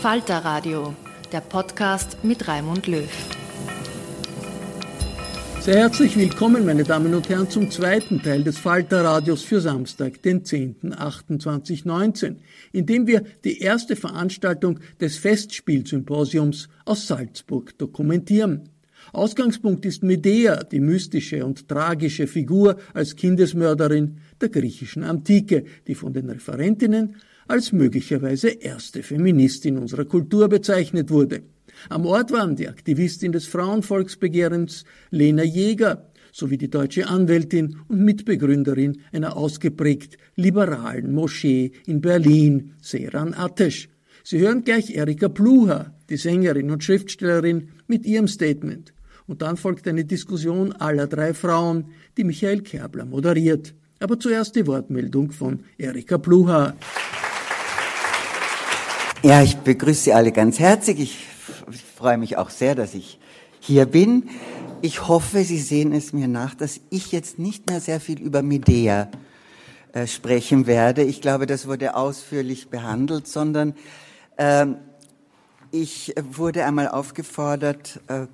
Falter 0.00 0.38
Radio, 0.38 0.94
der 1.30 1.42
Podcast 1.42 2.24
mit 2.24 2.48
Raimund 2.48 2.86
Löw. 2.86 3.06
Sehr 5.60 5.76
herzlich 5.76 6.16
willkommen, 6.16 6.64
meine 6.64 6.84
Damen 6.84 7.12
und 7.12 7.28
Herren, 7.28 7.50
zum 7.50 7.70
zweiten 7.70 8.22
Teil 8.22 8.42
des 8.42 8.56
Falter 8.56 9.04
Radios 9.04 9.42
für 9.42 9.60
Samstag, 9.60 10.22
den 10.22 10.42
10.08.2019, 10.42 12.36
in 12.72 12.86
dem 12.86 13.06
wir 13.06 13.24
die 13.44 13.58
erste 13.58 13.94
Veranstaltung 13.94 14.80
des 15.02 15.18
Festspielsymposiums 15.18 16.70
aus 16.86 17.06
Salzburg 17.06 17.76
dokumentieren. 17.76 18.70
Ausgangspunkt 19.12 19.84
ist 19.84 20.02
Medea, 20.02 20.64
die 20.64 20.80
mystische 20.80 21.44
und 21.44 21.68
tragische 21.68 22.26
Figur 22.26 22.78
als 22.94 23.16
Kindesmörderin 23.16 24.16
der 24.40 24.48
griechischen 24.48 25.04
Antike, 25.04 25.64
die 25.86 25.94
von 25.94 26.14
den 26.14 26.30
Referentinnen 26.30 27.16
als 27.50 27.72
möglicherweise 27.72 28.48
erste 28.48 29.02
Feministin 29.02 29.76
unserer 29.76 30.04
Kultur 30.04 30.48
bezeichnet 30.48 31.10
wurde. 31.10 31.42
Am 31.88 32.06
Ort 32.06 32.30
waren 32.30 32.56
die 32.56 32.68
Aktivistin 32.68 33.32
des 33.32 33.46
Frauenvolksbegehrens 33.46 34.84
Lena 35.10 35.42
Jäger 35.42 36.10
sowie 36.32 36.58
die 36.58 36.70
deutsche 36.70 37.08
Anwältin 37.08 37.76
und 37.88 38.04
Mitbegründerin 38.04 39.00
einer 39.12 39.36
ausgeprägt 39.36 40.16
liberalen 40.36 41.12
Moschee 41.12 41.72
in 41.86 42.00
Berlin, 42.00 42.74
Seran 42.80 43.34
Atesh. 43.34 43.88
Sie 44.22 44.38
hören 44.38 44.62
gleich 44.62 44.94
Erika 44.94 45.28
Pluha, 45.28 45.94
die 46.08 46.16
Sängerin 46.16 46.70
und 46.70 46.84
Schriftstellerin, 46.84 47.70
mit 47.86 48.06
ihrem 48.06 48.28
Statement. 48.28 48.92
Und 49.26 49.42
dann 49.42 49.56
folgt 49.56 49.88
eine 49.88 50.04
Diskussion 50.04 50.72
aller 50.72 51.06
drei 51.06 51.34
Frauen, 51.34 51.86
die 52.16 52.24
Michael 52.24 52.62
Kerbler 52.62 53.06
moderiert. 53.06 53.74
Aber 53.98 54.18
zuerst 54.18 54.56
die 54.56 54.66
Wortmeldung 54.66 55.30
von 55.30 55.60
Erika 55.78 56.18
Pluha. 56.18 56.74
Ja, 59.22 59.42
ich 59.42 59.58
begrüße 59.58 60.04
Sie 60.04 60.12
alle 60.14 60.32
ganz 60.32 60.58
herzlich. 60.58 60.98
Ich 60.98 61.84
freue 61.94 62.16
mich 62.16 62.38
auch 62.38 62.48
sehr, 62.48 62.74
dass 62.74 62.94
ich 62.94 63.18
hier 63.60 63.84
bin. 63.84 64.30
Ich 64.80 65.08
hoffe, 65.08 65.44
Sie 65.44 65.58
sehen 65.58 65.92
es 65.92 66.14
mir 66.14 66.26
nach, 66.26 66.54
dass 66.54 66.80
ich 66.88 67.12
jetzt 67.12 67.38
nicht 67.38 67.68
mehr 67.68 67.80
sehr 67.80 68.00
viel 68.00 68.18
über 68.18 68.40
Medea 68.40 69.10
äh, 69.92 70.06
sprechen 70.06 70.66
werde. 70.66 71.02
Ich 71.02 71.20
glaube, 71.20 71.44
das 71.44 71.66
wurde 71.66 71.96
ausführlich 71.96 72.70
behandelt, 72.70 73.28
sondern 73.28 73.74
äh, 74.38 74.68
ich 75.70 76.14
wurde 76.30 76.64
einmal 76.64 76.88
aufgefordert, 76.88 78.00
äh, 78.06 78.26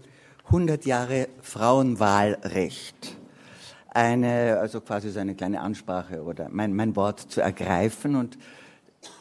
100 0.44 0.86
Jahre 0.86 1.26
Frauenwahlrecht 1.42 3.16
eine, 3.88 4.58
also 4.60 4.80
quasi 4.80 5.10
so 5.10 5.18
eine 5.18 5.34
kleine 5.34 5.62
Ansprache 5.62 6.22
oder 6.22 6.48
mein, 6.50 6.76
mein 6.76 6.94
Wort 6.94 7.18
zu 7.18 7.40
ergreifen 7.40 8.14
und 8.14 8.38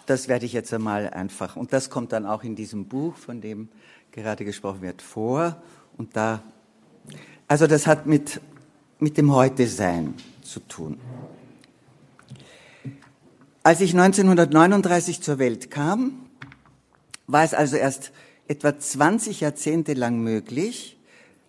das 0.05 0.27
werde 0.27 0.45
ich 0.45 0.53
jetzt 0.53 0.73
einmal 0.73 1.09
einfach, 1.09 1.55
und 1.55 1.73
das 1.73 1.89
kommt 1.89 2.11
dann 2.11 2.25
auch 2.25 2.43
in 2.43 2.55
diesem 2.55 2.85
Buch, 2.85 3.15
von 3.15 3.41
dem 3.41 3.69
gerade 4.11 4.45
gesprochen 4.45 4.81
wird, 4.81 5.01
vor. 5.01 5.61
Und 5.97 6.15
da, 6.15 6.41
also 7.47 7.67
das 7.67 7.87
hat 7.87 8.05
mit, 8.05 8.41
mit 8.99 9.17
dem 9.17 9.33
Heute-Sein 9.33 10.13
zu 10.41 10.59
tun. 10.61 10.99
Als 13.63 13.81
ich 13.81 13.91
1939 13.91 15.21
zur 15.21 15.39
Welt 15.39 15.71
kam, 15.71 16.27
war 17.27 17.43
es 17.43 17.53
also 17.53 17.75
erst 17.75 18.11
etwa 18.47 18.77
20 18.77 19.41
Jahrzehnte 19.41 19.93
lang 19.93 20.19
möglich, 20.19 20.99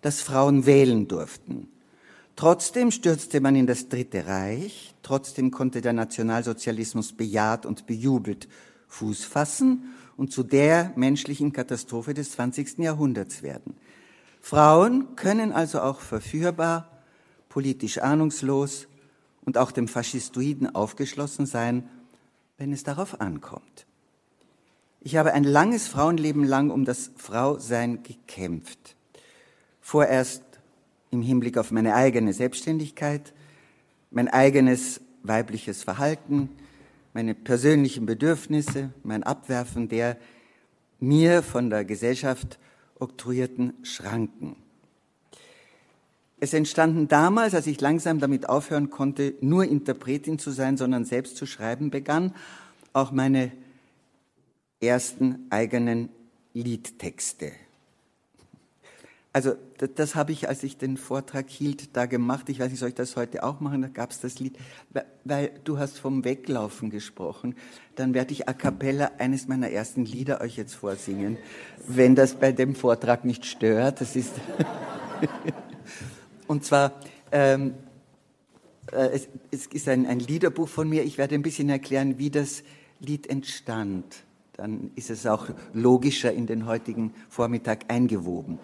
dass 0.01 0.21
Frauen 0.21 0.65
wählen 0.65 1.07
durften. 1.07 1.69
Trotzdem 2.37 2.91
stürzte 2.91 3.41
man 3.41 3.55
in 3.55 3.65
das 3.65 3.89
Dritte 3.89 4.27
Reich, 4.27 4.93
trotzdem 5.01 5.49
konnte 5.49 5.81
der 5.81 5.93
Nationalsozialismus 5.93 7.11
bejaht 7.11 7.65
und 7.65 7.87
bejubelt 7.87 8.47
Fuß 8.89 9.25
fassen 9.25 9.95
und 10.17 10.31
zu 10.31 10.43
der 10.43 10.93
menschlichen 10.95 11.51
Katastrophe 11.51 12.13
des 12.13 12.33
20. 12.33 12.77
Jahrhunderts 12.77 13.41
werden. 13.41 13.75
Frauen 14.39 15.15
können 15.15 15.51
also 15.51 15.81
auch 15.81 15.99
verführbar, 15.99 17.01
politisch 17.49 17.97
ahnungslos 17.97 18.87
und 19.43 19.57
auch 19.57 19.71
dem 19.71 19.87
Faschistoiden 19.87 20.75
aufgeschlossen 20.75 21.47
sein, 21.47 21.89
wenn 22.59 22.71
es 22.71 22.83
darauf 22.83 23.19
ankommt. 23.19 23.87
Ich 25.01 25.15
habe 25.15 25.33
ein 25.33 25.43
langes 25.43 25.87
Frauenleben 25.87 26.43
lang 26.43 26.69
um 26.69 26.85
das 26.85 27.09
Frausein 27.15 28.03
gekämpft. 28.03 28.95
Vorerst 29.81 30.43
im 31.17 31.23
Hinblick 31.23 31.57
auf 31.57 31.71
meine 31.71 31.95
eigene 31.95 32.31
Selbstständigkeit, 32.31 33.33
mein 34.11 34.27
eigenes 34.27 35.01
weibliches 35.23 35.83
Verhalten, 35.83 36.49
meine 37.13 37.33
persönlichen 37.33 38.05
Bedürfnisse, 38.05 38.91
mein 39.03 39.23
Abwerfen 39.23 39.89
der 39.89 40.17
mir 40.99 41.41
von 41.41 41.69
der 41.71 41.85
Gesellschaft 41.85 42.59
oktroyierten 42.99 43.73
Schranken. 43.83 44.55
Es 46.39 46.53
entstanden 46.53 47.07
damals, 47.07 47.55
als 47.55 47.65
ich 47.65 47.81
langsam 47.81 48.19
damit 48.19 48.47
aufhören 48.47 48.91
konnte, 48.91 49.33
nur 49.41 49.65
Interpretin 49.65 50.37
zu 50.37 50.51
sein, 50.51 50.77
sondern 50.77 51.03
selbst 51.03 51.35
zu 51.35 51.47
schreiben 51.47 51.89
begann, 51.89 52.35
auch 52.93 53.11
meine 53.11 53.51
ersten 54.79 55.47
eigenen 55.49 56.09
Liedtexte. 56.53 57.51
Also 59.33 59.55
das, 59.77 60.15
habe 60.15 60.31
ich, 60.31 60.49
als 60.49 60.63
ich 60.63 60.77
den 60.77 60.97
Vortrag 60.97 61.49
hielt, 61.49 61.95
da 61.95 62.05
gemacht. 62.05 62.49
Ich 62.49 62.59
weiß 62.59 62.69
nicht, 62.69 62.79
soll 62.79 62.89
ich 62.89 62.95
das 62.95 63.15
heute 63.15 63.43
auch 63.43 63.59
machen? 63.59 63.81
Da 63.81 63.87
gab 63.87 64.11
es 64.11 64.19
das 64.19 64.39
Lied. 64.39 64.57
Weil 65.23 65.51
du 65.63 65.77
hast 65.77 65.99
vom 65.99 66.23
Weglaufen 66.23 66.89
gesprochen. 66.89 67.55
Dann 67.95 68.13
werde 68.13 68.33
ich 68.33 68.47
a 68.47 68.53
cappella 68.53 69.11
eines 69.17 69.47
meiner 69.47 69.69
ersten 69.69 70.05
Lieder 70.05 70.41
euch 70.41 70.57
jetzt 70.57 70.73
vorsingen, 70.73 71.37
wenn 71.87 72.15
das 72.15 72.35
bei 72.35 72.51
dem 72.51 72.75
Vortrag 72.75 73.25
nicht 73.25 73.45
stört. 73.45 74.01
Das 74.01 74.15
ist 74.15 74.33
und 76.47 76.63
zwar 76.63 76.93
ähm, 77.31 77.73
äh, 78.91 79.09
es, 79.09 79.27
es, 79.51 79.67
ist 79.67 79.87
ein, 79.87 80.05
ein 80.05 80.19
Liederbuch 80.19 80.67
von 80.67 80.89
mir. 80.89 81.03
Ich 81.03 81.17
werde 81.17 81.35
ein 81.35 81.41
bisschen 81.41 81.69
erklären, 81.69 82.17
wie 82.17 82.29
das 82.29 82.63
Lied 82.99 83.27
entstand 83.27 84.23
Dann 84.53 84.91
ist 84.95 85.09
es 85.09 85.27
auch 85.27 85.47
logischer 85.73 86.31
in 86.31 86.47
den 86.47 86.65
heutigen 86.65 87.13
Vormittag 87.29 87.85
eingewoben. 87.89 88.59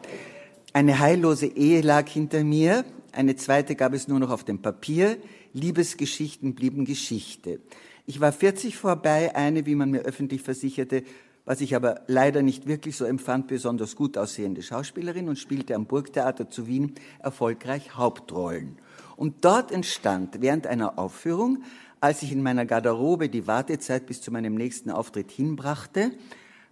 Eine 0.75 0.97
heillose 0.97 1.45
Ehe 1.45 1.81
lag 1.81 2.09
hinter 2.09 2.43
mir, 2.43 2.83
eine 3.11 3.35
zweite 3.35 3.75
gab 3.75 3.93
es 3.93 4.07
nur 4.07 4.17
noch 4.17 4.31
auf 4.31 4.43
dem 4.43 4.59
Papier, 4.59 5.17
Liebesgeschichten 5.53 6.55
blieben 6.55 6.83
Geschichte. 6.83 7.59
Ich 8.07 8.19
war 8.19 8.31
40 8.31 8.75
vorbei, 8.75 9.35
eine, 9.35 9.67
wie 9.67 9.75
man 9.75 9.91
mir 9.91 9.99
öffentlich 9.99 10.41
versicherte, 10.41 11.03
was 11.45 11.61
ich 11.61 11.75
aber 11.75 12.01
leider 12.07 12.41
nicht 12.41 12.65
wirklich 12.65 12.97
so 12.97 13.05
empfand, 13.05 13.49
besonders 13.49 13.95
gut 13.95 14.17
aussehende 14.17 14.63
Schauspielerin 14.63 15.29
und 15.29 15.37
spielte 15.37 15.75
am 15.75 15.85
Burgtheater 15.85 16.49
zu 16.49 16.65
Wien 16.65 16.95
erfolgreich 17.19 17.95
Hauptrollen. 17.95 18.79
Und 19.15 19.45
dort 19.45 19.71
entstand 19.71 20.41
während 20.41 20.65
einer 20.65 20.97
Aufführung, 20.97 21.61
als 21.99 22.23
ich 22.23 22.31
in 22.31 22.41
meiner 22.41 22.65
Garderobe 22.65 23.29
die 23.29 23.45
Wartezeit 23.45 24.07
bis 24.07 24.21
zu 24.21 24.31
meinem 24.31 24.55
nächsten 24.55 24.89
Auftritt 24.89 25.29
hinbrachte, 25.29 26.13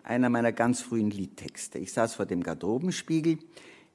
einer 0.01 0.29
meiner 0.29 0.51
ganz 0.51 0.81
frühen 0.81 1.11
Liedtexte. 1.11 1.77
Ich 1.77 1.93
saß 1.93 2.15
vor 2.15 2.25
dem 2.25 2.41
Garderobenspiegel. 2.41 3.37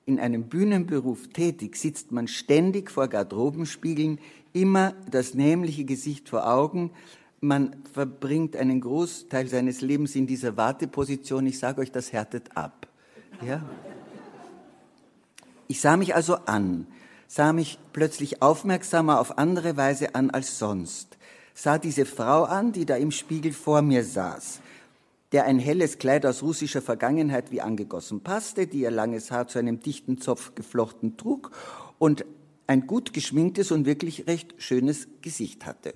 In 0.06 0.20
einem 0.20 0.44
Bühnenberuf 0.44 1.28
tätig 1.28 1.76
sitzt 1.76 2.12
man 2.12 2.28
ständig 2.28 2.90
vor 2.90 3.08
Garderobenspiegeln, 3.08 4.20
immer 4.52 4.94
das 5.10 5.34
nämliche 5.34 5.84
Gesicht 5.84 6.28
vor 6.28 6.48
Augen, 6.48 6.92
man 7.40 7.76
verbringt 7.92 8.56
einen 8.56 8.80
Großteil 8.80 9.46
seines 9.48 9.80
Lebens 9.80 10.16
in 10.16 10.26
dieser 10.26 10.56
Warteposition. 10.56 11.46
Ich 11.46 11.58
sage 11.58 11.80
euch, 11.80 11.92
das 11.92 12.12
härtet 12.12 12.56
ab. 12.56 12.86
Ja? 13.44 13.62
Ich 15.68 15.80
sah 15.80 15.96
mich 15.96 16.14
also 16.14 16.36
an, 16.46 16.86
sah 17.26 17.52
mich 17.52 17.78
plötzlich 17.92 18.40
aufmerksamer 18.42 19.20
auf 19.20 19.38
andere 19.38 19.76
Weise 19.76 20.14
an 20.14 20.30
als 20.30 20.58
sonst, 20.58 21.18
sah 21.52 21.78
diese 21.78 22.06
Frau 22.06 22.44
an, 22.44 22.72
die 22.72 22.86
da 22.86 22.96
im 22.96 23.10
Spiegel 23.10 23.52
vor 23.52 23.82
mir 23.82 24.04
saß, 24.04 24.60
der 25.36 25.44
ein 25.44 25.58
helles 25.58 25.98
Kleid 25.98 26.24
aus 26.24 26.42
russischer 26.42 26.80
Vergangenheit 26.80 27.50
wie 27.50 27.60
angegossen 27.60 28.22
passte, 28.22 28.66
die 28.66 28.80
ihr 28.80 28.90
langes 28.90 29.30
Haar 29.30 29.48
zu 29.48 29.58
einem 29.58 29.80
dichten 29.80 30.16
Zopf 30.16 30.54
geflochten 30.54 31.18
trug 31.18 31.50
und 31.98 32.24
ein 32.66 32.86
gut 32.86 33.12
geschminktes 33.12 33.70
und 33.70 33.84
wirklich 33.84 34.26
recht 34.26 34.54
schönes 34.56 35.08
Gesicht 35.20 35.66
hatte. 35.66 35.92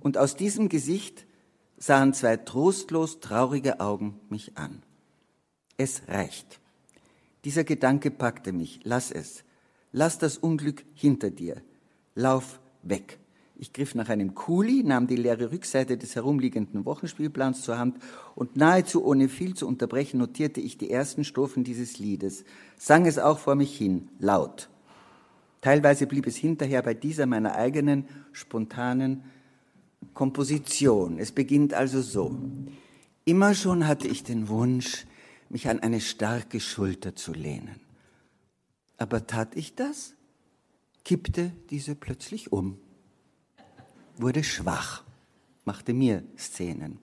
Und 0.00 0.18
aus 0.18 0.34
diesem 0.34 0.68
Gesicht 0.68 1.26
sahen 1.78 2.12
zwei 2.12 2.36
trostlos 2.36 3.20
traurige 3.20 3.78
Augen 3.78 4.18
mich 4.28 4.58
an. 4.58 4.82
Es 5.76 6.02
reicht. 6.08 6.58
Dieser 7.44 7.62
Gedanke 7.62 8.10
packte 8.10 8.52
mich. 8.52 8.80
Lass 8.82 9.12
es. 9.12 9.44
Lass 9.92 10.18
das 10.18 10.38
Unglück 10.38 10.84
hinter 10.92 11.30
dir. 11.30 11.62
Lauf 12.16 12.58
weg. 12.82 13.20
Ich 13.62 13.72
griff 13.72 13.94
nach 13.94 14.08
einem 14.08 14.34
Kuli, 14.34 14.82
nahm 14.82 15.06
die 15.06 15.14
leere 15.14 15.52
Rückseite 15.52 15.96
des 15.96 16.16
herumliegenden 16.16 16.84
Wochenspielplans 16.84 17.62
zur 17.62 17.78
Hand 17.78 17.96
und 18.34 18.56
nahezu 18.56 19.04
ohne 19.04 19.28
viel 19.28 19.54
zu 19.54 19.68
unterbrechen 19.68 20.18
notierte 20.18 20.60
ich 20.60 20.78
die 20.78 20.90
ersten 20.90 21.22
Strophen 21.22 21.62
dieses 21.62 22.00
Liedes, 22.00 22.42
sang 22.76 23.06
es 23.06 23.20
auch 23.20 23.38
vor 23.38 23.54
mich 23.54 23.78
hin, 23.78 24.08
laut. 24.18 24.68
Teilweise 25.60 26.08
blieb 26.08 26.26
es 26.26 26.34
hinterher 26.34 26.82
bei 26.82 26.92
dieser 26.92 27.26
meiner 27.26 27.54
eigenen 27.54 28.06
spontanen 28.32 29.22
Komposition. 30.12 31.20
Es 31.20 31.30
beginnt 31.30 31.72
also 31.72 32.02
so. 32.02 32.36
Immer 33.24 33.54
schon 33.54 33.86
hatte 33.86 34.08
ich 34.08 34.24
den 34.24 34.48
Wunsch, 34.48 35.06
mich 35.50 35.68
an 35.68 35.78
eine 35.78 36.00
starke 36.00 36.58
Schulter 36.58 37.14
zu 37.14 37.32
lehnen. 37.32 37.78
Aber 38.98 39.28
tat 39.28 39.54
ich 39.54 39.76
das? 39.76 40.14
Kippte 41.04 41.52
diese 41.70 41.94
plötzlich 41.94 42.50
um, 42.50 42.78
wurde 44.22 44.44
schwach, 44.44 45.02
machte 45.64 45.92
mir 45.92 46.22
Szenen. 46.38 46.98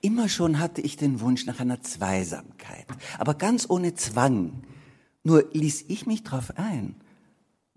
Immer 0.00 0.28
schon 0.28 0.58
hatte 0.58 0.80
ich 0.80 0.96
den 0.96 1.20
Wunsch 1.20 1.46
nach 1.46 1.60
einer 1.60 1.82
Zweisamkeit, 1.82 2.86
aber 3.18 3.34
ganz 3.34 3.68
ohne 3.68 3.94
Zwang. 3.94 4.62
Nur 5.24 5.48
ließ 5.52 5.86
ich 5.88 6.06
mich 6.06 6.22
drauf 6.22 6.52
ein 6.56 6.94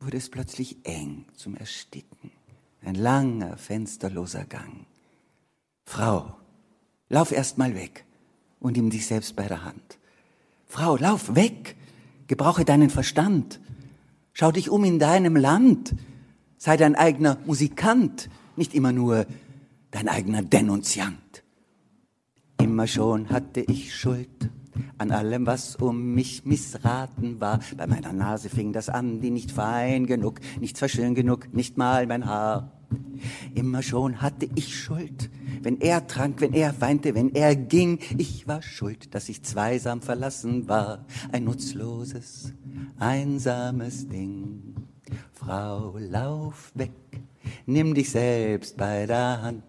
wurde 0.02 0.18
es 0.18 0.30
plötzlich 0.30 0.78
eng 0.84 1.26
zum 1.36 1.56
Ersticken. 1.56 2.32
Ein 2.84 2.96
langer, 2.96 3.58
fensterloser 3.58 4.46
Gang. 4.46 4.86
Frau, 5.86 6.36
lauf 7.10 7.32
erst 7.32 7.58
mal 7.58 7.76
weg 7.76 8.06
und 8.60 8.76
nimm 8.78 8.90
dich 8.90 9.06
selbst 9.06 9.36
bei 9.36 9.48
der 9.48 9.64
Hand. 9.64 10.00
Frau, 10.66 10.98
lauf 10.98 11.36
weg, 11.36 11.76
gebrauche 12.28 12.66
deinen 12.66 12.90
Verstand. 12.90 13.60
Schau 14.34 14.52
dich 14.52 14.70
um 14.70 14.84
in 14.84 14.98
deinem 14.98 15.36
Land. 15.36 15.94
Sei 16.58 16.78
dein 16.78 16.96
eigener 16.96 17.38
Musikant, 17.46 18.30
nicht 18.56 18.74
immer 18.74 18.92
nur 18.92 19.26
dein 19.92 20.08
eigener 20.08 20.42
Denunziant. 20.42 21.44
Immer 22.62 22.88
schon 22.88 23.30
hatte 23.30 23.62
ich 23.62 23.96
Schuld 23.96 24.50
an 24.98 25.12
allem, 25.12 25.46
was 25.46 25.76
um 25.76 26.14
mich 26.14 26.46
missraten 26.46 27.42
war. 27.42 27.60
Bei 27.76 27.88
meiner 27.88 28.14
Nase 28.14 28.50
fing 28.50 28.72
das 28.72 28.90
an, 28.90 29.20
die 29.20 29.32
nicht 29.32 29.52
fein 29.52 30.06
genug, 30.06 30.40
nicht 30.60 30.78
zwar 30.78 30.90
schön 30.90 31.16
genug, 31.16 31.54
nicht 31.54 31.78
mal 31.78 32.08
mein 32.08 32.26
Haar. 32.26 32.72
Immer 33.56 33.82
schon 33.82 34.22
hatte 34.22 34.50
ich 34.56 34.78
Schuld, 34.78 35.30
wenn 35.62 35.80
er 35.80 36.08
trank, 36.08 36.42
wenn 36.42 36.54
er 36.54 36.80
weinte, 36.82 37.16
wenn 37.16 37.34
er 37.34 37.56
ging. 37.56 38.00
Ich 38.18 38.48
war 38.48 38.62
schuld, 38.62 39.16
dass 39.16 39.30
ich 39.30 39.44
zweisam 39.44 40.02
verlassen 40.02 40.68
war, 40.68 41.06
ein 41.32 41.46
nutzloses, 41.46 42.54
einsames 43.00 44.10
Ding. 44.10 44.76
Frau, 45.32 45.98
lauf 45.98 46.72
weg, 46.76 46.92
nimm 47.66 47.94
dich 47.94 48.12
selbst 48.12 48.78
bei 48.78 49.06
der 49.06 49.42
Hand. 49.42 49.64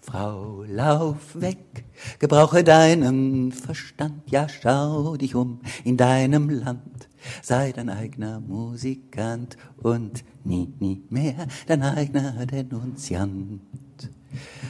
Frau, 0.00 0.64
lauf 0.66 1.38
weg, 1.40 1.84
gebrauche 2.18 2.64
deinen 2.64 3.52
Verstand, 3.52 4.22
ja 4.30 4.48
schau 4.48 5.16
dich 5.16 5.34
um 5.34 5.60
in 5.84 5.98
deinem 5.98 6.48
Land, 6.48 7.10
sei 7.42 7.72
dein 7.72 7.90
eigener 7.90 8.40
Musikant 8.40 9.58
und 9.76 10.24
nie, 10.44 10.72
nie 10.78 11.04
mehr 11.10 11.46
dein 11.66 11.82
eigener 11.82 12.46
Denunziant. 12.46 13.60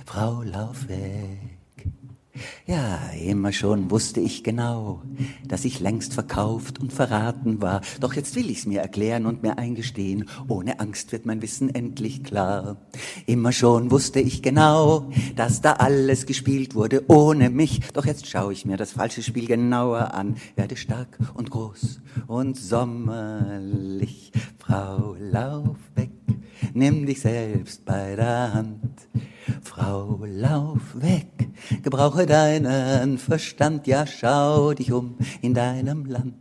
Frau, 0.06 0.42
lauf 0.42 0.88
weg. 0.88 1.57
Ja, 2.66 2.98
immer 3.20 3.52
schon 3.52 3.90
wusste 3.90 4.20
ich 4.20 4.44
genau, 4.44 5.02
dass 5.46 5.64
ich 5.64 5.80
längst 5.80 6.14
verkauft 6.14 6.78
und 6.80 6.92
verraten 6.92 7.62
war. 7.62 7.80
Doch 8.00 8.14
jetzt 8.14 8.36
will 8.36 8.50
ich's 8.50 8.66
mir 8.66 8.80
erklären 8.80 9.26
und 9.26 9.42
mir 9.42 9.58
eingestehen. 9.58 10.28
Ohne 10.48 10.80
Angst 10.80 11.12
wird 11.12 11.26
mein 11.26 11.42
Wissen 11.42 11.74
endlich 11.74 12.24
klar. 12.24 12.76
Immer 13.26 13.52
schon 13.52 13.90
wusste 13.90 14.20
ich 14.20 14.42
genau, 14.42 15.10
dass 15.36 15.60
da 15.60 15.74
alles 15.74 16.26
gespielt 16.26 16.74
wurde 16.74 17.04
ohne 17.08 17.50
mich. 17.50 17.80
Doch 17.92 18.06
jetzt 18.06 18.26
schaue 18.26 18.52
ich 18.52 18.64
mir 18.64 18.76
das 18.76 18.92
falsche 18.92 19.22
Spiel 19.22 19.46
genauer 19.46 20.14
an. 20.14 20.36
Werde 20.56 20.76
stark 20.76 21.18
und 21.34 21.50
groß 21.50 22.00
und 22.26 22.56
sommerlich. 22.56 24.32
Frau, 24.58 25.16
lauf 25.18 25.76
weg, 25.94 26.10
nimm 26.74 27.06
dich 27.06 27.20
selbst 27.20 27.84
bei 27.84 28.16
der 28.16 28.54
Hand. 28.54 29.08
Frau, 29.62 30.24
lauf 30.24 30.80
weg, 30.94 31.48
gebrauche 31.82 32.26
deinen 32.26 33.18
Verstand, 33.18 33.86
ja 33.86 34.06
schau 34.06 34.74
dich 34.74 34.92
um 34.92 35.16
in 35.42 35.54
deinem 35.54 36.04
Land 36.06 36.34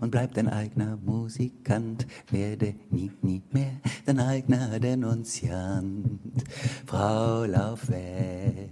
und 0.00 0.10
bleib 0.10 0.34
dein 0.34 0.48
eigener 0.48 0.96
Musikant, 0.96 2.06
werde 2.30 2.74
nie, 2.90 3.10
nie 3.22 3.42
mehr 3.50 3.80
dein 4.06 4.20
eigener 4.20 4.78
Denunziant. 4.78 6.20
Frau, 6.86 7.44
lauf 7.44 7.88
weg. 7.88 8.70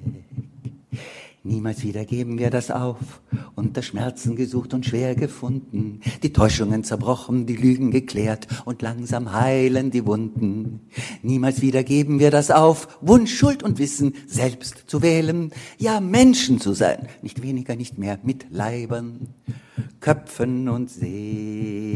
Niemals 1.47 1.85
wieder 1.85 2.05
geben 2.05 2.39
wir 2.39 2.51
das 2.51 2.73
auf, 2.73 3.23
unter 3.55 3.81
Schmerzen 3.81 4.35
gesucht 4.35 4.75
und 4.75 4.85
schwer 4.85 5.15
gefunden, 5.15 6.01
die 6.25 6.33
Täuschungen 6.33 6.83
zerbrochen, 6.83 7.47
die 7.47 7.55
Lügen 7.55 7.93
geklärt 7.93 8.49
und 8.65 8.83
langsam 8.83 9.33
heilen 9.33 9.93
die 9.93 10.05
Wunden. 10.07 10.81
Niemals 11.23 11.63
wieder 11.63 11.85
geben 11.85 12.19
wir 12.19 12.33
das 12.33 12.51
auf, 12.51 12.99
Wunsch, 13.01 13.33
Schuld 13.33 13.63
und 13.63 13.79
Wissen 13.79 14.15
selbst 14.27 14.85
zu 14.89 15.03
wählen, 15.03 15.53
ja 15.79 16.01
Menschen 16.01 16.61
zu 16.61 16.73
sein, 16.73 17.07
nicht 17.23 17.43
weniger, 17.43 17.77
nicht 17.77 17.97
mehr 17.97 18.19
mit 18.25 18.47
Leibern, 18.51 19.29
Köpfen 20.01 20.69
und 20.69 20.91
Seelen. 20.91 21.87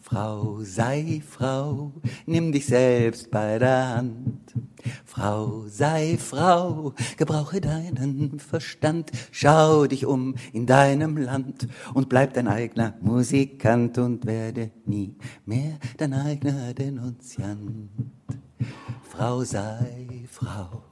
Frau, 0.00 0.60
sei 0.62 1.22
Frau, 1.26 1.92
nimm 2.26 2.52
dich 2.52 2.66
selbst 2.66 3.30
bei 3.30 3.58
der 3.58 3.96
Hand. 3.96 4.54
Frau, 5.04 5.64
sei 5.68 6.16
Frau, 6.18 6.94
gebrauche 7.16 7.60
deinen 7.60 8.38
Verstand, 8.38 9.10
schau 9.30 9.86
dich 9.86 10.06
um 10.06 10.34
in 10.52 10.66
deinem 10.66 11.16
Land 11.16 11.68
und 11.94 12.08
bleib 12.08 12.34
dein 12.34 12.48
eigener 12.48 12.94
Musikant 13.00 13.98
und 13.98 14.26
werde 14.26 14.70
nie 14.86 15.14
mehr 15.44 15.78
dein 15.98 16.14
eigener 16.14 16.74
Denunziant. 16.74 17.90
Frau, 19.02 19.44
sei 19.44 20.26
Frau, 20.30 20.82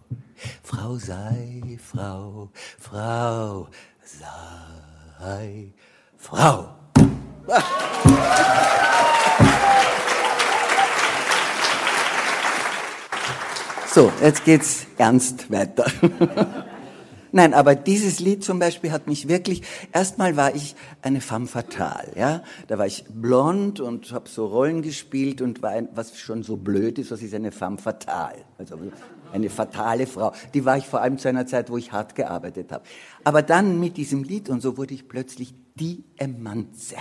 Frau, 0.63 0.97
sei 0.99 1.79
Frau, 1.81 2.51
Frau, 2.79 3.69
sei 4.03 5.73
Frau. 6.17 6.78
So, 13.91 14.13
jetzt 14.23 14.45
geht's 14.45 14.87
ernst 14.97 15.51
weiter. 15.51 15.87
Nein, 17.33 17.53
aber 17.53 17.75
dieses 17.75 18.21
Lied 18.21 18.45
zum 18.45 18.59
Beispiel 18.59 18.93
hat 18.93 19.07
mich 19.07 19.29
wirklich, 19.29 19.63
erstmal 19.93 20.37
war 20.37 20.55
ich 20.55 20.77
eine 21.03 21.21
femme 21.21 21.47
fatale, 21.47 22.13
ja. 22.15 22.43
Da 22.69 22.79
war 22.79 22.87
ich 22.87 23.07
blond 23.09 23.81
und 23.81 24.13
habe 24.13 24.29
so 24.29 24.47
Rollen 24.47 24.83
gespielt 24.83 25.43
und 25.43 25.63
war 25.63 25.71
ein, 25.71 25.89
was 25.95 26.17
schon 26.19 26.43
so 26.43 26.57
blöd 26.57 26.99
ist, 26.99 27.11
was 27.11 27.23
ist 27.23 27.35
eine 27.35 27.51
femme 27.51 27.79
fatale? 27.79 28.45
Also 28.57 28.79
eine 29.33 29.51
fatale 29.51 30.07
Frau. 30.07 30.33
Die 30.55 30.65
war 30.65 30.77
ich 30.77 30.87
vor 30.87 31.01
allem 31.01 31.19
zu 31.19 31.29
einer 31.29 31.47
Zeit, 31.47 31.69
wo 31.71 31.77
ich 31.77 31.91
hart 31.91 32.15
gearbeitet 32.15 32.71
habe. 32.71 32.85
Aber 33.25 33.43
dann 33.43 33.81
mit 33.81 33.97
diesem 33.97 34.23
Lied 34.23 34.49
und 34.49 34.61
so 34.61 34.77
wurde 34.77 34.95
ich 34.95 35.09
plötzlich 35.09 35.55
die 35.75 36.05
Emanze. 36.19 36.97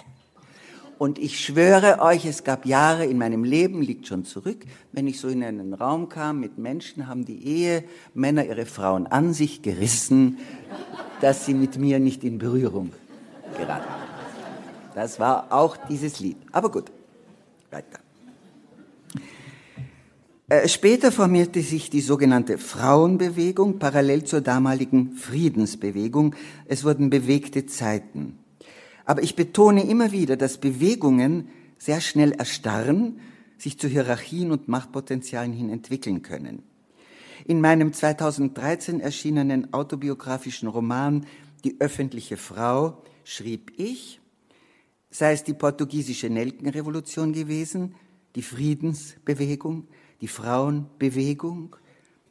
Und 0.98 1.20
ich 1.20 1.40
schwöre 1.40 2.00
euch, 2.02 2.26
es 2.26 2.44
gab 2.44 2.66
Jahre 2.66 3.06
in 3.06 3.18
meinem 3.18 3.44
Leben, 3.44 3.82
liegt 3.82 4.08
schon 4.08 4.26
zurück, 4.26 4.66
wenn 4.92 5.06
ich 5.06 5.20
so 5.20 5.28
in 5.28 5.44
einen 5.44 5.74
Raum 5.74 6.10
kam 6.10 6.40
mit 6.40 6.58
Menschen, 6.58 7.08
haben 7.08 7.24
die 7.24 7.46
Ehemänner 7.46 8.46
ihre 8.46 8.66
Frauen 8.66 9.06
an 9.06 9.34
sich 9.34 9.62
gerissen, 9.62 10.40
dass 11.22 11.46
sie 11.46 11.54
mit 11.54 11.78
mir 11.78 12.00
nicht 12.00 12.24
in 12.24 12.40
Berührung 12.40 12.92
geraten. 13.58 13.86
Das 14.96 15.20
war 15.20 15.52
auch 15.52 15.78
dieses 15.88 16.20
Lied. 16.20 16.38
Aber 16.52 16.72
gut, 16.72 16.86
weiter. 17.70 18.00
Äh, 20.50 20.68
später 20.68 21.12
formierte 21.12 21.62
sich 21.62 21.90
die 21.90 22.02
sogenannte 22.02 22.58
Frauenbewegung 22.58 23.80
parallel 23.80 24.24
zur 24.24 24.42
damaligen 24.42 25.12
Friedensbewegung. 25.12 26.36
Es 26.66 26.84
wurden 26.84 27.10
bewegte 27.10 27.66
Zeiten. 27.66 28.40
Aber 29.08 29.24
ich 29.24 29.38
betone 29.38 29.90
immer 29.90 30.12
wieder, 30.12 30.36
dass 30.36 30.58
Bewegungen 30.58 31.48
sehr 31.78 32.02
schnell 32.02 32.34
erstarren, 32.34 33.22
sich 33.58 33.80
zu 33.80 33.88
Hierarchien 33.88 34.52
und 34.52 34.68
Machtpotenzialen 34.68 35.54
hin 35.54 35.70
entwickeln 35.70 36.22
können. 36.24 36.64
In 37.46 37.62
meinem 37.62 37.94
2013 37.94 39.00
erschienenen 39.00 39.74
autobiografischen 39.74 40.68
Roman 40.68 41.26
Die 41.64 41.80
öffentliche 41.80 42.36
Frau 42.36 43.02
schrieb 43.24 43.72
ich, 43.78 44.20
sei 45.10 45.32
es 45.32 45.46
die 45.46 45.54
portugiesische 45.54 46.30
Nelkenrevolution 46.30 47.32
gewesen, 47.32 47.96
die 48.36 48.42
Friedensbewegung, 48.42 49.88
die 50.20 50.28
Frauenbewegung, 50.28 51.78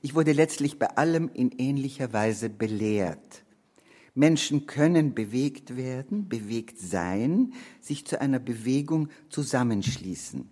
ich 0.03 0.15
wurde 0.15 0.33
letztlich 0.33 0.79
bei 0.79 0.89
allem 0.97 1.31
in 1.33 1.53
ähnlicher 1.53 2.13
Weise 2.13 2.51
belehrt. 2.51 3.46
Menschen 4.17 4.67
können 4.67 5.15
bewegt 5.15 5.77
werden, 5.77 6.27
bewegt 6.29 6.81
sein, 6.81 7.53
sich 7.81 8.07
zu 8.07 8.19
einer 8.19 8.39
Bewegung 8.39 9.11
zusammenschließen. 9.29 10.49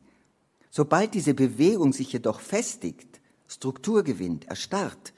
Sobald 0.70 1.14
diese 1.14 1.32
Bewegung 1.32 1.94
sich 1.94 2.12
jedoch 2.12 2.40
festigt, 2.40 3.20
Struktur 3.48 4.04
gewinnt, 4.04 4.44
erstarrt, 4.48 5.14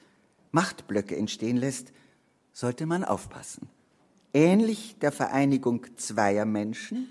Machtblöcke 0.51 1.17
entstehen 1.17 1.57
lässt, 1.57 1.91
sollte 2.53 2.85
man 2.85 3.03
aufpassen. 3.03 3.67
Ähnlich 4.33 4.95
der 5.01 5.11
Vereinigung 5.11 5.85
zweier 5.97 6.45
Menschen, 6.45 7.09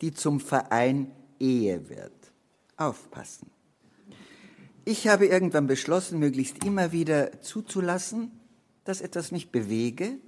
die 0.00 0.14
zum 0.14 0.40
Verein 0.40 1.10
Ehe 1.38 1.90
wird. 1.90 2.32
Aufpassen. 2.78 3.50
Ich 4.86 5.08
habe 5.08 5.26
irgendwann 5.26 5.66
beschlossen, 5.66 6.18
möglichst 6.18 6.64
immer 6.64 6.90
wieder 6.90 7.42
zuzulassen, 7.42 8.30
dass 8.84 9.02
etwas 9.02 9.30
mich 9.30 9.50
bewege 9.50 10.18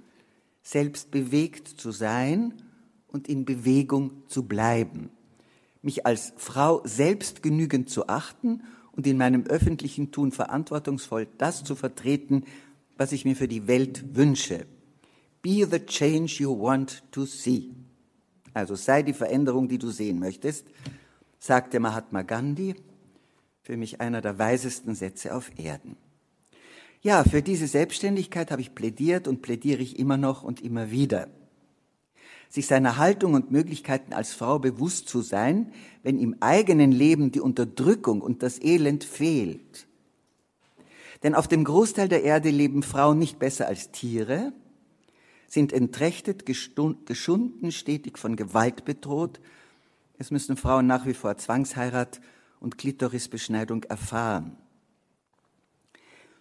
selbst 0.63 1.11
bewegt 1.11 1.67
zu 1.67 1.91
sein 1.91 2.53
und 3.07 3.27
in 3.27 3.45
Bewegung 3.45 4.23
zu 4.27 4.43
bleiben, 4.43 5.11
mich 5.81 6.05
als 6.05 6.33
Frau 6.37 6.81
selbst 6.85 7.43
genügend 7.43 7.89
zu 7.89 8.07
achten 8.07 8.63
und 8.93 9.05
in 9.05 9.17
meinem 9.17 9.43
öffentlichen 9.45 10.11
Tun 10.11 10.31
verantwortungsvoll 10.31 11.27
das 11.37 11.63
zu 11.63 11.75
vertreten, 11.75 12.45
was 12.97 13.11
ich 13.11 13.25
mir 13.25 13.35
für 13.35 13.47
die 13.47 13.67
Welt 13.67 14.15
wünsche. 14.15 14.65
Be 15.41 15.67
the 15.69 15.79
change 15.79 16.37
you 16.39 16.57
want 16.57 17.03
to 17.11 17.25
see. 17.25 17.71
Also 18.53 18.75
sei 18.75 19.03
die 19.03 19.13
Veränderung, 19.13 19.67
die 19.67 19.79
du 19.79 19.89
sehen 19.89 20.19
möchtest, 20.19 20.65
sagte 21.39 21.79
Mahatma 21.79 22.21
Gandhi, 22.21 22.75
für 23.61 23.75
mich 23.75 23.99
einer 23.99 24.21
der 24.21 24.37
weisesten 24.39 24.95
Sätze 24.95 25.35
auf 25.35 25.51
Erden. 25.57 25.97
Ja, 27.05 27.25
für 27.25 27.41
diese 27.41 27.67
Selbstständigkeit 27.67 28.49
habe 28.49 28.61
ich 28.61 28.73
plädiert 28.73 29.27
und 29.27 29.41
plädiere 29.41 29.81
ich 29.81 29.99
immer 29.99 30.15
noch 30.15 30.41
und 30.41 30.61
immer 30.61 30.89
wieder. 30.89 31.27
Sich 32.47 32.65
seiner 32.65 32.95
Haltung 32.95 33.33
und 33.33 33.51
Möglichkeiten 33.51 34.13
als 34.13 34.33
Frau 34.33 34.57
bewusst 34.57 35.09
zu 35.09 35.21
sein, 35.21 35.73
wenn 36.01 36.17
im 36.17 36.37
eigenen 36.39 36.93
Leben 36.93 37.31
die 37.31 37.41
Unterdrückung 37.41 38.21
und 38.21 38.41
das 38.41 38.61
Elend 38.61 39.03
fehlt. 39.03 39.85
Denn 41.23 41.35
auf 41.35 41.49
dem 41.49 41.65
Großteil 41.65 42.07
der 42.07 42.23
Erde 42.23 42.51
leben 42.51 42.83
Frauen 42.83 43.19
nicht 43.19 43.37
besser 43.37 43.67
als 43.67 43.91
Tiere, 43.91 44.53
sind 45.45 45.73
entrechtet, 45.73 46.45
geschunden, 46.45 47.73
stetig 47.73 48.17
von 48.17 48.37
Gewalt 48.37 48.85
bedroht. 48.85 49.41
Es 50.17 50.31
müssen 50.31 50.55
Frauen 50.55 50.87
nach 50.87 51.05
wie 51.05 51.13
vor 51.13 51.37
Zwangsheirat 51.37 52.21
und 52.61 52.77
Klitorisbeschneidung 52.77 53.83
erfahren. 53.83 54.55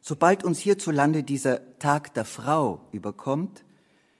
Sobald 0.04 0.42
uns 0.42 0.58
hierzulande 0.58 1.22
dieser 1.22 1.78
Tag 1.78 2.12
der 2.14 2.24
Frau 2.24 2.80
überkommt, 2.90 3.62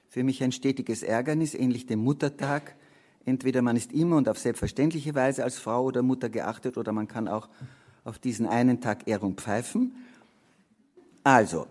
für 0.08 0.22
mich 0.22 0.40
ein 0.44 0.52
stetiges 0.52 1.02
Ärgernis, 1.02 1.54
ähnlich 1.54 1.86
dem 1.86 1.98
Muttertag. 2.04 2.76
Entweder 3.24 3.62
man 3.62 3.74
ist 3.74 3.92
immer 3.92 4.16
und 4.16 4.28
auf 4.28 4.38
selbstverständliche 4.38 5.16
Weise 5.16 5.42
als 5.42 5.58
Frau 5.58 5.82
oder 5.82 6.02
Mutter 6.02 6.28
geachtet 6.28 6.78
oder 6.78 6.92
man 6.92 7.08
kann 7.08 7.26
auch 7.26 7.48
auf 8.04 8.20
diesen 8.20 8.46
einen 8.46 8.80
Tag 8.80 9.08
Ehrung 9.08 9.34
pfeifen. 9.34 9.92
Also, 11.24 11.66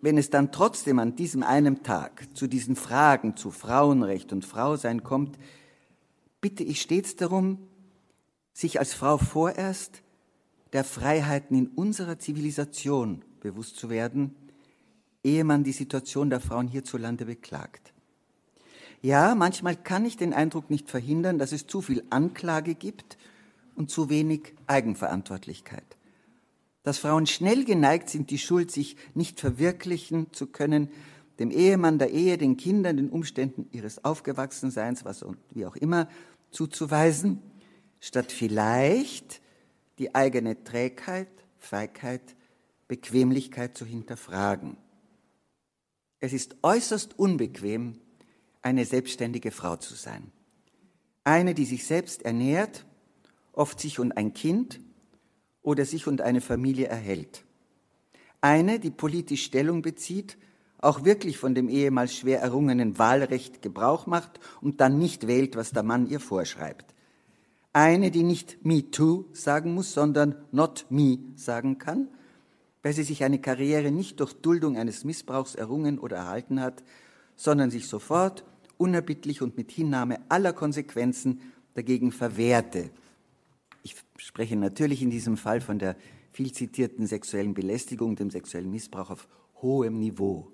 wenn 0.00 0.16
es 0.16 0.30
dann 0.30 0.52
trotzdem 0.52 0.98
an 0.98 1.14
diesem 1.14 1.42
einen 1.42 1.82
Tag 1.82 2.28
zu 2.32 2.46
diesen 2.46 2.76
Fragen 2.76 3.36
zu 3.36 3.50
Frauenrecht 3.50 4.32
und 4.32 4.46
Frausein 4.46 5.02
kommt, 5.02 5.38
bitte 6.40 6.64
ich 6.64 6.80
stets 6.80 7.14
darum, 7.16 7.58
sich 8.54 8.78
als 8.78 8.94
Frau 8.94 9.18
vorerst 9.18 10.00
der 10.72 10.84
Freiheiten 10.84 11.58
in 11.58 11.66
unserer 11.68 12.18
Zivilisation 12.18 13.22
bewusst 13.40 13.76
zu 13.76 13.90
werden, 13.90 14.34
ehe 15.22 15.44
man 15.44 15.64
die 15.64 15.72
Situation 15.72 16.30
der 16.30 16.40
Frauen 16.40 16.68
hierzulande 16.68 17.26
beklagt. 17.26 17.92
Ja, 19.02 19.34
manchmal 19.34 19.76
kann 19.76 20.04
ich 20.04 20.16
den 20.16 20.34
Eindruck 20.34 20.70
nicht 20.70 20.90
verhindern, 20.90 21.38
dass 21.38 21.52
es 21.52 21.66
zu 21.66 21.80
viel 21.80 22.04
Anklage 22.10 22.74
gibt 22.74 23.16
und 23.74 23.90
zu 23.90 24.10
wenig 24.10 24.54
Eigenverantwortlichkeit. 24.66 25.96
Dass 26.82 26.98
Frauen 26.98 27.26
schnell 27.26 27.64
geneigt 27.64 28.10
sind, 28.10 28.30
die 28.30 28.38
Schuld 28.38 28.70
sich 28.70 28.96
nicht 29.14 29.40
verwirklichen 29.40 30.32
zu 30.32 30.46
können, 30.46 30.90
dem 31.38 31.50
Ehemann, 31.50 31.98
der 31.98 32.10
Ehe, 32.10 32.36
den 32.36 32.58
Kindern, 32.58 32.98
den 32.98 33.08
Umständen 33.08 33.66
ihres 33.72 34.04
Aufgewachsenseins, 34.04 35.06
was 35.06 35.22
und 35.22 35.38
wie 35.50 35.64
auch 35.64 35.76
immer, 35.76 36.08
zuzuweisen, 36.50 37.40
statt 38.00 38.30
vielleicht 38.30 39.40
die 39.98 40.14
eigene 40.14 40.62
Trägheit, 40.62 41.28
Feigheit 41.58 42.36
Bequemlichkeit 42.90 43.78
zu 43.78 43.86
hinterfragen. 43.86 44.76
Es 46.18 46.32
ist 46.32 46.56
äußerst 46.62 47.16
unbequem, 47.20 48.00
eine 48.62 48.84
selbstständige 48.84 49.52
Frau 49.52 49.76
zu 49.76 49.94
sein. 49.94 50.32
Eine, 51.22 51.54
die 51.54 51.66
sich 51.66 51.86
selbst 51.86 52.22
ernährt, 52.22 52.84
oft 53.52 53.78
sich 53.78 54.00
und 54.00 54.16
ein 54.16 54.34
Kind 54.34 54.80
oder 55.62 55.84
sich 55.84 56.08
und 56.08 56.20
eine 56.20 56.40
Familie 56.40 56.88
erhält. 56.88 57.44
Eine, 58.40 58.80
die 58.80 58.90
politisch 58.90 59.44
Stellung 59.44 59.82
bezieht, 59.82 60.36
auch 60.78 61.04
wirklich 61.04 61.38
von 61.38 61.54
dem 61.54 61.68
ehemals 61.68 62.16
schwer 62.16 62.40
errungenen 62.40 62.98
Wahlrecht 62.98 63.62
Gebrauch 63.62 64.06
macht 64.06 64.40
und 64.60 64.80
dann 64.80 64.98
nicht 64.98 65.28
wählt, 65.28 65.54
was 65.54 65.70
der 65.70 65.84
Mann 65.84 66.08
ihr 66.08 66.18
vorschreibt. 66.18 66.92
Eine, 67.72 68.10
die 68.10 68.24
nicht 68.24 68.66
me 68.66 68.90
too 68.90 69.26
sagen 69.32 69.74
muss, 69.74 69.92
sondern 69.92 70.34
not 70.50 70.86
me 70.90 71.20
sagen 71.36 71.78
kann 71.78 72.08
weil 72.82 72.92
sie 72.92 73.02
sich 73.02 73.24
eine 73.24 73.38
Karriere 73.38 73.90
nicht 73.90 74.20
durch 74.20 74.32
Duldung 74.34 74.76
eines 74.76 75.04
Missbrauchs 75.04 75.54
errungen 75.54 75.98
oder 75.98 76.16
erhalten 76.16 76.60
hat, 76.60 76.82
sondern 77.36 77.70
sich 77.70 77.88
sofort, 77.88 78.44
unerbittlich 78.78 79.42
und 79.42 79.56
mit 79.56 79.70
Hinnahme 79.70 80.20
aller 80.28 80.52
Konsequenzen 80.52 81.40
dagegen 81.74 82.12
verwehrte. 82.12 82.90
Ich 83.82 83.96
spreche 84.16 84.56
natürlich 84.56 85.02
in 85.02 85.10
diesem 85.10 85.36
Fall 85.36 85.60
von 85.60 85.78
der 85.78 85.96
viel 86.32 86.52
zitierten 86.52 87.06
sexuellen 87.06 87.54
Belästigung, 87.54 88.16
dem 88.16 88.30
sexuellen 88.30 88.70
Missbrauch 88.70 89.10
auf 89.10 89.28
hohem 89.60 89.98
Niveau. 89.98 90.50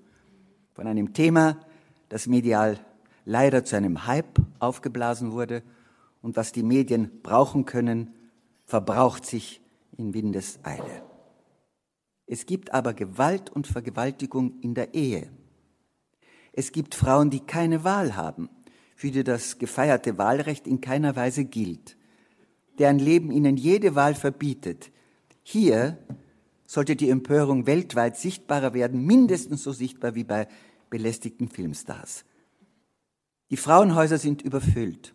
Von 0.74 0.86
einem 0.86 1.12
Thema, 1.12 1.60
das 2.08 2.26
medial 2.26 2.78
leider 3.24 3.64
zu 3.64 3.76
einem 3.76 4.06
Hype 4.06 4.38
aufgeblasen 4.58 5.32
wurde 5.32 5.62
und 6.22 6.36
was 6.36 6.52
die 6.52 6.62
Medien 6.62 7.10
brauchen 7.22 7.64
können, 7.64 8.14
verbraucht 8.64 9.26
sich 9.26 9.60
in 9.96 10.14
Windeseile. 10.14 11.05
Es 12.26 12.46
gibt 12.46 12.74
aber 12.74 12.92
Gewalt 12.92 13.50
und 13.50 13.66
Vergewaltigung 13.66 14.58
in 14.60 14.74
der 14.74 14.94
Ehe. 14.94 15.30
Es 16.52 16.72
gibt 16.72 16.94
Frauen, 16.94 17.30
die 17.30 17.40
keine 17.40 17.84
Wahl 17.84 18.16
haben, 18.16 18.48
für 18.96 19.10
die 19.10 19.24
das 19.24 19.58
gefeierte 19.58 20.18
Wahlrecht 20.18 20.66
in 20.66 20.80
keiner 20.80 21.14
Weise 21.14 21.44
gilt, 21.44 21.96
deren 22.78 22.98
Leben 22.98 23.30
ihnen 23.30 23.56
jede 23.56 23.94
Wahl 23.94 24.14
verbietet. 24.14 24.90
Hier 25.42 25.98
sollte 26.66 26.96
die 26.96 27.10
Empörung 27.10 27.66
weltweit 27.66 28.16
sichtbarer 28.16 28.74
werden, 28.74 29.04
mindestens 29.04 29.62
so 29.62 29.72
sichtbar 29.72 30.14
wie 30.14 30.24
bei 30.24 30.48
belästigten 30.90 31.48
Filmstars. 31.48 32.24
Die 33.50 33.56
Frauenhäuser 33.56 34.18
sind 34.18 34.42
überfüllt. 34.42 35.14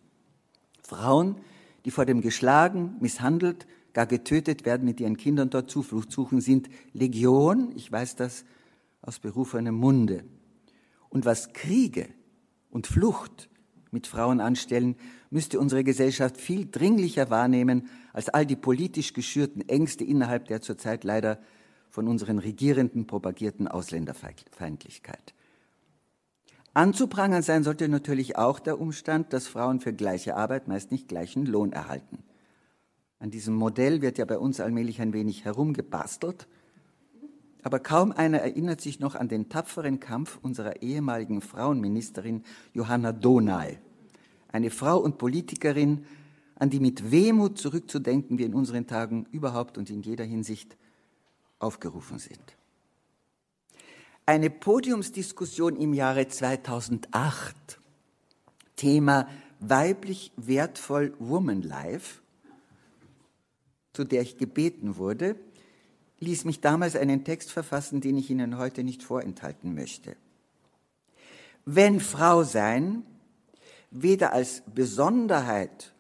Frauen, 0.82 1.42
die 1.84 1.92
vor 1.92 2.06
dem 2.06 2.22
geschlagen, 2.22 2.96
misshandelt, 3.00 3.68
gar 3.94 4.06
getötet 4.06 4.66
werden, 4.66 4.86
mit 4.86 5.00
ihren 5.00 5.18
Kindern 5.18 5.50
dort 5.50 5.70
Zuflucht 5.70 6.12
suchen, 6.12 6.42
sind 6.42 6.70
Legion, 6.94 7.74
ich 7.76 7.92
weiß 7.92 8.16
das 8.16 8.46
aus 9.02 9.20
berufenem 9.20 9.76
Munde. 9.76 10.24
Und 11.10 11.26
was 11.26 11.54
Kriege 11.54 12.08
und 12.70 12.88
Flucht 12.88 13.50
mit 13.92 14.08
Frauen 14.08 14.40
anstellen, 14.40 14.96
müsste 15.30 15.60
unsere 15.60 15.84
Gesellschaft 15.84 16.38
viel 16.38 16.70
dringlicher 16.70 17.30
wahrnehmen 17.30 17.90
als 18.14 18.30
all 18.30 18.46
die 18.46 18.56
politisch 18.56 19.14
geschürten 19.14 19.68
Ängste 19.68 20.04
innerhalb 20.04 20.48
der 20.48 20.62
zurzeit 20.62 21.04
leider 21.04 21.40
von 21.90 22.08
unseren 22.08 22.40
Regierenden 22.40 23.06
propagierten 23.06 23.68
Ausländerfeindlichkeit. 23.68 25.34
Anzuprangern 26.74 27.42
sein 27.42 27.64
sollte 27.64 27.90
natürlich 27.90 28.38
auch 28.38 28.60
der 28.60 28.80
Umstand, 28.80 29.34
dass 29.34 29.48
Frauen 29.48 29.82
für 29.82 29.92
gleiche 29.92 30.38
Arbeit 30.38 30.70
meist 30.70 30.92
nicht 30.92 31.10
gleichen 31.10 31.46
Lohn 31.46 31.74
erhalten. 31.74 32.24
An 33.22 33.30
diesem 33.30 33.54
Modell 33.54 34.02
wird 34.02 34.18
ja 34.18 34.26
bei 34.26 34.40
uns 34.40 34.60
allmählich 34.60 35.00
ein 35.00 35.14
wenig 35.14 35.46
herumgebastelt, 35.46 36.48
aber 37.62 37.78
kaum 37.78 38.12
einer 38.12 38.40
erinnert 38.40 38.82
sich 38.82 39.00
noch 39.00 39.14
an 39.14 39.30
den 39.30 39.48
tapferen 39.48 40.00
Kampf 40.00 40.40
unserer 40.42 40.82
ehemaligen 40.82 41.42
Frauenministerin 41.42 42.44
Johanna 42.74 43.12
Donay, 43.12 43.78
eine 44.52 44.72
Frau 44.72 44.98
und 44.98 45.20
Politikerin, 45.20 46.04
an 46.56 46.72
die 46.72 46.80
mit 46.80 47.12
Wehmut 47.12 47.60
zurückzudenken 47.60 48.40
wir 48.40 48.48
in 48.48 48.56
unseren 48.56 48.88
Tagen 48.88 49.28
überhaupt 49.32 49.78
und 49.78 49.92
in 49.92 50.02
jeder 50.02 50.24
Hinsicht 50.24 50.76
aufgerufen 51.60 52.18
sind. 52.18 52.58
Eine 54.26 54.50
Podiumsdiskussion 54.50 55.76
im 55.76 55.94
Jahre 55.94 56.28
2008, 56.28 57.80
Thema 58.78 59.28
weiblich 59.60 60.32
wertvoll 60.38 61.14
Woman 61.20 61.62
Life, 61.62 62.21
zu 63.94 64.04
der 64.04 64.22
ich 64.22 64.38
gebeten 64.38 64.98
wurde, 64.98 65.36
ließ 66.20 66.46
mich 66.46 66.62
damals 66.62 66.96
einen 66.96 67.24
Text 67.24 67.52
verfassen, 67.52 68.00
den 68.02 68.18
ich 68.18 68.30
Ihnen 68.30 68.58
heute 68.58 68.84
nicht 68.84 69.04
vorenthalten 69.04 69.74
möchte. 69.74 70.16
Wenn 71.66 72.00
Frau 72.00 72.44
sein 72.44 73.04
weder 73.92 74.34
als 74.34 74.64
Besonderheit 74.74 75.94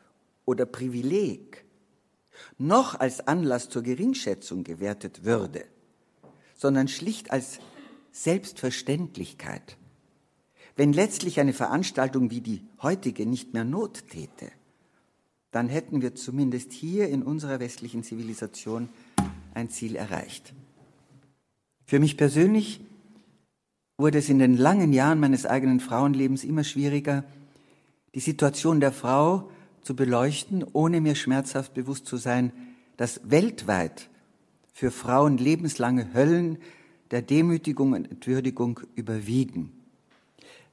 oder 0.45 0.65
Privileg 0.65 1.65
noch 2.57 2.99
als 2.99 3.27
Anlass 3.27 3.69
zur 3.69 3.83
Geringschätzung 3.83 4.63
gewertet 4.63 5.23
würde, 5.23 5.65
sondern 6.55 6.87
schlicht 6.87 7.31
als 7.31 7.59
Selbstverständlichkeit, 8.11 9.77
wenn 10.75 10.93
letztlich 10.93 11.39
eine 11.39 11.53
Veranstaltung 11.53 12.31
wie 12.31 12.41
die 12.41 12.63
heutige 12.81 13.25
nicht 13.25 13.53
mehr 13.53 13.65
Not 13.65 14.07
täte, 14.09 14.51
dann 15.51 15.67
hätten 15.67 16.01
wir 16.01 16.15
zumindest 16.15 16.71
hier 16.71 17.09
in 17.09 17.23
unserer 17.23 17.59
westlichen 17.59 18.03
Zivilisation 18.03 18.89
ein 19.53 19.69
Ziel 19.69 19.95
erreicht. 19.95 20.53
Für 21.85 21.99
mich 21.99 22.15
persönlich 22.17 22.79
wurde 23.97 24.17
es 24.17 24.29
in 24.29 24.39
den 24.39 24.57
langen 24.57 24.93
Jahren 24.93 25.19
meines 25.19 25.45
eigenen 25.45 25.79
Frauenlebens 25.79 26.43
immer 26.43 26.63
schwieriger, 26.63 27.23
die 28.15 28.19
Situation 28.19 28.79
der 28.79 28.91
Frau 28.91 29.49
zu 29.83 29.95
beleuchten, 29.95 30.65
ohne 30.73 31.01
mir 31.01 31.15
schmerzhaft 31.15 31.73
bewusst 31.73 32.05
zu 32.05 32.17
sein, 32.17 32.51
dass 32.97 33.21
weltweit 33.29 34.09
für 34.73 34.91
Frauen 34.91 35.37
lebenslange 35.37 36.13
Höllen 36.13 36.57
der 37.11 37.21
Demütigung 37.21 37.93
und 37.93 38.09
Entwürdigung 38.09 38.79
überwiegen. 38.95 39.71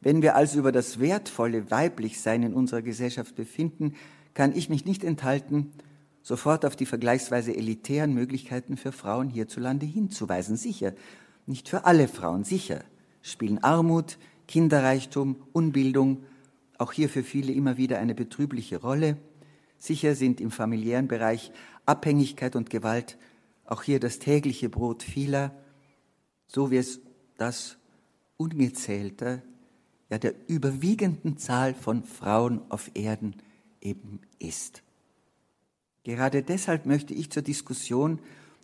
Wenn 0.01 0.23
wir 0.23 0.37
also 0.37 0.61
über 0.61 0.71
das 0.71 1.01
wertvolle 1.01 1.71
Weiblichsein 1.71 2.45
in 2.45 2.55
unserer 2.55 2.83
Gesellschaft 2.83 3.35
befinden, 3.35 3.95
kann 4.38 4.54
ich 4.54 4.68
mich 4.68 4.85
nicht 4.85 5.02
enthalten, 5.02 5.72
sofort 6.22 6.64
auf 6.64 6.77
die 6.77 6.87
vergleichsweise 6.87 7.57
elitären 7.57 8.14
Möglichkeiten 8.14 8.77
für 8.77 8.92
Frauen 8.92 9.31
hierzulande 9.31 9.85
hinzuweisen. 9.85 10.57
Sicher, 10.57 10.92
nicht 11.46 11.68
für 11.68 11.87
alle 11.87 12.07
Frauen, 12.07 12.44
sicher 12.44 12.85
spielen 13.20 13.59
Armut, 13.64 14.16
Kinderreichtum, 14.46 15.42
Unbildung, 15.53 16.22
auch 16.79 16.92
hier 16.92 17.09
für 17.09 17.24
viele 17.24 17.53
immer 17.53 17.79
wieder 17.79 17.98
eine 17.98 18.14
betrübliche 18.14 18.81
Rolle. 18.81 19.16
Sicher 19.77 20.14
sind 20.14 20.40
im 20.40 20.53
familiären 20.53 21.09
Bereich 21.09 21.51
Abhängigkeit 21.85 22.55
und 22.55 22.70
Gewalt 22.70 23.18
auch 23.64 23.83
hier 23.83 23.98
das 23.98 24.20
tägliche 24.20 24.68
Brot 24.68 25.03
vieler, 25.03 25.51
so 26.46 26.70
wie 26.70 26.77
es 26.77 27.01
das 27.38 27.77
ungezählter, 28.37 29.42
ja 30.11 30.18
der 30.18 30.35
überwiegenden 30.46 31.38
Zahl 31.38 31.74
von 31.74 32.05
Frauen 32.05 32.61
auf 32.68 32.92
Erden 32.94 33.35
eben 33.81 34.21
ist. 34.38 34.83
Gerade 36.05 36.43
deshalb 36.43 36.87
möchte 36.87 37.14
ich 37.14 37.31
zur 37.31 37.43
Diskussion 37.43 38.21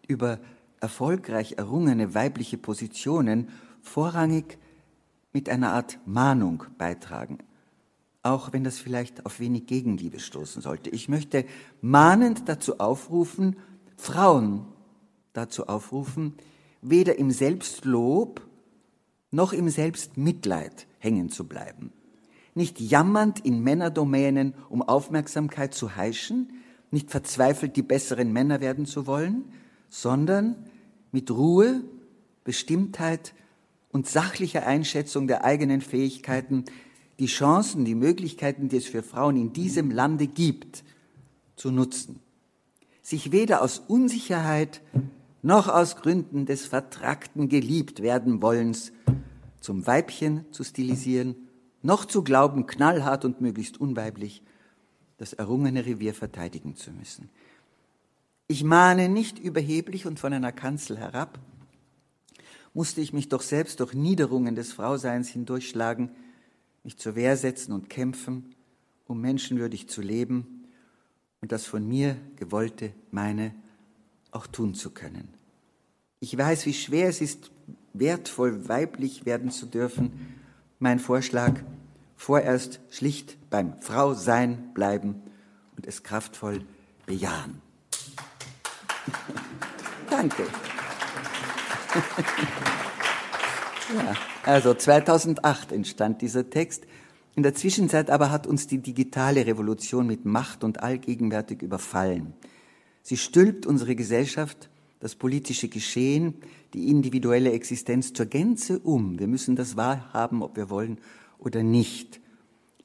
über 0.07 0.39
erfolgreich 0.81 1.55
errungene 1.59 2.15
weibliche 2.15 2.59
Positionen 2.59 3.49
vorrangig 3.83 4.59
mit 5.33 5.49
einer 5.49 5.73
Art 5.73 5.99
Mahnung 6.07 6.65
beitragen, 6.79 7.39
auch 8.23 8.53
wenn 8.53 8.65
das 8.65 8.79
vielleicht 8.79 9.27
auf 9.27 9.41
wenig 9.41 9.67
Gegenliebe 9.67 10.21
stoßen 10.21 10.63
sollte. 10.63 10.91
Ich 10.91 11.09
möchte 11.09 11.45
mahnend 11.81 12.49
dazu 12.49 12.79
aufrufen, 12.81 13.57
Frauen 13.97 14.65
dazu 15.33 15.67
aufrufen, 15.67 16.35
weder 16.81 17.19
im 17.19 17.31
Selbstlob 17.31 18.47
noch 19.31 19.53
im 19.53 19.69
Selbstmitleid 19.69 20.87
hängen 20.99 21.29
zu 21.29 21.45
bleiben. 21.47 21.93
Nicht 22.55 22.81
jammernd 22.81 23.45
in 23.45 23.61
Männerdomänen 23.61 24.55
um 24.69 24.83
Aufmerksamkeit 24.83 25.75
zu 25.75 25.97
heischen, 25.97 26.53
nicht 26.91 27.11
verzweifelt 27.11 27.77
die 27.77 27.83
besseren 27.83 28.33
Männer 28.33 28.61
werden 28.61 28.87
zu 28.87 29.07
wollen, 29.07 29.45
sondern 29.89 30.57
mit 31.11 31.31
Ruhe, 31.31 31.83
Bestimmtheit 32.45 33.35
und 33.91 34.07
sachlicher 34.09 34.67
Einschätzung 34.67 35.27
der 35.27 35.45
eigenen 35.45 35.81
Fähigkeiten 35.81 36.65
die 37.19 37.27
Chancen, 37.27 37.85
die 37.85 37.95
Möglichkeiten, 37.95 38.69
die 38.69 38.77
es 38.77 38.87
für 38.87 39.03
Frauen 39.03 39.37
in 39.37 39.53
diesem 39.53 39.91
Lande 39.91 40.27
gibt, 40.27 40.85
zu 41.57 41.71
nutzen. 41.71 42.21
Sich 43.03 43.33
weder 43.33 43.63
aus 43.63 43.79
Unsicherheit 43.79 44.81
noch 45.43 45.69
aus 45.69 45.97
Gründen 45.97 46.47
des 46.47 46.67
vertrackten 46.67 47.49
geliebt 47.49 48.03
werden 48.03 48.43
wollens 48.43 48.93
zum 49.61 49.87
Weibchen 49.87 50.45
zu 50.51 50.65
stilisieren, 50.65 51.37
noch 51.85 52.05
zu 52.05 52.25
glauben, 52.25 52.67
knallhart 52.67 53.25
und 53.25 53.41
möglichst 53.41 53.81
unweiblich 53.81 54.43
das 55.19 55.33
errungene 55.33 55.87
Revier 55.87 56.15
verteidigen 56.15 56.77
zu 56.77 56.91
müssen. 56.91 57.31
Ich 58.47 58.65
mahne 58.65 59.09
nicht 59.09 59.39
überheblich 59.39 60.07
und 60.07 60.19
von 60.19 60.33
einer 60.33 60.53
Kanzel 60.53 60.99
herab, 60.99 61.39
musste 62.73 63.01
ich 63.01 63.13
mich 63.13 63.29
doch 63.29 63.43
selbst 63.43 63.81
durch 63.81 63.95
Niederungen 63.95 64.55
des 64.55 64.73
Frauseins 64.73 65.29
hindurchschlagen, 65.29 66.11
mich 66.83 66.99
zur 66.99 67.15
Wehr 67.15 67.37
setzen 67.37 67.73
und 67.73 67.89
kämpfen, 67.89 68.55
um 69.07 69.21
menschenwürdig 69.21 69.89
zu 69.89 70.03
leben 70.03 70.67
und 71.41 71.53
das 71.53 71.67
von 71.67 71.87
mir 71.87 72.17
gewollte, 72.37 72.93
meine 73.11 73.55
auch 74.31 74.47
tun 74.47 74.75
zu 74.75 74.91
können. 74.91 75.29
Ich 76.21 76.37
weiß, 76.37 76.67
wie 76.67 76.75
schwer 76.75 77.09
es 77.09 77.21
ist, 77.21 77.51
wertvoll 77.93 78.69
weiblich 78.69 79.25
werden 79.25 79.51
zu 79.51 79.67
dürfen. 79.67 80.35
Mein 80.85 80.99
Vorschlag, 80.99 81.55
vorerst 82.15 82.81
schlicht 82.91 83.39
beim 83.49 83.81
Frausein 83.81 84.75
bleiben 84.75 85.23
und 85.79 85.87
es 85.87 86.03
kraftvoll 86.03 86.61
bejahen. 87.07 87.63
Danke. 90.11 90.43
ja, 93.97 94.15
also 94.43 94.75
2008 94.75 95.73
entstand 95.73 96.21
dieser 96.21 96.51
Text. 96.51 96.85
In 97.35 97.43
der 97.43 97.55
Zwischenzeit 97.55 98.11
aber 98.11 98.31
hat 98.31 98.47
uns 98.47 98.67
die 98.67 98.83
digitale 98.83 99.47
Revolution 99.47 100.07
mit 100.07 100.27
Macht 100.27 100.65
und 100.65 100.83
allgegenwärtig 100.83 101.63
überfallen. 101.63 102.35
Sie 103.01 103.17
stülpt 103.17 103.65
unsere 103.65 103.97
Gesellschaft, 103.97 104.69
das 105.05 105.17
politische 105.17 105.69
Geschehen, 105.69 106.33
die 106.73 106.89
individuelle 106.89 107.53
Existenz 107.53 108.15
zur 108.15 108.25
Gänze 108.25 108.79
um. 108.79 109.19
Wir 109.19 109.27
müssen 109.27 109.55
das 109.55 109.77
wahrhaben, 109.77 110.43
ob 110.43 110.57
wir 110.57 110.71
wollen 110.71 110.97
oder 111.39 111.63
nicht. 111.63 112.23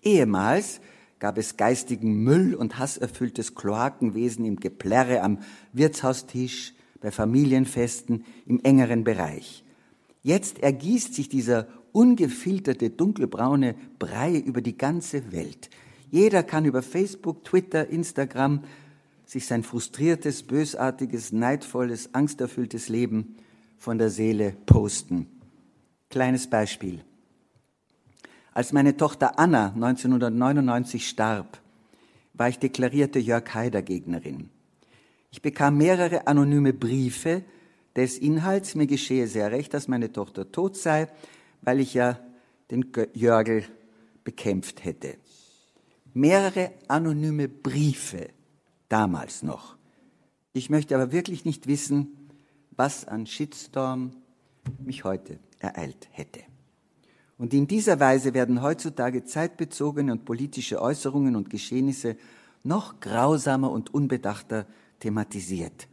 Ehemals 0.04 0.82
gab 1.20 1.38
es 1.38 1.56
geistigen 1.56 2.22
Müll 2.22 2.56
und 2.56 2.78
hasserfülltes 2.78 3.56
Kloakenwesen 3.56 4.44
im 4.44 4.58
Geplärre 4.58 5.22
am 5.22 5.38
Wirtshaustisch, 5.72 6.74
bei 7.00 7.10
Familienfesten, 7.10 8.26
im 8.46 8.60
engeren 8.66 9.06
Bereich. 9.06 9.64
Jetzt 10.22 10.60
ergießt 10.60 11.14
sich 11.14 11.30
dieser 11.30 11.70
ungefilterte 11.94 12.90
dunkelbraune 12.90 13.76
Brei 13.98 14.36
über 14.36 14.60
die 14.60 14.78
ganze 14.78 15.32
Welt. 15.32 15.70
Jeder 16.12 16.44
kann 16.44 16.66
über 16.66 16.82
Facebook, 16.82 17.46
Twitter, 17.46 17.88
Instagram 17.88 18.66
sich 19.30 19.46
sein 19.46 19.62
frustriertes, 19.62 20.42
bösartiges, 20.42 21.32
neidvolles, 21.32 22.16
angsterfülltes 22.16 22.90
Leben 22.90 23.36
von 23.78 24.00
der 24.00 24.10
Seele 24.10 24.56
posten. 24.66 25.28
Kleines 26.10 26.50
Beispiel. 26.50 27.04
Als 28.54 28.74
meine 28.74 28.98
Tochter 28.98 29.38
Anna 29.38 29.68
1999 29.76 31.08
starb, 31.08 31.60
war 32.34 32.50
ich 32.50 32.58
deklarierte 32.58 33.20
Jörg 33.20 33.54
Haider 33.54 33.84
Gegnerin. 33.84 34.50
Ich 35.30 35.44
bekam 35.44 35.78
mehrere 35.78 36.26
anonyme 36.26 36.74
Briefe 36.74 37.44
des 37.96 38.18
Inhalts, 38.18 38.74
mir 38.74 38.88
geschehe 38.88 39.28
sehr 39.28 39.52
recht, 39.52 39.76
dass 39.76 39.88
meine 39.88 40.12
Tochter 40.12 40.52
tot 40.52 40.76
sei, 40.76 41.08
weil 41.62 41.80
ich 41.80 41.94
ja 41.94 42.20
den 42.72 42.92
Jörgel 43.14 43.64
bekämpft 44.24 44.84
hätte. 44.84 45.18
Mehrere 46.16 46.72
anonyme 46.88 47.48
Briefe, 47.48 48.30
damals 48.90 49.44
noch. 49.44 49.78
Ich 50.52 50.70
möchte 50.70 50.96
aber 50.96 51.12
wirklich 51.12 51.46
nicht 51.46 51.68
wissen, 51.68 52.30
was 52.72 53.08
an 53.08 53.26
Shitstorm 53.26 54.12
mich 54.80 55.04
heute 55.04 55.40
ereilt 55.60 56.08
hätte. 56.12 56.42
Und 57.38 57.54
in 57.54 57.68
dieser 57.68 58.00
Weise 58.00 58.34
werden 58.34 58.62
heutzutage 58.62 59.24
zeitbezogene 59.24 60.12
und 60.12 60.26
politische 60.26 60.82
Äußerungen 60.82 61.36
und 61.36 61.50
Geschehnisse 61.50 62.18
noch 62.64 63.00
grausamer 63.00 63.72
und 63.72 63.94
unbedachter 63.94 64.66
thematisiert. 65.00 65.88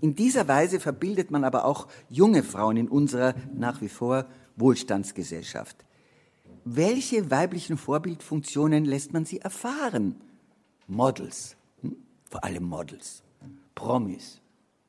In 0.00 0.14
dieser 0.14 0.46
Weise 0.46 0.80
verbildet 0.80 1.30
man 1.30 1.44
aber 1.44 1.64
auch 1.64 1.88
junge 2.08 2.42
Frauen 2.42 2.76
in 2.76 2.88
unserer 2.88 3.34
nach 3.54 3.80
wie 3.80 3.88
vor 3.88 4.26
Wohlstandsgesellschaft. 4.56 5.84
Welche 6.64 7.30
weiblichen 7.30 7.76
Vorbildfunktionen 7.76 8.84
lässt 8.84 9.12
man 9.12 9.24
sie 9.24 9.40
erfahren? 9.40 10.16
Models? 10.86 11.56
Vor 12.34 12.42
allem 12.42 12.64
Models, 12.64 13.22
Promis, 13.76 14.40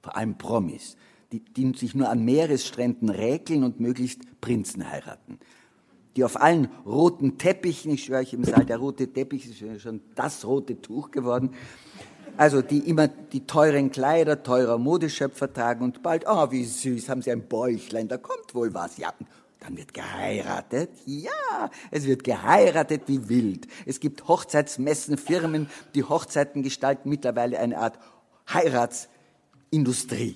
vor 0.01 0.17
allem 0.17 0.35
Promis, 0.35 0.97
die, 1.31 1.41
die 1.41 1.77
sich 1.77 1.93
nur 1.93 2.09
an 2.09 2.25
Meeresstränden 2.25 3.07
räkeln 3.07 3.63
und 3.63 3.79
möglichst 3.79 4.21
Prinzen 4.41 4.89
heiraten 4.89 5.37
die 6.15 6.23
auf 6.23 6.41
allen 6.41 6.69
roten 6.85 7.37
Teppichen, 7.37 7.91
ich 7.91 8.05
schwöre 8.05 8.21
euch 8.21 8.33
im 8.33 8.45
Saal, 8.45 8.65
der 8.65 8.77
rote 8.77 9.11
Teppich 9.11 9.49
ist 9.49 9.81
schon 9.81 9.99
das 10.15 10.45
rote 10.45 10.81
Tuch 10.81 11.11
geworden, 11.11 11.49
also 12.37 12.61
die 12.61 12.79
immer 12.89 13.09
die 13.09 13.45
teuren 13.45 13.91
Kleider 13.91 14.41
teurer 14.41 14.77
Modeschöpfer 14.77 15.51
tragen 15.51 15.83
und 15.83 16.01
bald, 16.01 16.23
oh 16.25 16.51
wie 16.51 16.63
süß, 16.63 17.09
haben 17.09 17.21
sie 17.21 17.31
ein 17.31 17.47
Bäuchlein, 17.47 18.07
da 18.07 18.17
kommt 18.17 18.55
wohl 18.55 18.73
was. 18.73 18.97
Ja, 18.97 19.13
dann 19.65 19.77
wird 19.77 19.93
geheiratet. 19.93 20.91
Ja, 21.05 21.71
es 21.89 22.05
wird 22.05 22.23
geheiratet 22.23 23.03
wie 23.07 23.27
wild. 23.29 23.67
Es 23.85 23.99
gibt 23.99 24.27
Hochzeitsmessen, 24.27 25.17
Firmen, 25.17 25.67
die 25.95 26.03
Hochzeiten 26.03 26.61
gestalten 26.61 27.09
mittlerweile 27.09 27.59
eine 27.59 27.79
Art 27.79 27.97
Heiratsindustrie. 28.53 30.35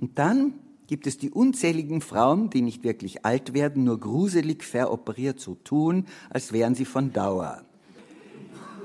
Und 0.00 0.18
dann 0.18 0.54
gibt 0.86 1.08
es 1.08 1.18
die 1.18 1.30
unzähligen 1.30 2.00
Frauen, 2.00 2.48
die 2.48 2.62
nicht 2.62 2.84
wirklich 2.84 3.26
alt 3.26 3.54
werden, 3.54 3.84
nur 3.84 3.98
gruselig 3.98 4.62
veroperiert 4.62 5.40
so 5.40 5.56
tun, 5.56 6.06
als 6.30 6.52
wären 6.52 6.76
sie 6.76 6.84
von 6.84 7.12
Dauer. 7.12 7.62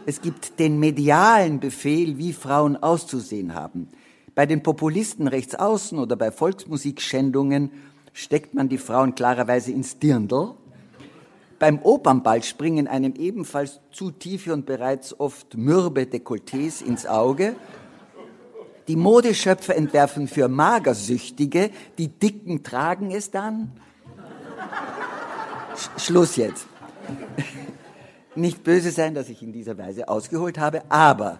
Es 0.06 0.22
gibt 0.22 0.60
den 0.60 0.80
medialen 0.80 1.60
Befehl, 1.60 2.18
wie 2.18 2.34
Frauen 2.34 2.76
auszusehen 2.76 3.54
haben. 3.54 3.88
Bei 4.36 4.48
den 4.48 4.64
Populisten 4.64 5.28
rechts 5.28 5.54
außen 5.54 6.00
oder 6.00 6.16
bei 6.16 6.32
Volksmusikschändungen 6.32 7.72
steckt 8.14 8.54
man 8.54 8.70
die 8.70 8.78
Frauen 8.78 9.16
klarerweise 9.16 9.72
ins 9.72 10.00
Dirndl. 10.00 10.54
Beim 11.60 11.80
Opernball 11.80 12.44
springen 12.44 12.88
einem 12.88 13.16
ebenfalls 13.16 13.80
zu 13.92 14.12
tiefe 14.12 14.54
und 14.54 14.66
bereits 14.66 15.20
oft 15.20 15.56
mürbe 15.56 16.02
Dekolletés 16.02 16.84
ins 16.84 17.06
Auge. 17.06 17.56
Die 18.88 18.96
Modeschöpfer 18.96 19.76
entwerfen 19.76 20.28
für 20.28 20.48
Magersüchtige, 20.48 21.72
die 21.98 22.10
Dicken 22.10 22.64
tragen 22.64 23.12
es 23.12 23.32
dann. 23.32 23.72
Sch 25.76 26.04
Schluss 26.04 26.36
jetzt 26.36 26.68
nicht 28.36 28.64
böse 28.64 28.92
sein, 28.92 29.16
dass 29.16 29.30
ich 29.30 29.42
in 29.42 29.54
dieser 29.54 29.78
Weise 29.78 30.08
ausgeholt 30.08 30.60
habe, 30.60 30.84
aber 30.90 31.40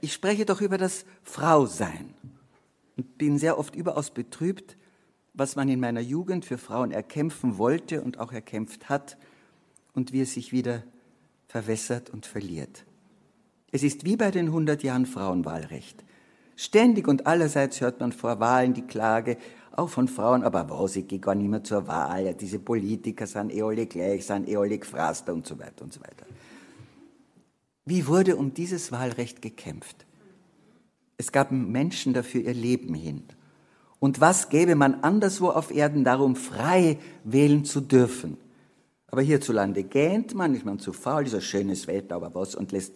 ich 0.00 0.12
spreche 0.12 0.44
doch 0.44 0.60
über 0.60 0.76
das 0.76 1.04
Frausein 1.22 2.14
und 2.96 3.16
bin 3.16 3.38
sehr 3.38 3.58
oft 3.58 3.74
überaus 3.74 4.10
betrübt, 4.10 4.76
was 5.40 5.56
man 5.56 5.70
in 5.70 5.80
meiner 5.80 6.02
Jugend 6.02 6.44
für 6.44 6.58
Frauen 6.58 6.90
erkämpfen 6.90 7.56
wollte 7.56 8.02
und 8.02 8.18
auch 8.18 8.30
erkämpft 8.30 8.90
hat 8.90 9.16
und 9.94 10.12
wie 10.12 10.20
es 10.20 10.34
sich 10.34 10.52
wieder 10.52 10.82
verwässert 11.48 12.10
und 12.10 12.26
verliert. 12.26 12.84
Es 13.72 13.82
ist 13.82 14.04
wie 14.04 14.18
bei 14.18 14.30
den 14.30 14.48
100 14.48 14.82
Jahren 14.82 15.06
Frauenwahlrecht. 15.06 16.04
Ständig 16.56 17.08
und 17.08 17.26
allerseits 17.26 17.80
hört 17.80 18.00
man 18.00 18.12
vor 18.12 18.38
Wahlen 18.38 18.74
die 18.74 18.82
Klage, 18.82 19.38
auch 19.72 19.88
von 19.88 20.08
Frauen, 20.08 20.44
aber 20.44 20.68
was, 20.68 20.96
ich 20.96 21.08
gehe 21.08 21.20
gar 21.20 21.34
nicht 21.34 21.48
mehr 21.48 21.64
zur 21.64 21.86
Wahl, 21.86 22.26
ja, 22.26 22.32
diese 22.34 22.58
Politiker 22.58 23.26
sind 23.26 23.50
eh 23.50 23.62
alle 23.62 23.86
gleich, 23.86 24.26
sind 24.26 24.46
eh 24.46 24.58
alle 24.58 24.76
gefraster 24.76 25.32
und 25.32 25.46
so 25.46 25.58
weiter 25.58 25.84
und 25.84 25.94
so 25.94 26.02
weiter. 26.02 26.26
Wie 27.86 28.06
wurde 28.06 28.36
um 28.36 28.52
dieses 28.52 28.92
Wahlrecht 28.92 29.40
gekämpft? 29.40 30.04
Es 31.16 31.32
gab 31.32 31.50
Menschen 31.50 32.12
dafür 32.12 32.42
ihr 32.42 32.52
Leben 32.52 32.92
hin. 32.92 33.22
Und 34.00 34.20
was 34.20 34.48
gäbe 34.48 34.74
man 34.74 35.02
anderswo 35.02 35.50
auf 35.50 35.70
Erden 35.70 36.04
darum, 36.04 36.34
frei 36.34 36.98
wählen 37.22 37.64
zu 37.64 37.80
dürfen? 37.80 38.38
Aber 39.06 39.22
hierzulande 39.22 39.84
gähnt 39.84 40.34
man, 40.34 40.54
ist 40.54 40.64
man 40.64 40.78
zu 40.78 40.92
faul, 40.92 41.24
dieser 41.24 41.40
schönes 41.40 41.86
Wetter, 41.86 42.16
aber 42.16 42.34
was, 42.34 42.54
und 42.54 42.72
lässt 42.72 42.94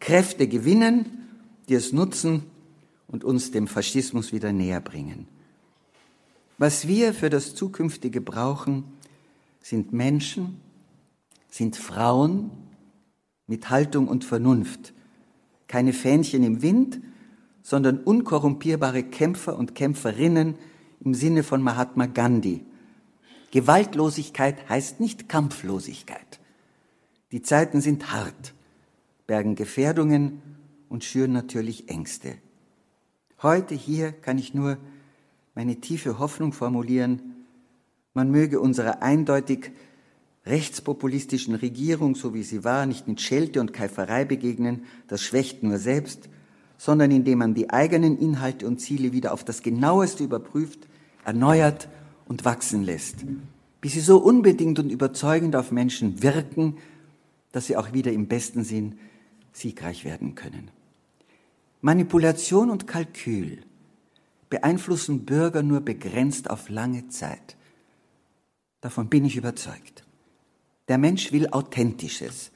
Kräfte 0.00 0.48
gewinnen, 0.48 1.28
die 1.68 1.74
es 1.74 1.92
nutzen 1.92 2.42
und 3.06 3.24
uns 3.24 3.52
dem 3.52 3.68
Faschismus 3.68 4.32
wieder 4.32 4.52
näher 4.52 4.80
bringen. 4.80 5.28
Was 6.58 6.88
wir 6.88 7.14
für 7.14 7.30
das 7.30 7.54
Zukünftige 7.54 8.20
brauchen, 8.20 8.84
sind 9.60 9.92
Menschen, 9.92 10.60
sind 11.48 11.76
Frauen 11.76 12.50
mit 13.46 13.70
Haltung 13.70 14.08
und 14.08 14.24
Vernunft, 14.24 14.94
keine 15.68 15.92
Fähnchen 15.92 16.42
im 16.42 16.62
Wind, 16.62 17.00
sondern 17.64 17.98
unkorrumpierbare 17.98 19.02
Kämpfer 19.02 19.58
und 19.58 19.74
Kämpferinnen 19.74 20.56
im 21.02 21.14
Sinne 21.14 21.42
von 21.42 21.62
Mahatma 21.62 22.06
Gandhi. 22.06 22.62
Gewaltlosigkeit 23.50 24.68
heißt 24.68 25.00
nicht 25.00 25.30
Kampflosigkeit. 25.30 26.40
Die 27.32 27.40
Zeiten 27.40 27.80
sind 27.80 28.12
hart, 28.12 28.52
bergen 29.26 29.54
Gefährdungen 29.54 30.42
und 30.90 31.04
schüren 31.04 31.32
natürlich 31.32 31.88
Ängste. 31.88 32.36
Heute 33.42 33.74
hier 33.74 34.12
kann 34.12 34.36
ich 34.36 34.52
nur 34.52 34.76
meine 35.54 35.80
tiefe 35.80 36.18
Hoffnung 36.18 36.52
formulieren, 36.52 37.46
man 38.12 38.30
möge 38.30 38.60
unserer 38.60 39.02
eindeutig 39.02 39.72
rechtspopulistischen 40.44 41.54
Regierung, 41.54 42.14
so 42.14 42.34
wie 42.34 42.42
sie 42.42 42.62
war, 42.62 42.84
nicht 42.84 43.08
mit 43.08 43.22
Schelte 43.22 43.60
und 43.60 43.72
Keiferei 43.72 44.26
begegnen, 44.26 44.84
das 45.08 45.22
schwächt 45.22 45.62
nur 45.62 45.78
selbst, 45.78 46.28
sondern 46.76 47.10
indem 47.10 47.38
man 47.38 47.54
die 47.54 47.70
eigenen 47.70 48.18
Inhalte 48.18 48.66
und 48.66 48.80
Ziele 48.80 49.12
wieder 49.12 49.32
auf 49.32 49.44
das 49.44 49.62
genaueste 49.62 50.24
überprüft, 50.24 50.88
erneuert 51.24 51.88
und 52.26 52.44
wachsen 52.44 52.82
lässt, 52.82 53.24
bis 53.80 53.92
sie 53.92 54.00
so 54.00 54.18
unbedingt 54.18 54.78
und 54.78 54.90
überzeugend 54.90 55.56
auf 55.56 55.72
Menschen 55.72 56.22
wirken, 56.22 56.76
dass 57.52 57.66
sie 57.66 57.76
auch 57.76 57.92
wieder 57.92 58.12
im 58.12 58.26
besten 58.26 58.64
Sinn 58.64 58.98
siegreich 59.52 60.04
werden 60.04 60.34
können. 60.34 60.70
Manipulation 61.80 62.70
und 62.70 62.86
Kalkül 62.86 63.58
beeinflussen 64.50 65.24
Bürger 65.24 65.62
nur 65.62 65.80
begrenzt 65.80 66.48
auf 66.48 66.68
lange 66.68 67.08
Zeit. 67.08 67.56
Davon 68.80 69.08
bin 69.08 69.24
ich 69.24 69.36
überzeugt. 69.36 70.04
Der 70.88 70.98
Mensch 70.98 71.32
will 71.32 71.48
Authentisches. 71.48 72.50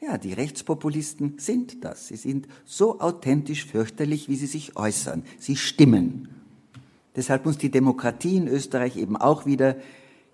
Ja, 0.00 0.16
die 0.16 0.32
Rechtspopulisten 0.32 1.38
sind 1.38 1.84
das. 1.84 2.08
Sie 2.08 2.16
sind 2.16 2.48
so 2.64 3.00
authentisch 3.00 3.66
fürchterlich, 3.66 4.28
wie 4.28 4.36
sie 4.36 4.46
sich 4.46 4.76
äußern. 4.76 5.24
Sie 5.38 5.56
stimmen. 5.56 6.28
Deshalb 7.16 7.44
muss 7.44 7.58
die 7.58 7.70
Demokratie 7.70 8.36
in 8.36 8.48
Österreich 8.48 8.96
eben 8.96 9.16
auch 9.16 9.44
wieder 9.44 9.76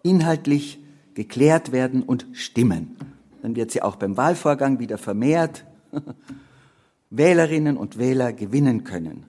inhaltlich 0.05 0.79
geklärt 1.15 1.73
werden 1.73 2.03
und 2.03 2.27
stimmen. 2.33 2.97
Dann 3.43 3.57
wird 3.57 3.73
sie 3.73 3.83
auch 3.83 3.97
beim 3.97 4.17
Wahlvorgang 4.17 4.79
wieder 4.79 4.99
vermehrt 4.99 5.65
Wählerinnen 7.11 7.77
und 7.77 7.99
Wähler 7.99 8.33
gewinnen 8.33 8.85
können. 8.85 9.25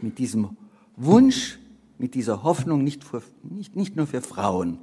Mit 0.00 0.18
diesem 0.18 0.56
Wunsch, 0.96 1.58
mit 1.98 2.14
dieser 2.14 2.42
Hoffnung 2.42 2.82
nicht, 2.82 3.04
für, 3.04 3.22
nicht, 3.42 3.76
nicht 3.76 3.94
nur 3.94 4.06
für 4.06 4.22
Frauen, 4.22 4.78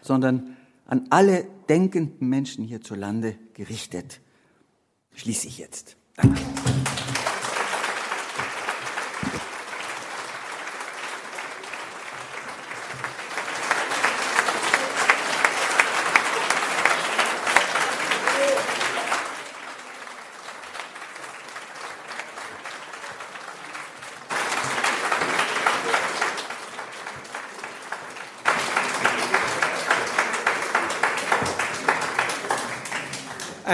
sondern 0.00 0.55
an 0.86 1.06
alle 1.10 1.46
denkenden 1.68 2.28
Menschen 2.28 2.64
hierzulande 2.64 3.36
gerichtet. 3.54 4.20
Schließe 5.14 5.48
ich 5.48 5.58
jetzt. 5.58 5.96
Danke. 6.16 6.40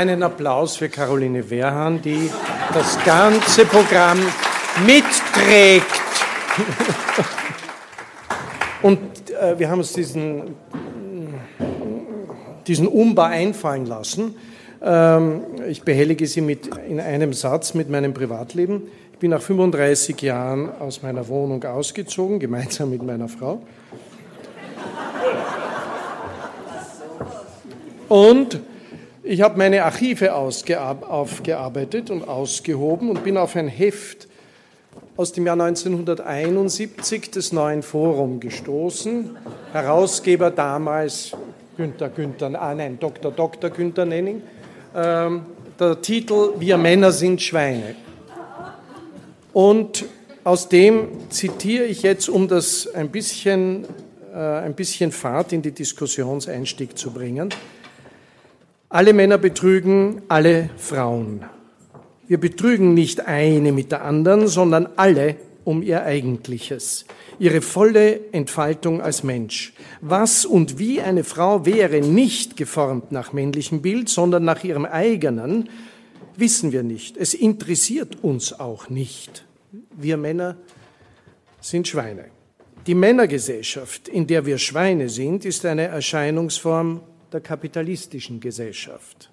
Einen 0.02 0.24
Applaus 0.24 0.76
für 0.76 0.88
Caroline 0.88 1.48
Wehrhahn, 1.48 2.02
die 2.02 2.28
das 2.74 2.98
ganze 3.04 3.64
Programm 3.64 4.18
mitträgt. 4.84 5.86
Und 8.82 8.98
äh, 9.30 9.56
wir 9.60 9.70
haben 9.70 9.78
uns 9.78 9.92
diesen, 9.92 10.56
diesen 12.66 12.88
Umbau 12.88 13.22
einfallen 13.22 13.86
lassen. 13.86 14.34
Ähm, 14.82 15.42
ich 15.68 15.82
behellige 15.82 16.26
Sie 16.26 16.40
mit, 16.40 16.66
in 16.88 16.98
einem 16.98 17.32
Satz 17.32 17.74
mit 17.74 17.88
meinem 17.88 18.12
Privatleben. 18.12 18.88
Ich 19.12 19.18
bin 19.20 19.30
nach 19.30 19.40
35 19.40 20.20
Jahren 20.20 20.68
aus 20.80 21.02
meiner 21.02 21.28
Wohnung 21.28 21.62
ausgezogen, 21.62 22.40
gemeinsam 22.40 22.90
mit 22.90 23.04
meiner 23.04 23.28
Frau. 23.28 23.62
Und 28.08 28.60
ich 29.24 29.40
habe 29.40 29.56
meine 29.56 29.84
Archive 29.84 30.34
aufgearbeitet 30.34 32.10
und 32.10 32.26
ausgehoben 32.26 33.10
und 33.10 33.22
bin 33.22 33.36
auf 33.36 33.54
ein 33.54 33.68
Heft 33.68 34.28
aus 35.16 35.32
dem 35.32 35.46
Jahr 35.46 35.60
1971 35.60 37.30
des 37.30 37.52
Neuen 37.52 37.82
Forum 37.82 38.40
gestoßen. 38.40 39.36
Herausgeber 39.72 40.50
damals 40.50 41.32
Günther 41.76 42.08
Günther, 42.08 42.60
ah 42.60 42.74
nein, 42.74 42.98
Dr. 42.98 43.30
Dr. 43.30 43.70
Günther 43.70 44.04
Nenning. 44.04 44.42
Ähm, 44.94 45.42
der 45.78 46.00
Titel 46.02 46.54
Wir 46.58 46.76
Männer 46.76 47.12
sind 47.12 47.40
Schweine. 47.40 47.94
Und 49.52 50.04
aus 50.44 50.68
dem 50.68 51.30
zitiere 51.30 51.84
ich 51.84 52.02
jetzt, 52.02 52.28
um 52.28 52.48
das 52.48 52.88
ein 52.92 53.10
bisschen, 53.10 53.84
äh, 54.34 54.38
ein 54.38 54.74
bisschen 54.74 55.12
Fahrt 55.12 55.52
in 55.52 55.62
die 55.62 55.72
Diskussionseinstieg 55.72 56.98
zu 56.98 57.10
bringen. 57.10 57.50
Alle 58.92 59.14
Männer 59.14 59.38
betrügen 59.38 60.20
alle 60.28 60.68
Frauen. 60.76 61.46
Wir 62.28 62.38
betrügen 62.38 62.92
nicht 62.92 63.26
eine 63.26 63.72
mit 63.72 63.90
der 63.90 64.04
anderen, 64.04 64.48
sondern 64.48 64.86
alle 64.96 65.36
um 65.64 65.82
ihr 65.82 66.02
Eigentliches, 66.02 67.06
ihre 67.38 67.62
volle 67.62 68.20
Entfaltung 68.32 69.00
als 69.00 69.22
Mensch. 69.22 69.72
Was 70.02 70.44
und 70.44 70.78
wie 70.78 71.00
eine 71.00 71.24
Frau 71.24 71.64
wäre, 71.64 72.02
nicht 72.02 72.58
geformt 72.58 73.12
nach 73.12 73.32
männlichem 73.32 73.80
Bild, 73.80 74.10
sondern 74.10 74.44
nach 74.44 74.62
ihrem 74.62 74.84
eigenen, 74.84 75.70
wissen 76.36 76.70
wir 76.72 76.82
nicht. 76.82 77.16
Es 77.16 77.32
interessiert 77.32 78.22
uns 78.22 78.52
auch 78.60 78.90
nicht. 78.90 79.46
Wir 79.96 80.18
Männer 80.18 80.58
sind 81.62 81.88
Schweine. 81.88 82.26
Die 82.86 82.94
Männergesellschaft, 82.94 84.08
in 84.08 84.26
der 84.26 84.44
wir 84.44 84.58
Schweine 84.58 85.08
sind, 85.08 85.46
ist 85.46 85.64
eine 85.64 85.84
Erscheinungsform 85.84 87.00
der 87.32 87.40
kapitalistischen 87.40 88.40
Gesellschaft, 88.40 89.30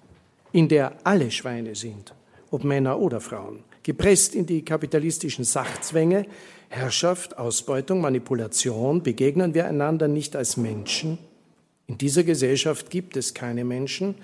in 0.52 0.68
der 0.68 0.92
alle 1.04 1.30
Schweine 1.30 1.74
sind, 1.74 2.14
ob 2.50 2.64
Männer 2.64 2.98
oder 2.98 3.20
Frauen, 3.20 3.64
gepresst 3.82 4.34
in 4.34 4.46
die 4.46 4.64
kapitalistischen 4.64 5.44
Sachzwänge, 5.44 6.26
Herrschaft, 6.68 7.38
Ausbeutung, 7.38 8.00
Manipulation, 8.00 9.02
begegnen 9.02 9.54
wir 9.54 9.66
einander 9.66 10.08
nicht 10.08 10.36
als 10.36 10.56
Menschen. 10.56 11.18
In 11.86 11.98
dieser 11.98 12.22
Gesellschaft 12.22 12.90
gibt 12.90 13.16
es 13.16 13.34
keine 13.34 13.64
Menschen, 13.64 14.14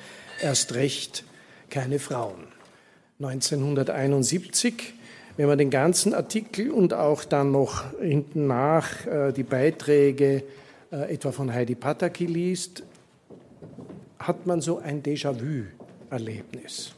erst 0.40 0.74
recht 0.74 1.24
keine 1.70 1.98
Frauen. 1.98 2.44
1971 3.18 4.94
wenn 5.36 5.48
man 5.48 5.58
den 5.58 5.70
ganzen 5.70 6.14
Artikel 6.14 6.70
und 6.70 6.94
auch 6.94 7.24
dann 7.24 7.52
noch 7.52 7.84
hinten 8.00 8.46
nach 8.46 9.06
äh, 9.06 9.32
die 9.32 9.42
Beiträge 9.42 10.42
äh, 10.90 11.12
etwa 11.12 11.32
von 11.32 11.52
Heidi 11.52 11.74
Pataki 11.74 12.26
liest, 12.26 12.82
hat 14.26 14.46
man 14.46 14.60
so 14.60 14.78
ein 14.78 15.02
Déjà-vu-Erlebnis. 15.02 16.92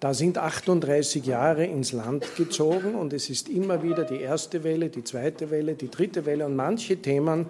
Da 0.00 0.14
sind 0.14 0.38
38 0.38 1.26
Jahre 1.26 1.64
ins 1.64 1.92
Land 1.92 2.36
gezogen 2.36 2.94
und 2.94 3.12
es 3.12 3.30
ist 3.30 3.48
immer 3.48 3.82
wieder 3.82 4.04
die 4.04 4.20
erste 4.20 4.62
Welle, 4.62 4.90
die 4.90 5.02
zweite 5.02 5.50
Welle, 5.50 5.74
die 5.74 5.90
dritte 5.90 6.24
Welle 6.24 6.46
und 6.46 6.54
manche 6.54 6.98
Themen 6.98 7.46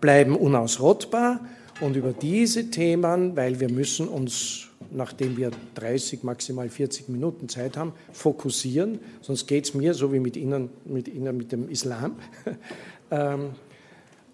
bleiben 0.00 0.34
unausrottbar 0.34 1.40
und 1.80 1.94
über 1.94 2.12
diese 2.12 2.70
Themen, 2.70 3.36
weil 3.36 3.60
wir 3.60 3.70
müssen 3.70 4.08
uns, 4.08 4.68
nachdem 4.90 5.36
wir 5.36 5.52
30, 5.76 6.24
maximal 6.24 6.68
40 6.68 7.08
Minuten 7.08 7.48
Zeit 7.48 7.76
haben, 7.76 7.92
fokussieren, 8.12 8.98
sonst 9.20 9.46
geht 9.46 9.66
es 9.66 9.74
mir 9.74 9.94
so 9.94 10.12
wie 10.12 10.18
mit 10.18 10.36
Ihnen, 10.36 10.70
mit 10.84 11.06
Ihnen, 11.06 11.36
mit 11.36 11.52
dem 11.52 11.68
Islam. 11.68 12.16
ähm, 13.12 13.50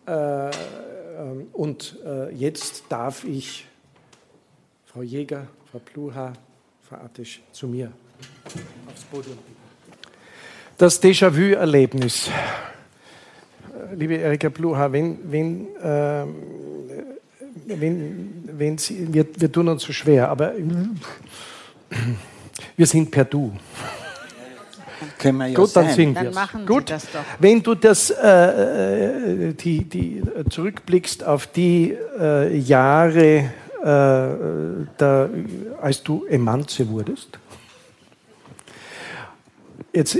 äh, 0.07 0.50
und 1.52 1.96
äh, 2.04 2.33
jetzt 2.35 2.85
darf 2.88 3.24
ich 3.24 3.66
Frau 4.87 5.02
Jäger, 5.02 5.46
Frau 5.70 5.81
Pluha, 5.81 6.33
Frau 6.83 6.96
Attisch 6.96 7.40
zu 7.52 7.68
mir 7.68 7.92
aufs 8.87 9.04
Podium. 9.04 9.38
Das 10.76 11.02
Déjà-vu-Erlebnis. 11.02 12.28
Äh, 12.28 13.94
liebe 13.94 14.14
Erika 14.14 14.48
Pluha, 14.48 14.92
wenn, 14.92 15.18
wenn, 15.31 15.76
äh, 15.76 16.24
wenn, 17.66 18.48
wenn 18.52 18.78
Sie, 18.78 19.12
wir, 19.12 19.26
wir 19.37 19.50
tun 19.50 19.68
uns 19.68 19.83
so 19.83 19.92
schwer, 19.92 20.28
aber 20.28 20.54
wir 22.76 22.87
sind 22.87 23.11
per 23.11 23.24
Du. 23.24 23.52
Können 25.19 25.39
wir 25.39 25.47
ja 25.47 25.55
Gut, 25.55 25.77
dann 25.77 25.87
Dann 25.87 26.15
wir 26.15 26.33
Sie 26.33 26.67
Gut. 26.67 26.91
das 26.91 27.05
doch. 27.13 27.21
Wenn 27.39 27.63
du 27.63 27.75
das 27.75 28.11
äh, 28.11 29.49
äh, 29.49 29.53
die, 29.55 29.85
die, 29.85 30.19
äh, 30.19 30.49
zurückblickst 30.49 31.25
auf 31.25 31.47
die 31.47 31.97
äh, 32.19 32.57
Jahre, 32.57 33.37
äh, 33.37 33.51
da, 33.83 35.29
als 35.81 36.03
du 36.03 36.25
Emanze 36.27 36.89
wurdest, 36.89 37.39
jetzt 39.93 40.19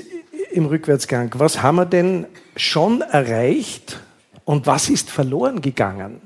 im 0.53 0.67
Rückwärtsgang, 0.67 1.33
was 1.37 1.63
haben 1.63 1.77
wir 1.77 1.87
denn 1.87 2.27
schon 2.57 3.01
erreicht 3.01 4.01
und 4.45 4.67
was 4.67 4.89
ist 4.89 5.11
verloren 5.11 5.61
gegangen? 5.61 6.21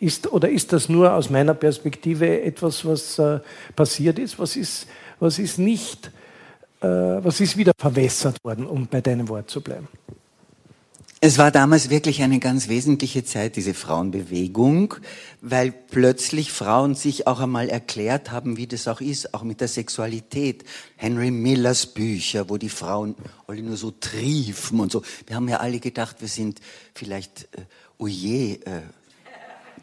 Ist, 0.00 0.32
oder 0.32 0.48
ist 0.48 0.72
das 0.72 0.88
nur 0.88 1.12
aus 1.12 1.28
meiner 1.28 1.54
Perspektive 1.54 2.42
etwas, 2.42 2.84
was 2.84 3.18
äh, 3.18 3.40
passiert 3.74 4.18
ist? 4.18 4.38
Was 4.38 4.56
ist, 4.56 4.86
was 5.18 5.40
ist 5.40 5.58
nicht 5.58 6.06
äh, 6.06 6.10
was 6.80 7.40
ist 7.40 7.56
wieder 7.56 7.72
verwässert 7.76 8.42
worden, 8.44 8.66
um 8.66 8.86
bei 8.86 9.00
deinem 9.00 9.28
Wort 9.28 9.50
zu 9.50 9.60
bleiben? 9.60 9.88
Es 11.20 11.36
war 11.36 11.50
damals 11.50 11.90
wirklich 11.90 12.22
eine 12.22 12.38
ganz 12.38 12.68
wesentliche 12.68 13.24
Zeit, 13.24 13.56
diese 13.56 13.74
Frauenbewegung, 13.74 14.94
weil 15.40 15.72
plötzlich 15.72 16.52
Frauen 16.52 16.94
sich 16.94 17.26
auch 17.26 17.40
einmal 17.40 17.68
erklärt 17.68 18.30
haben, 18.30 18.56
wie 18.56 18.68
das 18.68 18.86
auch 18.86 19.00
ist, 19.00 19.34
auch 19.34 19.42
mit 19.42 19.60
der 19.60 19.66
Sexualität. 19.66 20.64
Henry 20.94 21.32
Millers 21.32 21.86
Bücher, 21.86 22.48
wo 22.48 22.56
die 22.56 22.68
Frauen 22.68 23.16
alle 23.48 23.62
nur 23.62 23.76
so 23.76 23.90
triefen 23.90 24.78
und 24.78 24.92
so. 24.92 25.02
Wir 25.26 25.34
haben 25.34 25.48
ja 25.48 25.56
alle 25.56 25.80
gedacht, 25.80 26.20
wir 26.20 26.28
sind 26.28 26.60
vielleicht, 26.94 27.48
äh, 27.56 27.62
oh 27.98 28.06
je, 28.06 28.52
äh, 28.64 28.82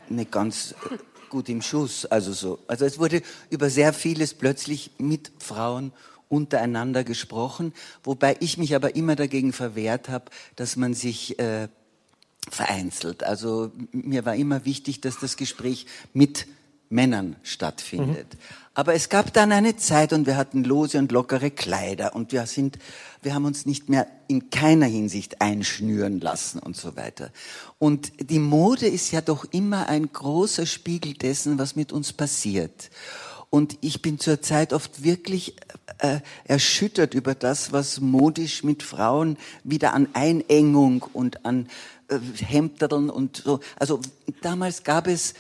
nicht 0.08 0.32
ganz 0.32 0.74
äh, 0.90 0.98
gut 1.30 1.50
im 1.50 1.62
Schuss. 1.62 2.06
Also 2.06 2.32
so. 2.32 2.60
Also 2.68 2.86
es 2.86 2.98
wurde 2.98 3.22
über 3.50 3.70
sehr 3.70 3.92
vieles 3.92 4.34
plötzlich 4.34 4.92
mit 5.00 5.34
Frauen 5.40 5.92
untereinander 6.30 7.04
gesprochen, 7.04 7.74
wobei 8.04 8.38
ich 8.40 8.58
mich 8.58 8.76
aber 8.76 8.96
immer 8.96 9.16
dagegen 9.16 9.54
verwehrt 9.54 10.10
habe, 10.10 10.26
dass 10.56 10.76
man 10.76 10.94
sich 10.94 11.40
äh, 11.40 11.68
vereinzelt. 12.50 13.24
Also 13.24 13.72
mir 13.92 14.26
war 14.26 14.36
immer 14.36 14.66
wichtig, 14.66 15.02
dass 15.02 15.20
das 15.20 15.38
Gespräch 15.38 15.86
mit 16.14 16.48
Männern 16.90 17.36
stattfindet. 17.44 18.34
Mhm. 18.34 18.40
Aber 18.74 18.94
es 18.94 19.10
gab 19.10 19.34
dann 19.34 19.52
eine 19.52 19.78
Zeit 19.78 20.14
und 20.14 20.28
wir 20.28 20.38
hatten 20.38 20.64
lose 20.64 20.98
und 20.98 21.12
lockere 21.12 21.50
Kleider 21.50 22.14
und 22.14 22.32
wir 22.32 22.46
sind, 22.46 22.78
wir 23.22 23.34
haben 23.34 23.46
uns 23.46 23.66
nicht 23.66 23.90
mehr 23.90 24.06
in 24.28 24.50
keiner 24.50 24.86
Hinsicht 24.86 25.42
einschnüren 25.42 26.20
lassen 26.20 26.60
und 26.60 26.76
so 26.76 26.96
weiter. 26.96 27.32
Und 27.80 28.12
die 28.30 28.40
Mode 28.40 28.88
ist 28.88 29.12
ja 29.12 29.22
doch 29.22 29.46
immer 29.52 29.88
ein 29.88 30.12
großer 30.12 30.66
Spiegel 30.66 31.14
dessen, 31.14 31.58
was 31.58 31.76
mit 31.76 31.92
uns 31.92 32.12
passiert. 32.14 32.90
Und 33.56 33.78
ich 33.80 34.02
bin 34.02 34.20
zurzeit 34.20 34.74
oft 34.74 35.06
wirklich 35.06 35.56
äh, 36.00 36.20
erschüttert 36.44 37.14
über 37.14 37.36
das, 37.36 37.72
was 37.72 38.02
modisch 38.02 38.66
mit 38.66 38.84
Frauen 38.84 39.38
wieder 39.64 39.94
an 39.94 40.10
Einengung 40.12 41.04
und 41.14 41.46
an 41.46 41.70
äh, 42.10 42.18
Hemderln 42.44 43.10
und 43.10 43.38
so. 43.38 43.62
Also 43.78 44.02
damals 44.42 44.84
gab 44.84 45.08
es 45.08 45.36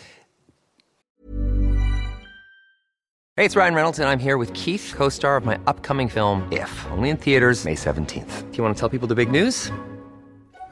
Hey, 3.35 3.45
it's 3.45 3.57
Ryan 3.57 3.75
Reynolds, 3.75 3.99
and 3.99 4.07
I'm 4.07 4.23
here 4.23 4.39
with 4.39 4.53
Keith, 4.53 4.93
co 4.95 5.09
star 5.09 5.35
of 5.35 5.43
my 5.43 5.57
upcoming 5.67 6.07
film, 6.07 6.47
If, 6.53 6.71
only 6.93 7.09
in 7.09 7.17
theaters, 7.17 7.65
May 7.65 7.75
17th. 7.75 8.49
Do 8.49 8.57
you 8.57 8.63
want 8.63 8.77
to 8.77 8.79
tell 8.79 8.87
people 8.87 9.09
the 9.09 9.13
big 9.13 9.29
news? 9.29 9.73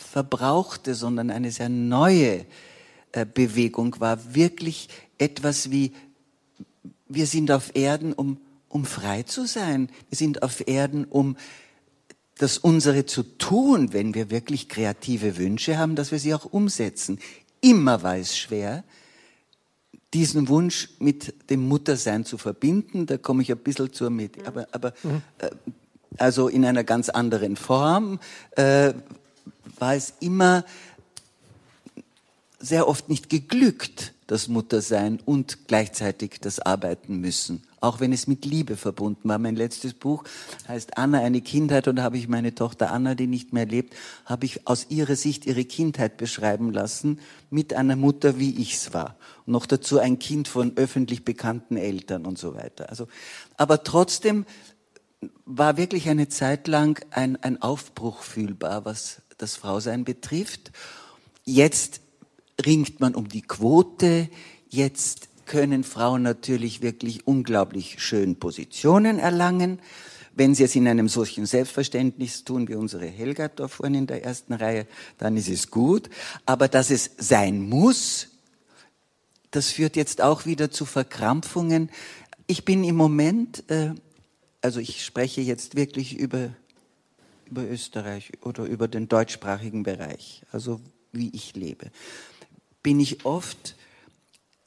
verbrauchte, 0.00 0.94
sondern 0.94 1.30
eine 1.30 1.50
sehr 1.50 1.68
neue 1.68 2.46
äh, 3.12 3.26
Bewegung 3.26 3.96
war, 4.00 4.34
wirklich 4.34 4.88
etwas 5.18 5.70
wie, 5.70 5.92
wir 7.08 7.26
sind 7.26 7.50
auf 7.50 7.74
Erden, 7.74 8.12
um, 8.12 8.38
um 8.68 8.84
frei 8.84 9.22
zu 9.24 9.46
sein. 9.46 9.90
Wir 10.08 10.16
sind 10.16 10.42
auf 10.42 10.66
Erden, 10.66 11.04
um 11.04 11.36
das 12.38 12.56
unsere 12.56 13.04
zu 13.04 13.22
tun, 13.22 13.92
wenn 13.92 14.14
wir 14.14 14.30
wirklich 14.30 14.68
kreative 14.68 15.36
Wünsche 15.36 15.76
haben, 15.76 15.94
dass 15.94 16.10
wir 16.10 16.18
sie 16.18 16.34
auch 16.34 16.46
umsetzen. 16.46 17.18
Immer 17.60 18.02
war 18.02 18.16
es 18.16 18.38
schwer, 18.38 18.84
diesen 20.14 20.48
Wunsch 20.48 20.88
mit 20.98 21.50
dem 21.50 21.68
Muttersein 21.68 22.24
zu 22.24 22.38
verbinden. 22.38 23.06
Da 23.06 23.18
komme 23.18 23.42
ich 23.42 23.52
ein 23.52 23.58
bisschen 23.58 23.92
zur 23.92 24.10
mit. 24.10 24.46
Aber, 24.46 24.66
aber 24.72 24.94
mhm. 25.02 25.22
äh, 25.38 25.50
also 26.16 26.48
in 26.48 26.64
einer 26.64 26.84
ganz 26.84 27.08
anderen 27.08 27.56
Form 27.56 28.18
äh, 28.52 28.94
war 29.78 29.94
es 29.94 30.14
immer 30.20 30.64
sehr 32.60 32.86
oft 32.86 33.08
nicht 33.08 33.30
geglückt, 33.30 34.12
das 34.26 34.46
Muttersein 34.46 35.18
und 35.24 35.66
gleichzeitig 35.66 36.38
das 36.40 36.60
Arbeiten 36.60 37.16
müssen. 37.16 37.62
Auch 37.80 37.98
wenn 37.98 38.12
es 38.12 38.26
mit 38.26 38.44
Liebe 38.44 38.76
verbunden 38.76 39.28
war. 39.28 39.38
Mein 39.38 39.56
letztes 39.56 39.94
Buch 39.94 40.22
heißt 40.68 40.98
Anna, 40.98 41.20
eine 41.20 41.40
Kindheit 41.40 41.88
und 41.88 41.96
da 41.96 42.02
habe 42.02 42.18
ich 42.18 42.28
meine 42.28 42.54
Tochter 42.54 42.92
Anna, 42.92 43.14
die 43.14 43.26
nicht 43.26 43.54
mehr 43.54 43.66
lebt, 43.66 43.94
habe 44.26 44.44
ich 44.44 44.68
aus 44.68 44.86
ihrer 44.90 45.16
Sicht 45.16 45.46
ihre 45.46 45.64
Kindheit 45.64 46.18
beschreiben 46.18 46.72
lassen 46.72 47.18
mit 47.48 47.72
einer 47.72 47.96
Mutter, 47.96 48.38
wie 48.38 48.60
ich 48.60 48.74
es 48.74 48.92
war. 48.92 49.16
Und 49.46 49.54
noch 49.54 49.66
dazu 49.66 49.98
ein 49.98 50.18
Kind 50.18 50.46
von 50.46 50.76
öffentlich 50.76 51.24
bekannten 51.24 51.76
Eltern 51.78 52.26
und 52.26 52.38
so 52.38 52.54
weiter. 52.54 52.90
Also, 52.90 53.08
aber 53.56 53.82
trotzdem 53.82 54.44
war 55.44 55.76
wirklich 55.76 56.08
eine 56.08 56.28
Zeit 56.28 56.68
lang 56.68 57.04
ein, 57.10 57.42
ein 57.42 57.60
Aufbruch 57.60 58.22
fühlbar, 58.22 58.84
was 58.84 59.22
das 59.42 59.56
Frausein 59.56 60.04
betrifft. 60.04 60.72
Jetzt 61.44 62.00
ringt 62.64 63.00
man 63.00 63.14
um 63.14 63.28
die 63.28 63.42
Quote. 63.42 64.28
Jetzt 64.68 65.28
können 65.46 65.82
Frauen 65.82 66.22
natürlich 66.22 66.80
wirklich 66.80 67.26
unglaublich 67.26 67.96
schön 67.98 68.36
Positionen 68.36 69.18
erlangen. 69.18 69.80
Wenn 70.32 70.54
sie 70.54 70.62
es 70.62 70.76
in 70.76 70.86
einem 70.86 71.08
solchen 71.08 71.44
Selbstverständnis 71.44 72.44
tun, 72.44 72.68
wie 72.68 72.76
unsere 72.76 73.06
Helga 73.06 73.48
da 73.48 73.66
vorne 73.66 73.98
in 73.98 74.06
der 74.06 74.24
ersten 74.24 74.52
Reihe, 74.52 74.86
dann 75.18 75.36
ist 75.36 75.48
es 75.48 75.70
gut. 75.70 76.08
Aber 76.46 76.68
dass 76.68 76.90
es 76.90 77.10
sein 77.18 77.68
muss, 77.68 78.28
das 79.50 79.70
führt 79.70 79.96
jetzt 79.96 80.20
auch 80.20 80.46
wieder 80.46 80.70
zu 80.70 80.84
Verkrampfungen. 80.84 81.90
Ich 82.46 82.64
bin 82.64 82.84
im 82.84 82.94
Moment, 82.96 83.68
äh, 83.68 83.90
also 84.62 84.78
ich 84.78 85.04
spreche 85.04 85.40
jetzt 85.40 85.74
wirklich 85.74 86.16
über, 86.16 86.50
über 87.50 87.68
Österreich 87.68 88.32
oder 88.42 88.64
über 88.64 88.88
den 88.88 89.08
deutschsprachigen 89.08 89.82
Bereich, 89.82 90.42
also 90.52 90.80
wie 91.12 91.30
ich 91.34 91.56
lebe 91.56 91.90
bin 92.82 93.00
ich 93.00 93.24
oft 93.24 93.76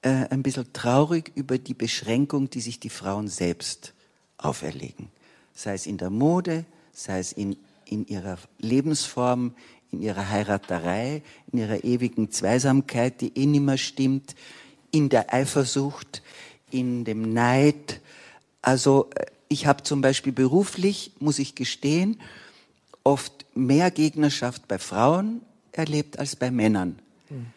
äh, 0.02 0.28
ein 0.30 0.44
bisschen 0.44 0.72
traurig 0.74 1.32
über 1.36 1.58
die 1.58 1.74
Beschränkung, 1.74 2.50
die 2.50 2.62
sich 2.62 2.80
die 2.80 2.90
Frauen 2.90 3.28
selbst 3.28 3.94
auferlegen. 4.38 5.10
Sei 5.54 5.74
es 5.74 5.86
in 5.86 5.98
der 5.98 6.10
Mode, 6.10 6.66
sei 6.92 7.20
es 7.20 7.32
in, 7.32 7.58
in 7.86 8.06
ihrer 8.08 8.38
Lebensform, 8.60 9.54
in 9.92 10.02
ihrer 10.02 10.30
Heiraterei, 10.30 11.22
in 11.52 11.60
ihrer 11.60 11.84
ewigen 11.84 12.32
Zweisamkeit, 12.32 13.22
die 13.22 13.38
eh 13.38 13.46
nimmer 13.46 13.78
stimmt, 13.78 14.36
in 14.92 15.10
der 15.10 15.34
Eifersucht, 15.34 16.22
in 16.72 17.04
dem 17.06 17.34
Neid. 17.34 18.02
Also 18.62 19.10
äh, 19.16 19.26
ich 19.48 19.66
habe 19.66 19.84
zum 19.84 20.02
Beispiel 20.02 20.34
beruflich, 20.34 21.12
muss 21.20 21.40
ich 21.40 21.56
gestehen, 21.56 22.20
oft 23.04 23.46
mehr 23.56 23.92
Gegnerschaft 23.92 24.68
bei 24.68 24.80
Frauen 24.80 25.42
erlebt 25.72 26.20
als 26.20 26.36
bei 26.36 26.52
Männern. 26.52 27.00
Mhm 27.30 27.48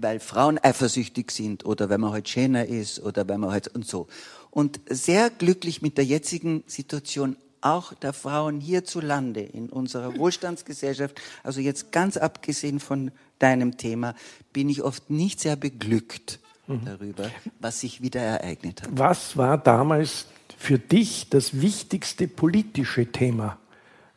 weil 0.00 0.20
Frauen 0.20 0.58
eifersüchtig 0.58 1.30
sind 1.30 1.64
oder 1.64 1.88
wenn 1.88 2.00
man 2.00 2.12
halt 2.12 2.28
schöner 2.28 2.66
ist 2.66 3.00
oder 3.00 3.28
wenn 3.28 3.40
man 3.40 3.50
halt 3.50 3.68
und 3.68 3.86
so. 3.86 4.06
Und 4.50 4.80
sehr 4.88 5.30
glücklich 5.30 5.82
mit 5.82 5.98
der 5.98 6.04
jetzigen 6.04 6.64
Situation 6.66 7.36
auch 7.60 7.92
der 7.92 8.12
Frauen 8.12 8.60
hierzulande 8.60 9.40
in 9.40 9.68
unserer 9.68 10.16
Wohlstandsgesellschaft, 10.16 11.20
also 11.42 11.60
jetzt 11.60 11.90
ganz 11.90 12.16
abgesehen 12.16 12.78
von 12.78 13.10
deinem 13.40 13.76
Thema, 13.76 14.14
bin 14.52 14.68
ich 14.68 14.82
oft 14.82 15.10
nicht 15.10 15.40
sehr 15.40 15.56
beglückt 15.56 16.38
mhm. 16.68 16.84
darüber, 16.84 17.30
was 17.58 17.80
sich 17.80 18.00
wieder 18.00 18.20
ereignet 18.20 18.82
hat. 18.82 18.90
Was 18.92 19.36
war 19.36 19.58
damals 19.58 20.26
für 20.56 20.78
dich 20.78 21.28
das 21.30 21.60
wichtigste 21.60 22.28
politische 22.28 23.10
Thema 23.10 23.58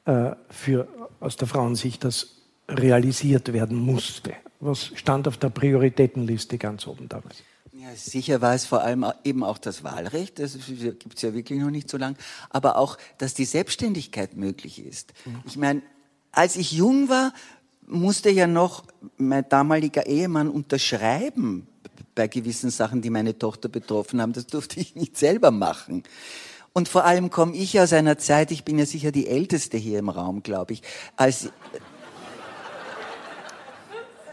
für, 0.06 0.88
aus 1.20 1.36
der 1.38 1.48
Frauensicht, 1.48 2.04
das 2.04 2.38
realisiert 2.68 3.54
werden 3.54 3.78
musste? 3.78 4.34
Was 4.60 4.92
stand 4.96 5.28
auf 5.28 5.38
der 5.38 5.50
Prioritätenliste 5.50 6.58
ganz 6.58 6.88
oben 6.88 7.10
damals? 7.10 7.44
Ja, 7.74 7.96
sicher 7.96 8.42
war 8.42 8.54
es 8.54 8.66
vor 8.66 8.82
allem 8.82 9.06
eben 9.24 9.44
auch 9.44 9.58
das 9.58 9.84
Wahlrecht, 9.84 10.40
das 10.40 10.54
gibt 10.54 11.16
es 11.16 11.22
ja 11.22 11.34
wirklich 11.34 11.60
noch 11.60 11.72
nicht 11.72 11.90
so 11.90 11.98
lang, 11.98 12.16
aber 12.50 12.78
auch, 12.78 12.98
dass 13.18 13.34
die 13.34 13.46
Selbstständigkeit 13.46 14.36
möglich 14.36 14.86
ist. 14.86 15.14
Mhm. 15.26 15.42
Ich 15.46 15.58
meine, 15.58 15.82
als 16.32 16.58
ich 16.58 16.74
jung 16.74 17.10
war, 17.10 17.34
musste 17.88 18.30
ja 18.30 18.46
noch 18.46 18.84
mein 19.18 19.48
damaliger 19.50 20.06
Ehemann 20.06 20.50
unterschreiben 20.50 21.68
bei 22.14 22.28
gewissen 22.28 22.70
Sachen, 22.70 23.02
die 23.02 23.10
meine 23.10 23.38
Tochter 23.38 23.70
betroffen 23.70 24.22
haben. 24.22 24.34
Das 24.34 24.48
durfte 24.48 24.80
ich 24.80 24.96
nicht 24.96 25.18
selber 25.18 25.50
machen. 25.50 26.04
Und 26.74 26.88
vor 26.88 27.04
allem 27.04 27.30
komme 27.30 27.56
ich 27.56 27.80
aus 27.80 27.92
einer 27.92 28.18
Zeit, 28.18 28.52
ich 28.52 28.64
bin 28.64 28.80
ja 28.80 28.86
sicher 28.86 29.12
die 29.12 29.28
Älteste 29.28 29.78
hier 29.78 30.00
im 30.00 30.10
Raum, 30.10 30.42
glaube 30.42 30.74
ich, 30.74 30.82
als 31.18 31.50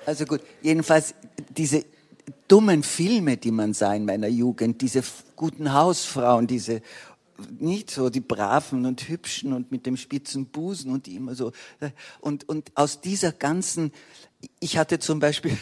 also 0.07 0.25
gut, 0.25 0.41
jedenfalls 0.63 1.15
diese 1.51 1.85
dummen 2.47 2.83
Filme, 2.83 3.37
die 3.37 3.51
man 3.51 3.75
sah 3.75 3.95
in 3.95 4.07
meiner 4.07 4.29
Jugend, 4.29 4.81
diese 4.81 5.03
guten 5.37 5.75
Hausfrauen, 5.75 6.47
diese 6.47 6.81
nicht 7.59 7.91
so 7.91 8.09
die 8.09 8.21
braven 8.21 8.87
und 8.87 9.09
hübschen 9.09 9.53
und 9.53 9.71
mit 9.71 9.85
dem 9.85 9.97
spitzen 9.97 10.47
Busen 10.47 10.91
und 10.93 11.07
die 11.07 11.17
immer 11.17 11.35
so 11.35 11.53
und 12.21 12.49
und 12.49 12.73
aus 12.75 13.01
dieser 13.01 13.33
ganzen 13.33 13.93
ich 14.61 14.79
hatte 14.79 14.99
zum 14.99 15.21
Beispiel 15.21 15.57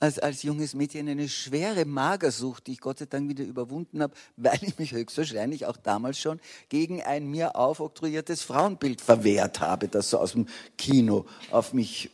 als, 0.00 0.18
als 0.18 0.42
junges 0.42 0.74
Mädchen 0.74 1.08
eine 1.08 1.28
schwere 1.28 1.84
Magersucht, 1.84 2.66
die 2.66 2.72
ich 2.72 2.80
Gott 2.80 2.98
sei 2.98 3.06
Dank 3.06 3.28
wieder 3.28 3.44
überwunden 3.44 4.02
habe, 4.02 4.14
weil 4.36 4.58
ich 4.62 4.78
mich 4.78 4.92
höchstwahrscheinlich 4.92 5.66
auch 5.66 5.76
damals 5.76 6.18
schon 6.18 6.40
gegen 6.68 7.02
ein 7.02 7.26
mir 7.26 7.56
aufoktroyiertes 7.56 8.42
Frauenbild 8.42 9.00
verwehrt 9.00 9.60
habe, 9.60 9.88
das 9.88 10.10
so 10.10 10.18
aus 10.18 10.32
dem 10.32 10.46
Kino 10.76 11.26
auf 11.50 11.72
mich 11.72 12.10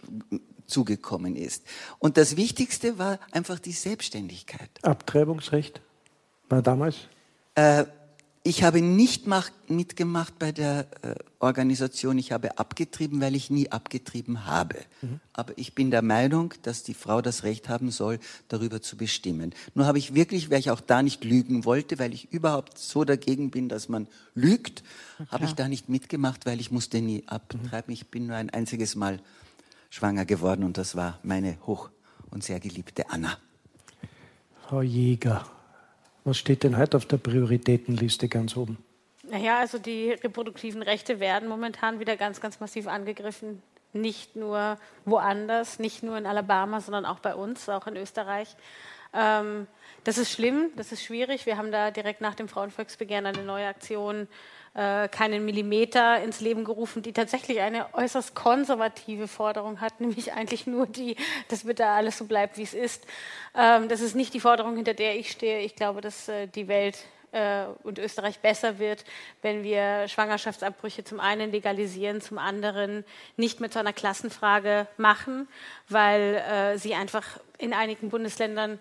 zugekommen 0.66 1.36
ist. 1.36 1.62
Und 1.98 2.16
das 2.16 2.36
Wichtigste 2.36 2.98
war 2.98 3.18
einfach 3.32 3.58
die 3.58 3.72
Selbstständigkeit. 3.72 4.70
Abtreibungsrecht 4.82 5.80
war 6.48 6.62
damals? 6.62 6.96
Äh, 7.54 7.84
ich 8.46 8.62
habe 8.62 8.82
nicht 8.82 9.24
mitgemacht 9.68 10.38
bei 10.38 10.52
der 10.52 10.86
äh, 11.00 11.14
Organisation. 11.38 12.18
Ich 12.18 12.30
habe 12.30 12.58
abgetrieben, 12.58 13.22
weil 13.22 13.34
ich 13.34 13.48
nie 13.48 13.70
abgetrieben 13.70 14.44
habe. 14.44 14.76
Mhm. 15.00 15.20
Aber 15.32 15.54
ich 15.56 15.74
bin 15.74 15.90
der 15.90 16.02
Meinung, 16.02 16.52
dass 16.62 16.82
die 16.82 16.92
Frau 16.92 17.22
das 17.22 17.42
Recht 17.44 17.70
haben 17.70 17.90
soll, 17.90 18.18
darüber 18.48 18.82
zu 18.82 18.98
bestimmen. 18.98 19.54
Nur 19.74 19.86
habe 19.86 19.96
ich 19.96 20.14
wirklich, 20.14 20.50
weil 20.50 20.60
ich 20.60 20.70
auch 20.70 20.82
da 20.82 21.02
nicht 21.02 21.24
lügen 21.24 21.64
wollte, 21.64 21.98
weil 21.98 22.12
ich 22.12 22.32
überhaupt 22.32 22.76
so 22.76 23.04
dagegen 23.04 23.50
bin, 23.50 23.70
dass 23.70 23.88
man 23.88 24.08
lügt, 24.34 24.84
okay. 25.18 25.30
habe 25.30 25.44
ich 25.46 25.54
da 25.54 25.66
nicht 25.66 25.88
mitgemacht, 25.88 26.44
weil 26.44 26.60
ich 26.60 26.70
musste 26.70 27.00
nie 27.00 27.24
abtreiben. 27.26 27.88
Mhm. 27.88 27.94
Ich 27.94 28.08
bin 28.08 28.26
nur 28.26 28.36
ein 28.36 28.50
einziges 28.50 28.94
Mal 28.94 29.20
schwanger 29.88 30.26
geworden 30.26 30.64
und 30.64 30.76
das 30.76 30.94
war 30.94 31.18
meine 31.22 31.56
hoch 31.66 31.88
und 32.30 32.44
sehr 32.44 32.60
geliebte 32.60 33.08
Anna. 33.08 33.38
Frau 34.68 34.82
Jäger, 34.82 35.46
was 36.24 36.38
steht 36.38 36.64
denn 36.64 36.76
heute 36.76 36.96
auf 36.96 37.06
der 37.06 37.18
Prioritätenliste 37.18 38.28
ganz 38.28 38.56
oben? 38.56 38.78
Naja, 39.22 39.58
also 39.58 39.78
die 39.78 40.10
reproduktiven 40.12 40.82
Rechte 40.82 41.20
werden 41.20 41.48
momentan 41.48 42.00
wieder 42.00 42.16
ganz, 42.16 42.40
ganz 42.40 42.60
massiv 42.60 42.86
angegriffen. 42.86 43.62
Nicht 43.92 44.36
nur 44.36 44.78
woanders, 45.04 45.78
nicht 45.78 46.02
nur 46.02 46.18
in 46.18 46.26
Alabama, 46.26 46.80
sondern 46.80 47.06
auch 47.06 47.20
bei 47.20 47.34
uns, 47.34 47.68
auch 47.68 47.86
in 47.86 47.96
Österreich. 47.96 48.56
Ähm, 49.14 49.66
das 50.02 50.18
ist 50.18 50.32
schlimm, 50.32 50.70
das 50.76 50.92
ist 50.92 51.04
schwierig. 51.04 51.46
Wir 51.46 51.56
haben 51.56 51.70
da 51.70 51.90
direkt 51.90 52.20
nach 52.20 52.34
dem 52.34 52.48
Frauenvolksbegehren 52.48 53.26
eine 53.26 53.44
neue 53.44 53.66
Aktion 53.66 54.28
äh, 54.74 55.08
keinen 55.08 55.44
Millimeter 55.44 56.22
ins 56.22 56.40
Leben 56.40 56.64
gerufen, 56.64 57.02
die 57.02 57.12
tatsächlich 57.12 57.60
eine 57.60 57.92
äußerst 57.94 58.34
konservative 58.34 59.28
Forderung 59.28 59.80
hat, 59.80 60.00
nämlich 60.00 60.32
eigentlich 60.32 60.66
nur 60.66 60.86
die, 60.86 61.16
dass 61.48 61.64
bitte 61.64 61.86
alles 61.86 62.18
so 62.18 62.24
bleibt, 62.24 62.58
wie 62.58 62.62
es 62.62 62.74
ist. 62.74 63.06
Ähm, 63.56 63.88
das 63.88 64.00
ist 64.00 64.14
nicht 64.14 64.34
die 64.34 64.40
Forderung, 64.40 64.76
hinter 64.76 64.94
der 64.94 65.16
ich 65.16 65.30
stehe. 65.30 65.60
Ich 65.60 65.76
glaube, 65.76 66.00
dass 66.00 66.28
äh, 66.28 66.48
die 66.48 66.68
Welt 66.68 66.98
äh, 67.34 67.64
und 67.82 67.98
Österreich 67.98 68.38
besser 68.40 68.78
wird, 68.78 69.04
wenn 69.42 69.62
wir 69.62 70.08
Schwangerschaftsabbrüche 70.08 71.04
zum 71.04 71.20
einen 71.20 71.50
legalisieren, 71.50 72.20
zum 72.20 72.38
anderen 72.38 73.04
nicht 73.36 73.60
mit 73.60 73.72
so 73.72 73.78
einer 73.78 73.92
Klassenfrage 73.92 74.86
machen, 74.96 75.48
weil 75.88 76.36
äh, 76.36 76.78
sie 76.78 76.94
einfach 76.94 77.38
in 77.58 77.72
einigen 77.72 78.10
Bundesländern 78.10 78.80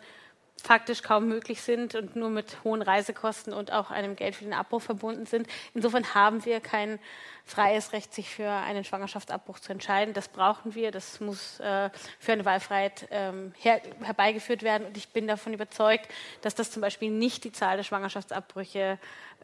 faktisch 0.64 1.03
kaum 1.03 1.28
möglich 1.28 1.61
sind 1.61 1.93
und 1.93 2.16
nur 2.16 2.30
mit 2.30 2.64
hohen 2.64 2.82
Reisekosten 2.82 3.51
und 3.51 3.74
auch 3.74 3.91
einem 3.91 4.16
Geld 4.16 4.36
für 4.36 4.45
den 4.45 4.53
Abbruch 4.53 4.82
verbunden 4.82 5.26
sind. 5.26 5.45
Insofern 5.74 6.16
haben 6.16 6.45
wir 6.45 6.61
kein 6.61 6.99
freies 7.45 7.91
Recht, 7.91 8.14
sich 8.14 8.30
für 8.30 8.49
einen 8.49 8.86
Schwangerschaftsabbruch 8.86 9.59
zu 9.59 9.74
entscheiden. 9.74 10.14
Das 10.14 10.30
brauchen 10.30 10.74
wir. 10.74 10.91
Das 10.91 11.20
muss 11.20 11.59
äh, 11.59 11.89
für 12.18 12.32
eine 12.32 12.45
Wahlfreiheit 12.45 13.09
ähm, 13.11 13.53
her 13.59 13.82
herbeigeführt 14.01 14.64
werden. 14.64 14.88
Und 14.88 14.95
ich 14.95 15.09
bin 15.09 15.28
davon 15.28 15.53
überzeugt, 15.53 16.09
dass 16.41 16.55
das 16.55 16.72
zum 16.72 16.82
Beispiel 16.82 17.11
nicht 17.11 17.43
die 17.43 17.51
Zahl 17.51 17.76
der 17.76 17.84
Schwangerschaftsabbrüche 17.84 18.97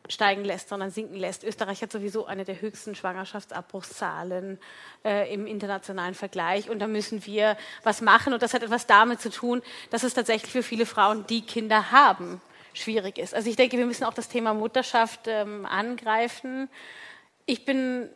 steigen 0.07 0.43
lässt, 0.43 0.69
sondern 0.69 0.91
sinken 0.91 1.15
lässt. 1.15 1.43
Österreich 1.43 1.81
hat 1.81 1.91
sowieso 1.91 2.25
eine 2.25 2.45
der 2.45 2.61
höchsten 2.61 2.95
Schwangerschaftsabbruchszahlen 2.95 4.59
äh, 5.03 5.33
im 5.33 5.45
internationalen 5.47 6.15
Vergleich. 6.15 6.69
Und 6.69 6.79
da 6.79 6.87
müssen 6.87 7.25
wir 7.25 7.57
was 7.83 8.01
machen. 8.01 8.33
Und 8.33 8.41
das 8.41 8.53
hat 8.53 8.63
etwas 8.63 8.87
damit 8.87 9.21
zu 9.21 9.29
tun, 9.29 9.61
dass 9.89 10.03
es 10.03 10.13
tatsächlich 10.13 10.51
für 10.51 10.63
viele 10.63 10.85
Frauen, 10.85 11.25
die 11.27 11.41
Kinder 11.41 11.91
haben, 11.91 12.41
schwierig 12.73 13.17
ist. 13.17 13.33
Also 13.33 13.49
ich 13.49 13.55
denke, 13.55 13.77
wir 13.77 13.85
müssen 13.85 14.03
auch 14.03 14.13
das 14.13 14.29
Thema 14.29 14.53
Mutterschaft 14.53 15.21
ähm, 15.27 15.65
angreifen. 15.65 16.69
Ich 17.45 17.65
bin, 17.65 18.09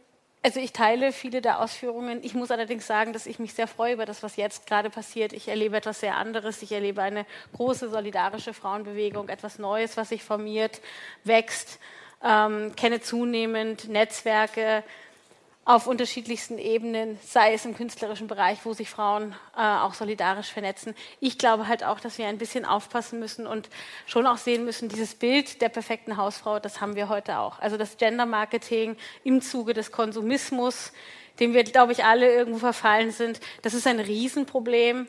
also 0.44 0.60
ich 0.60 0.74
teile 0.74 1.14
viele 1.14 1.42
der 1.42 1.62
Ausführungen. 1.62 2.20
Ich 2.22 2.34
muss 2.34 2.52
allerdings 2.52 2.86
sagen, 2.86 3.14
dass 3.14 3.26
ich 3.28 3.40
mich 3.40 3.54
sehr 3.54 3.68
freue 3.68 3.94
über 3.94 4.06
das, 4.06 4.24
was 4.24 4.36
jetzt 4.36 4.68
gerade 4.68 4.90
passiert. 4.90 5.32
Ich 5.32 5.48
erlebe 5.48 5.78
etwas 5.78 6.02
sehr 6.02 6.18
anderes. 6.18 6.62
Ich 6.62 6.74
erlebe 6.74 7.02
eine 7.02 7.26
große 7.56 7.90
solidarische 7.90 8.54
Frauenbewegung, 8.54 9.30
etwas 9.30 9.58
Neues, 9.58 9.96
was 9.96 10.10
sich 10.10 10.22
formiert, 10.22 10.82
wächst, 11.24 11.80
ähm, 12.22 12.76
kenne 12.76 13.00
zunehmend 13.00 13.88
Netzwerke, 13.88 14.84
auf 15.66 15.88
unterschiedlichsten 15.88 16.58
Ebenen, 16.58 17.18
sei 17.26 17.54
es 17.54 17.66
im 17.66 17.76
künstlerischen 17.76 18.28
Bereich, 18.28 18.60
wo 18.66 18.74
sich 18.74 18.90
Frauen 18.90 19.34
äh, 19.56 19.62
auch 19.62 19.94
solidarisch 19.94 20.52
vernetzen. 20.52 20.94
Ich 21.22 21.38
glaube 21.38 21.68
halt 21.68 21.86
auch, 21.86 22.02
dass 22.02 22.18
wir 22.18 22.28
ein 22.28 22.38
bisschen 22.38 22.66
aufpassen 22.66 23.20
müssen 23.20 23.48
und 23.48 23.70
schon 24.06 24.28
auch 24.28 24.38
sehen 24.38 24.66
müssen, 24.66 24.90
dieses 24.90 25.16
Bild 25.16 25.62
der 25.62 25.70
perfekten 25.70 26.18
Hausfrau, 26.18 26.60
das 26.60 26.82
haben 26.82 26.96
wir 26.96 27.08
heute 27.08 27.40
auch. 27.40 27.60
Also 27.60 27.78
das 27.78 27.96
Gender 27.96 28.26
Marketing 28.26 28.98
im 29.24 29.42
Zuge 29.42 29.74
des 29.74 29.94
Konsumismus, 29.94 30.92
dem 31.40 31.54
wir, 31.54 31.64
glaube 31.64 31.94
ich, 31.94 32.04
alle 32.04 32.32
irgendwo 32.34 32.60
verfallen 32.60 33.12
sind, 33.12 33.40
das 33.62 33.74
ist 33.74 33.88
ein 33.88 34.00
Riesenproblem 34.00 35.08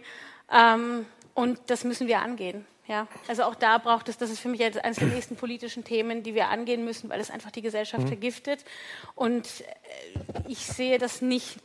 ähm, 0.52 1.07
und 1.34 1.59
das 1.66 1.82
müssen 1.82 2.07
wir 2.07 2.20
angehen. 2.20 2.64
Ja, 2.87 3.07
also 3.28 3.45
auch 3.45 3.55
da 3.55 3.78
braucht 3.78 4.11
es, 4.11 4.18
das 4.18 4.30
ist 4.30 4.41
für 4.41 4.49
mich 4.49 4.62
eines 4.62 4.99
der 4.99 5.09
nächsten 5.09 5.37
politischen 5.37 5.85
Themen, 5.85 6.22
die 6.22 6.35
wir 6.35 6.49
angehen 6.49 6.85
müssen, 6.85 7.09
weil 7.09 7.18
es 7.18 7.30
einfach 7.30 7.51
die 7.51 7.62
Gesellschaft 7.62 8.05
mhm. 8.05 8.09
vergiftet. 8.09 8.64
Und 9.14 9.47
äh, 9.47 10.41
ich 10.49 10.59
sehe 10.66 10.99
das 10.99 11.22
nicht, 11.22 11.57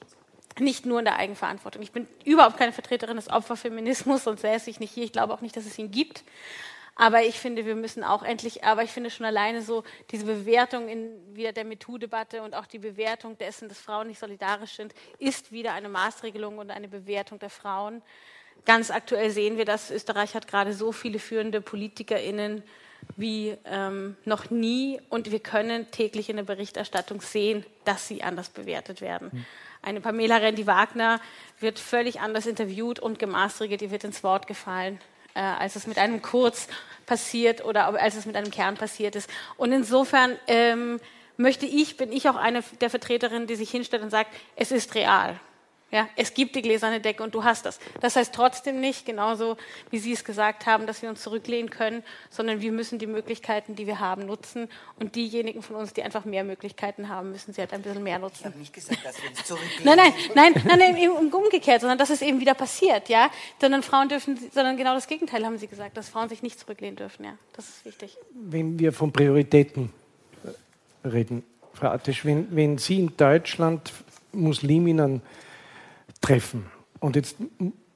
nicht 0.60 0.86
nur 0.86 1.00
in 1.00 1.06
der 1.06 1.18
Eigenverantwortung. 1.18 1.82
Ich 1.82 1.92
bin 1.92 2.08
überhaupt 2.24 2.58
keine 2.58 2.72
Vertreterin 2.72 3.18
des 3.18 3.30
Opferfeminismus, 3.30 4.24
sonst 4.24 4.42
säße 4.42 4.70
ich 4.70 4.80
nicht 4.80 4.94
hier. 4.94 5.04
Ich 5.04 5.12
glaube 5.12 5.34
auch 5.34 5.42
nicht, 5.42 5.58
dass 5.58 5.66
es 5.66 5.78
ihn 5.78 5.92
gibt. 5.92 6.24
Aber 6.96 7.24
ich 7.24 7.40
finde, 7.40 7.66
wir 7.66 7.76
müssen 7.76 8.04
auch 8.04 8.24
endlich, 8.24 8.66
aber 8.66 8.84
ich 8.84 8.92
finde 8.92 9.10
schon 9.10 9.26
alleine 9.26 9.62
so 9.62 9.84
diese 10.12 10.26
Bewertung 10.26 10.90
in 10.90 11.10
wieder 11.34 11.54
der 11.54 11.64
MeToo-Debatte 11.64 12.44
und 12.44 12.56
auch 12.56 12.66
die 12.66 12.80
Bewertung 12.80 13.38
dessen, 13.38 13.70
dass 13.70 13.80
Frauen 13.80 14.08
nicht 14.08 14.20
solidarisch 14.20 14.74
sind, 14.74 14.94
ist 15.18 15.54
wieder 15.54 15.72
eine 15.74 15.88
Maßregelung 15.88 16.58
und 16.58 16.72
eine 16.72 16.90
Bewertung 16.90 17.40
der 17.40 17.50
Frauen. 17.50 18.02
Ganz 18.66 18.92
aktuell 18.92 19.32
sehen 19.32 19.58
wir 19.58 19.66
das. 19.66 19.92
Österreich 19.92 20.36
hat 20.36 20.48
gerade 20.48 20.74
so 20.74 20.92
viele 20.92 21.20
führende 21.20 21.62
PolitikerInnen 21.62 22.64
wie 23.16 23.58
ähm, 23.66 24.16
noch 24.26 24.50
nie 24.50 25.00
und 25.10 25.32
wir 25.32 25.40
können 25.40 25.90
täglich 25.92 26.30
in 26.30 26.36
der 26.38 26.44
Berichterstattung 26.44 27.22
sehen, 27.22 27.66
dass 27.86 28.08
sie 28.08 28.24
anders 28.24 28.50
bewertet 28.50 29.02
werden. 29.02 29.30
Mhm. 29.32 29.46
Eine 29.82 30.02
Pamela 30.02 30.38
Rendi-Wagner 30.38 31.22
wird 31.60 31.80
völlig 31.80 32.20
anders 32.20 32.46
interviewt 32.46 33.00
und 33.00 33.18
gemaßregelt, 33.18 33.82
ihr 33.82 33.92
wird 33.92 34.04
ins 34.04 34.24
Wort 34.24 34.48
gefallen, 34.48 35.00
äh, 35.34 35.40
als 35.40 35.76
es 35.76 35.88
mit 35.88 35.98
einem 35.98 36.22
Kurz 36.22 36.68
passiert 37.06 37.64
oder 37.64 37.88
als 38.00 38.16
es 38.16 38.26
mit 38.26 38.36
einem 38.36 38.52
Kern 38.52 38.76
passiert 38.76 39.16
ist. 39.16 39.30
Und 39.58 39.72
insofern 39.72 40.38
ähm, 40.48 41.00
möchte 41.38 41.66
ich, 41.66 41.98
bin 41.98 42.12
ich 42.12 42.28
auch 42.30 42.36
eine 42.36 42.62
der 42.82 42.90
Vertreterinnen, 42.90 43.48
die 43.48 43.56
sich 43.56 43.72
hinstellt 43.72 44.04
und 44.04 44.10
sagt, 44.10 44.32
es 44.56 44.72
ist 44.72 44.94
real. 44.96 45.40
Ja, 45.92 46.08
es 46.16 46.36
gibt 46.36 46.56
die 46.56 46.62
gläserne 46.62 47.00
Decke 47.02 47.24
und 47.24 47.34
du 47.34 47.44
hast 47.44 47.66
das. 47.66 47.80
Das 48.00 48.16
heißt 48.16 48.34
trotzdem 48.34 48.80
nicht, 48.80 49.08
genauso 49.08 49.58
wie 49.90 49.98
Sie 49.98 50.12
es 50.12 50.24
gesagt 50.24 50.68
haben, 50.68 50.86
dass 50.86 51.02
wir 51.02 51.10
uns 51.10 51.22
zurücklehnen 51.22 51.72
können, 51.72 52.04
sondern 52.30 52.62
wir 52.62 52.72
müssen 52.72 53.00
die 53.00 53.08
Möglichkeiten, 53.08 53.76
die 53.76 53.88
wir 53.88 54.00
haben, 54.00 54.28
nutzen. 54.28 54.70
Und 55.00 55.16
diejenigen 55.16 55.64
von 55.64 55.78
uns, 55.78 55.94
die 55.94 56.04
einfach 56.04 56.26
mehr 56.26 56.44
Möglichkeiten 56.44 57.10
haben, 57.10 57.32
müssen 57.32 57.54
sie 57.54 57.62
halt 57.62 57.74
ein 57.74 57.82
bisschen 57.82 58.04
mehr 58.04 58.20
nutzen. 58.20 58.38
Ich 58.42 58.46
habe 58.46 58.60
nicht 58.60 58.74
gesagt, 58.74 59.04
dass 59.04 59.22
wir 59.22 59.30
uns 59.32 59.44
zurücklehnen. 59.46 59.84
Nein, 59.84 59.98
nein, 59.98 60.14
nein, 60.36 60.64
nein, 60.66 60.80
nein 60.80 60.98
eben 60.98 61.34
umgekehrt, 61.34 61.82
sondern 61.82 61.98
dass 61.98 62.12
es 62.12 62.22
eben 62.22 62.40
wieder 62.40 62.54
passiert, 62.54 63.10
ja. 63.10 63.32
Sondern 63.60 63.82
Frauen 63.82 64.10
dürfen, 64.10 64.38
sondern 64.54 64.78
genau 64.78 64.94
das 64.94 65.08
Gegenteil 65.08 65.44
haben 65.44 65.58
Sie 65.58 65.68
gesagt, 65.68 65.98
dass 65.98 66.10
Frauen 66.10 66.30
sich 66.30 66.44
nicht 66.44 66.60
zurücklehnen 66.60 66.98
dürfen, 66.98 67.26
ja. 67.26 67.34
Das 67.54 67.68
ist 67.68 67.86
wichtig. 67.86 68.16
Wenn 68.34 68.78
wir 68.78 68.94
von 68.94 69.12
Prioritäten 69.12 69.92
reden, 71.04 71.44
Frau 71.74 71.88
Attisch, 71.88 72.26
wenn, 72.26 72.56
wenn 72.56 72.78
Sie 72.78 73.00
in 73.00 73.18
Deutschland 73.18 73.92
Musliminnen 74.34 75.22
treffen. 76.22 76.66
Und 77.00 77.16
jetzt, 77.16 77.38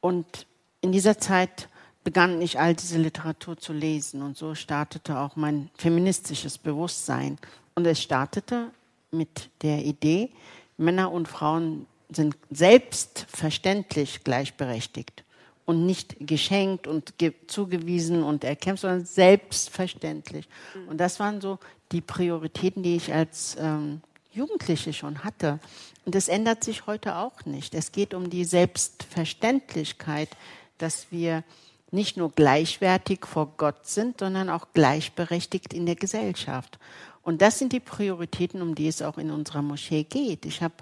und 0.00 0.48
in 0.80 0.90
dieser 0.90 1.18
Zeit 1.18 1.68
begann 2.04 2.40
ich 2.42 2.60
all 2.60 2.74
diese 2.74 2.98
Literatur 2.98 3.56
zu 3.56 3.72
lesen 3.72 4.22
und 4.22 4.36
so 4.36 4.54
startete 4.54 5.18
auch 5.18 5.36
mein 5.36 5.70
feministisches 5.76 6.58
Bewusstsein. 6.58 7.38
Und 7.74 7.86
es 7.86 8.00
startete 8.00 8.70
mit 9.10 9.50
der 9.62 9.84
Idee, 9.84 10.30
Männer 10.76 11.10
und 11.10 11.26
Frauen 11.26 11.86
sind 12.10 12.36
selbstverständlich 12.50 14.22
gleichberechtigt 14.22 15.24
und 15.64 15.86
nicht 15.86 16.16
geschenkt 16.20 16.86
und 16.86 17.14
zugewiesen 17.46 18.22
und 18.22 18.44
erkämpft, 18.44 18.82
sondern 18.82 19.06
selbstverständlich. 19.06 20.46
Mhm. 20.74 20.88
Und 20.88 20.98
das 20.98 21.18
waren 21.18 21.40
so 21.40 21.58
die 21.90 22.02
Prioritäten, 22.02 22.82
die 22.82 22.96
ich 22.96 23.12
als 23.12 23.56
ähm, 23.58 24.02
Jugendliche 24.32 24.92
schon 24.92 25.24
hatte. 25.24 25.58
Und 26.04 26.14
das 26.14 26.28
ändert 26.28 26.64
sich 26.64 26.86
heute 26.86 27.16
auch 27.16 27.44
nicht. 27.46 27.74
Es 27.74 27.92
geht 27.92 28.12
um 28.12 28.28
die 28.28 28.44
Selbstverständlichkeit, 28.44 30.28
dass 30.76 31.06
wir 31.10 31.44
nicht 31.90 32.16
nur 32.16 32.30
gleichwertig 32.30 33.26
vor 33.26 33.54
Gott 33.56 33.86
sind, 33.86 34.20
sondern 34.20 34.50
auch 34.50 34.68
gleichberechtigt 34.74 35.72
in 35.72 35.86
der 35.86 35.96
Gesellschaft. 35.96 36.78
Und 37.22 37.40
das 37.40 37.58
sind 37.58 37.72
die 37.72 37.80
Prioritäten, 37.80 38.60
um 38.62 38.74
die 38.74 38.88
es 38.88 39.00
auch 39.00 39.18
in 39.18 39.30
unserer 39.30 39.62
Moschee 39.62 40.04
geht. 40.04 40.44
Ich 40.44 40.62
habe 40.62 40.74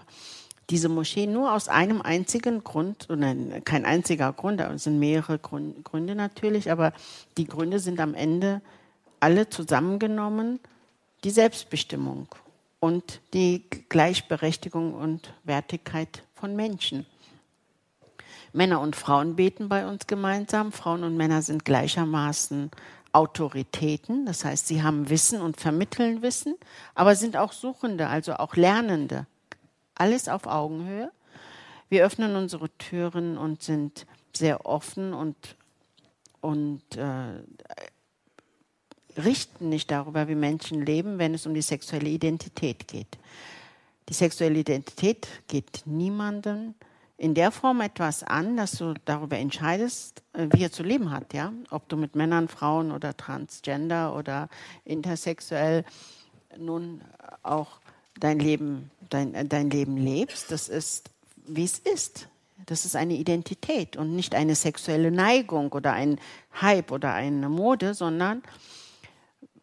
diese 0.70 0.88
Moschee 0.88 1.26
nur 1.26 1.52
aus 1.52 1.68
einem 1.68 2.00
einzigen 2.02 2.64
Grund, 2.64 3.08
oder 3.10 3.34
kein 3.64 3.84
einziger 3.84 4.32
Grund, 4.32 4.60
es 4.60 4.84
sind 4.84 4.98
mehrere 4.98 5.38
Gründe 5.38 6.14
natürlich, 6.14 6.70
aber 6.70 6.92
die 7.36 7.46
Gründe 7.46 7.78
sind 7.78 8.00
am 8.00 8.14
Ende 8.14 8.62
alle 9.20 9.48
zusammengenommen, 9.48 10.60
die 11.24 11.30
Selbstbestimmung 11.30 12.26
und 12.80 13.20
die 13.34 13.64
Gleichberechtigung 13.88 14.94
und 14.94 15.32
Wertigkeit 15.44 16.24
von 16.34 16.56
Menschen. 16.56 17.06
Männer 18.52 18.80
und 18.80 18.96
Frauen 18.96 19.36
beten 19.36 19.68
bei 19.68 19.86
uns 19.86 20.06
gemeinsam. 20.06 20.72
Frauen 20.72 21.04
und 21.04 21.16
Männer 21.16 21.42
sind 21.42 21.64
gleichermaßen 21.64 22.70
Autoritäten, 23.12 24.24
das 24.24 24.44
heißt, 24.44 24.66
sie 24.66 24.82
haben 24.82 25.10
Wissen 25.10 25.42
und 25.42 25.60
vermitteln 25.60 26.22
Wissen, 26.22 26.54
aber 26.94 27.14
sind 27.14 27.36
auch 27.36 27.52
Suchende, 27.52 28.08
also 28.08 28.34
auch 28.34 28.56
Lernende. 28.56 29.26
Alles 29.94 30.28
auf 30.28 30.46
Augenhöhe. 30.46 31.12
Wir 31.90 32.06
öffnen 32.06 32.36
unsere 32.36 32.70
Türen 32.78 33.36
und 33.36 33.62
sind 33.62 34.06
sehr 34.34 34.64
offen 34.64 35.12
und, 35.12 35.36
und 36.40 36.96
äh, 36.96 37.42
richten 39.20 39.68
nicht 39.68 39.90
darüber, 39.90 40.26
wie 40.28 40.34
Menschen 40.34 40.84
leben, 40.84 41.18
wenn 41.18 41.34
es 41.34 41.46
um 41.46 41.52
die 41.52 41.60
sexuelle 41.60 42.08
Identität 42.08 42.88
geht. 42.88 43.18
Die 44.08 44.14
sexuelle 44.14 44.58
Identität 44.58 45.28
geht 45.48 45.82
niemandem 45.84 46.74
in 47.16 47.34
der 47.34 47.52
Form 47.52 47.80
etwas 47.80 48.22
an, 48.22 48.56
dass 48.56 48.72
du 48.72 48.94
darüber 49.04 49.38
entscheidest, 49.38 50.22
äh, 50.32 50.48
wie 50.52 50.64
er 50.64 50.72
zu 50.72 50.82
leben 50.82 51.10
hat, 51.10 51.34
ja. 51.34 51.52
Ob 51.70 51.88
du 51.88 51.96
mit 51.96 52.16
Männern, 52.16 52.48
Frauen 52.48 52.90
oder 52.90 53.16
Transgender 53.16 54.16
oder 54.16 54.48
intersexuell 54.84 55.84
nun 56.58 57.00
auch 57.42 57.80
dein 58.18 58.38
Leben, 58.38 58.90
dein, 59.10 59.34
äh, 59.34 59.44
dein 59.44 59.70
Leben 59.70 59.96
lebst. 59.96 60.50
Das 60.50 60.68
ist, 60.68 61.10
wie 61.46 61.64
es 61.64 61.78
ist. 61.78 62.28
Das 62.66 62.84
ist 62.84 62.96
eine 62.96 63.14
Identität 63.14 63.96
und 63.96 64.14
nicht 64.14 64.34
eine 64.34 64.54
sexuelle 64.54 65.10
Neigung 65.10 65.72
oder 65.72 65.92
ein 65.92 66.20
Hype 66.60 66.92
oder 66.92 67.12
eine 67.12 67.48
Mode, 67.48 67.94
sondern 67.94 68.42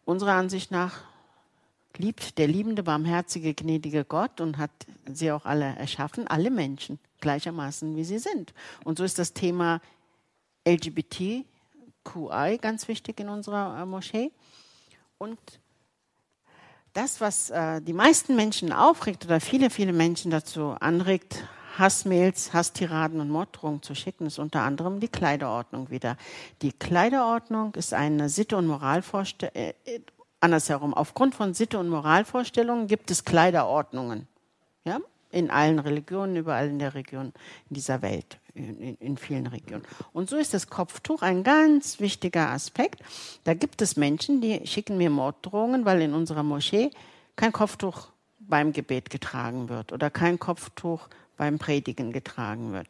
unserer 0.04 0.34
Ansicht 0.34 0.70
nach 0.70 1.02
liebt 1.96 2.38
der 2.38 2.46
liebende, 2.46 2.82
barmherzige, 2.82 3.54
gnädige 3.54 4.04
Gott 4.04 4.40
und 4.40 4.58
hat 4.58 4.70
sie 5.06 5.32
auch 5.32 5.44
alle 5.44 5.76
erschaffen, 5.76 6.26
alle 6.26 6.50
Menschen 6.50 6.98
gleichermaßen, 7.20 7.96
wie 7.96 8.04
sie 8.04 8.18
sind. 8.18 8.52
Und 8.84 8.98
so 8.98 9.04
ist 9.04 9.18
das 9.18 9.32
Thema 9.32 9.80
LGBTQI 10.66 12.58
ganz 12.60 12.88
wichtig 12.88 13.20
in 13.20 13.28
unserer 13.28 13.80
äh, 13.80 13.86
Moschee. 13.86 14.30
Und 15.18 15.38
das, 16.92 17.20
was 17.20 17.50
äh, 17.50 17.80
die 17.80 17.92
meisten 17.92 18.36
Menschen 18.36 18.72
aufregt 18.72 19.24
oder 19.24 19.40
viele, 19.40 19.70
viele 19.70 19.92
Menschen 19.92 20.30
dazu 20.30 20.76
anregt, 20.80 21.44
Hassmails, 21.78 22.52
Hasstiraden 22.52 23.20
und 23.20 23.30
Morddrohungen 23.30 23.82
zu 23.82 23.94
schicken, 23.94 24.26
ist 24.26 24.38
unter 24.38 24.62
anderem 24.62 25.00
die 25.00 25.08
Kleiderordnung 25.08 25.90
wieder. 25.90 26.16
Die 26.62 26.72
Kleiderordnung 26.72 27.74
ist 27.74 27.94
eine 27.94 28.28
Sitte- 28.28 28.56
und 28.56 28.66
Moralvorstellung, 28.66 29.54
äh, 29.54 29.74
äh, 29.84 30.00
andersherum, 30.40 30.94
aufgrund 30.94 31.34
von 31.34 31.54
Sitte- 31.54 31.78
und 31.78 31.88
Moralvorstellungen 31.88 32.86
gibt 32.86 33.10
es 33.10 33.24
Kleiderordnungen. 33.24 34.26
Ja? 34.84 35.00
In 35.32 35.50
allen 35.50 35.78
Religionen, 35.78 36.36
überall 36.36 36.68
in 36.68 36.78
der 36.78 36.94
Region, 36.94 37.32
in 37.68 37.74
dieser 37.74 38.02
Welt, 38.02 38.38
in, 38.54 38.96
in, 38.96 39.16
vielen 39.16 39.46
Regionen. 39.46 39.84
Und 40.12 40.28
so 40.28 40.36
ist 40.36 40.54
das 40.54 40.68
Kopftuch 40.68 41.22
ein 41.22 41.44
ganz 41.44 42.00
wichtiger 42.00 42.50
Aspekt. 42.50 43.00
Da 43.44 43.54
gibt 43.54 43.80
es 43.80 43.96
Menschen, 43.96 44.40
die 44.40 44.66
schicken 44.66 44.98
mir 44.98 45.10
Morddrohungen, 45.10 45.84
weil 45.84 46.02
in 46.02 46.14
unserer 46.14 46.42
Moschee 46.42 46.90
kein 47.36 47.52
Kopftuch 47.52 48.08
beim 48.40 48.72
Gebet 48.72 49.10
getragen 49.10 49.68
wird 49.68 49.92
oder 49.92 50.10
kein 50.10 50.38
Kopftuch 50.38 51.08
beim 51.36 51.58
Predigen 51.58 52.12
getragen 52.12 52.72
wird. 52.72 52.88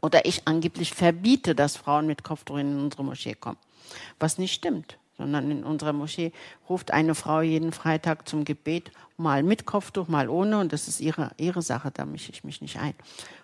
Oder 0.00 0.26
ich 0.26 0.46
angeblich 0.46 0.92
verbiete, 0.92 1.54
dass 1.54 1.76
Frauen 1.76 2.06
mit 2.06 2.24
Kopftuch 2.24 2.58
in 2.58 2.78
unsere 2.78 3.04
Moschee 3.04 3.34
kommen. 3.34 3.58
Was 4.18 4.38
nicht 4.38 4.54
stimmt, 4.54 4.98
sondern 5.24 5.50
in 5.50 5.64
unserer 5.64 5.92
Moschee 5.92 6.32
ruft 6.68 6.90
eine 6.90 7.14
Frau 7.14 7.40
jeden 7.40 7.72
Freitag 7.72 8.28
zum 8.28 8.44
Gebet, 8.44 8.92
mal 9.16 9.42
mit 9.42 9.66
Kopftuch, 9.66 10.08
mal 10.08 10.28
ohne, 10.28 10.58
und 10.58 10.72
das 10.72 10.86
ist 10.88 11.00
ihre, 11.00 11.30
ihre 11.36 11.62
Sache, 11.62 11.90
da 11.90 12.04
mische 12.04 12.30
ich 12.30 12.44
mich 12.44 12.60
nicht 12.60 12.78
ein. 12.78 12.94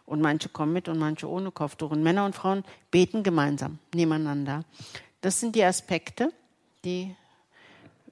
Und 0.07 0.20
manche 0.20 0.49
kommen 0.49 0.72
mit 0.72 0.89
und 0.89 0.99
manche 0.99 1.28
ohne 1.28 1.51
Kopftuch. 1.51 1.91
Und 1.91 2.03
Männer 2.03 2.24
und 2.24 2.35
Frauen 2.35 2.64
beten 2.91 3.22
gemeinsam, 3.22 3.78
nebeneinander. 3.95 4.64
Das 5.20 5.41
sind 5.41 5.57
die 5.57 5.64
Aspekte, 5.64 6.33
die 6.85 7.14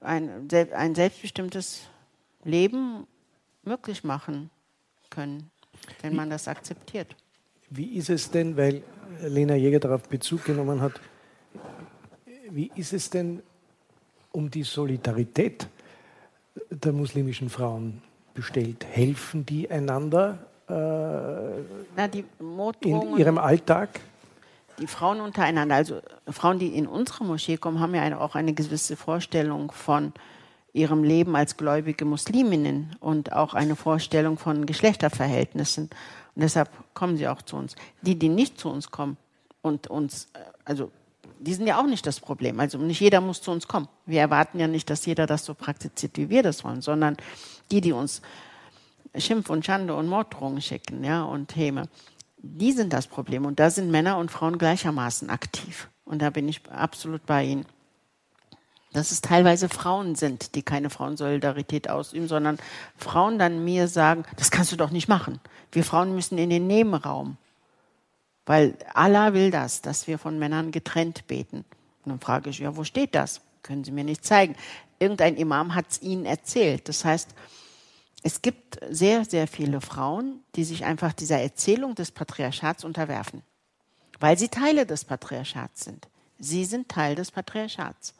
ein, 0.01 0.47
ein 0.73 0.95
selbstbestimmtes 0.95 1.81
Leben 2.43 3.05
möglich 3.63 4.03
machen 4.03 4.49
können 5.09 5.51
wenn 6.01 6.15
man 6.15 6.29
das 6.29 6.47
akzeptiert. 6.47 7.15
Wie 7.69 7.95
ist 7.97 8.09
es 8.09 8.31
denn, 8.31 8.57
weil 8.57 8.83
Lena 9.21 9.55
Jäger 9.55 9.79
darauf 9.79 10.03
Bezug 10.03 10.45
genommen 10.45 10.81
hat, 10.81 10.99
wie 12.49 12.71
ist 12.75 12.93
es 12.93 13.09
denn 13.09 13.43
um 14.31 14.49
die 14.49 14.63
Solidarität 14.63 15.67
der 16.69 16.93
muslimischen 16.93 17.49
Frauen 17.49 18.01
bestellt? 18.33 18.85
Helfen 18.85 19.45
die 19.45 19.69
einander 19.69 20.39
äh, 20.67 20.73
Na, 21.95 22.07
die 22.07 22.23
in 22.81 23.17
ihrem 23.17 23.37
Alltag? 23.37 23.99
Die 24.79 24.87
Frauen 24.87 25.19
untereinander, 25.19 25.75
also 25.75 25.99
Frauen, 26.29 26.59
die 26.59 26.67
in 26.67 26.87
unsere 26.87 27.25
Moschee 27.25 27.57
kommen, 27.57 27.79
haben 27.79 27.95
ja 27.95 28.17
auch 28.19 28.35
eine 28.35 28.53
gewisse 28.53 28.95
Vorstellung 28.95 29.71
von 29.71 30.13
ihrem 30.71 31.03
Leben 31.03 31.35
als 31.35 31.57
gläubige 31.57 32.05
Musliminnen 32.05 32.95
und 32.99 33.33
auch 33.33 33.53
eine 33.53 33.75
Vorstellung 33.75 34.37
von 34.37 34.65
Geschlechterverhältnissen. 34.65 35.89
Und 36.35 36.41
deshalb 36.41 36.69
kommen 36.93 37.17
sie 37.17 37.27
auch 37.27 37.41
zu 37.41 37.57
uns. 37.57 37.75
Die, 38.03 38.17
die 38.17 38.29
nicht 38.29 38.59
zu 38.59 38.69
uns 38.69 38.91
kommen 38.91 39.17
und 39.61 39.87
uns, 39.87 40.27
äh, 40.33 40.39
also 40.63 40.91
die 41.39 41.53
sind 41.53 41.67
ja 41.67 41.79
auch 41.79 41.85
nicht 41.85 42.05
das 42.05 42.19
Problem. 42.19 42.59
Also 42.59 42.77
nicht 42.77 42.99
jeder 42.99 43.21
muss 43.21 43.41
zu 43.41 43.51
uns 43.51 43.67
kommen. 43.67 43.87
Wir 44.05 44.21
erwarten 44.21 44.59
ja 44.59 44.67
nicht, 44.67 44.89
dass 44.89 45.05
jeder 45.05 45.25
das 45.25 45.45
so 45.45 45.53
praktiziert, 45.53 46.17
wie 46.17 46.29
wir 46.29 46.43
das 46.43 46.63
wollen, 46.63 46.81
sondern 46.81 47.17
die, 47.71 47.81
die 47.81 47.93
uns 47.93 48.21
Schimpf 49.15 49.49
und 49.49 49.65
Schande 49.65 49.95
und 49.95 50.07
Morddrohungen 50.07 50.61
schicken, 50.61 51.03
ja, 51.03 51.23
und 51.23 51.55
Häme, 51.55 51.89
die 52.37 52.71
sind 52.71 52.93
das 52.93 53.07
Problem. 53.07 53.45
Und 53.45 53.59
da 53.59 53.69
sind 53.69 53.89
Männer 53.89 54.17
und 54.17 54.31
Frauen 54.31 54.57
gleichermaßen 54.57 55.29
aktiv. 55.29 55.89
Und 56.05 56.21
da 56.21 56.29
bin 56.29 56.47
ich 56.47 56.61
absolut 56.69 57.25
bei 57.25 57.45
Ihnen 57.45 57.65
dass 58.93 59.11
es 59.11 59.21
teilweise 59.21 59.69
Frauen 59.69 60.15
sind, 60.15 60.55
die 60.55 60.63
keine 60.63 60.89
Frauensolidarität 60.89 61.89
ausüben, 61.89 62.27
sondern 62.27 62.57
Frauen 62.97 63.37
dann 63.37 63.63
mir 63.63 63.87
sagen, 63.87 64.23
das 64.37 64.51
kannst 64.51 64.71
du 64.71 64.75
doch 64.75 64.89
nicht 64.89 65.07
machen. 65.07 65.39
Wir 65.71 65.83
Frauen 65.83 66.15
müssen 66.15 66.37
in 66.37 66.49
den 66.49 66.67
Nebenraum. 66.67 67.37
Weil 68.45 68.77
Allah 68.93 69.33
will 69.33 69.51
das, 69.51 69.81
dass 69.81 70.07
wir 70.07 70.17
von 70.17 70.39
Männern 70.39 70.71
getrennt 70.71 71.27
beten. 71.27 71.65
Und 72.03 72.11
dann 72.11 72.19
frage 72.19 72.49
ich, 72.49 72.59
ja, 72.59 72.75
wo 72.75 72.83
steht 72.83 73.15
das? 73.15 73.41
Können 73.61 73.83
Sie 73.83 73.91
mir 73.91 74.03
nicht 74.03 74.25
zeigen. 74.25 74.55
Irgendein 74.99 75.35
Imam 75.35 75.75
hat 75.75 75.85
es 75.89 76.01
Ihnen 76.01 76.25
erzählt. 76.25 76.89
Das 76.89 77.05
heißt, 77.05 77.29
es 78.23 78.41
gibt 78.41 78.79
sehr, 78.89 79.23
sehr 79.25 79.47
viele 79.47 79.81
Frauen, 79.81 80.43
die 80.55 80.63
sich 80.63 80.85
einfach 80.85 81.13
dieser 81.13 81.39
Erzählung 81.39 81.95
des 81.95 82.11
Patriarchats 82.11 82.83
unterwerfen, 82.83 83.43
weil 84.19 84.37
sie 84.37 84.49
Teile 84.49 84.85
des 84.85 85.05
Patriarchats 85.05 85.85
sind. 85.85 86.09
Sie 86.37 86.65
sind 86.65 86.89
Teil 86.89 87.15
des 87.15 87.31
Patriarchats 87.31 88.13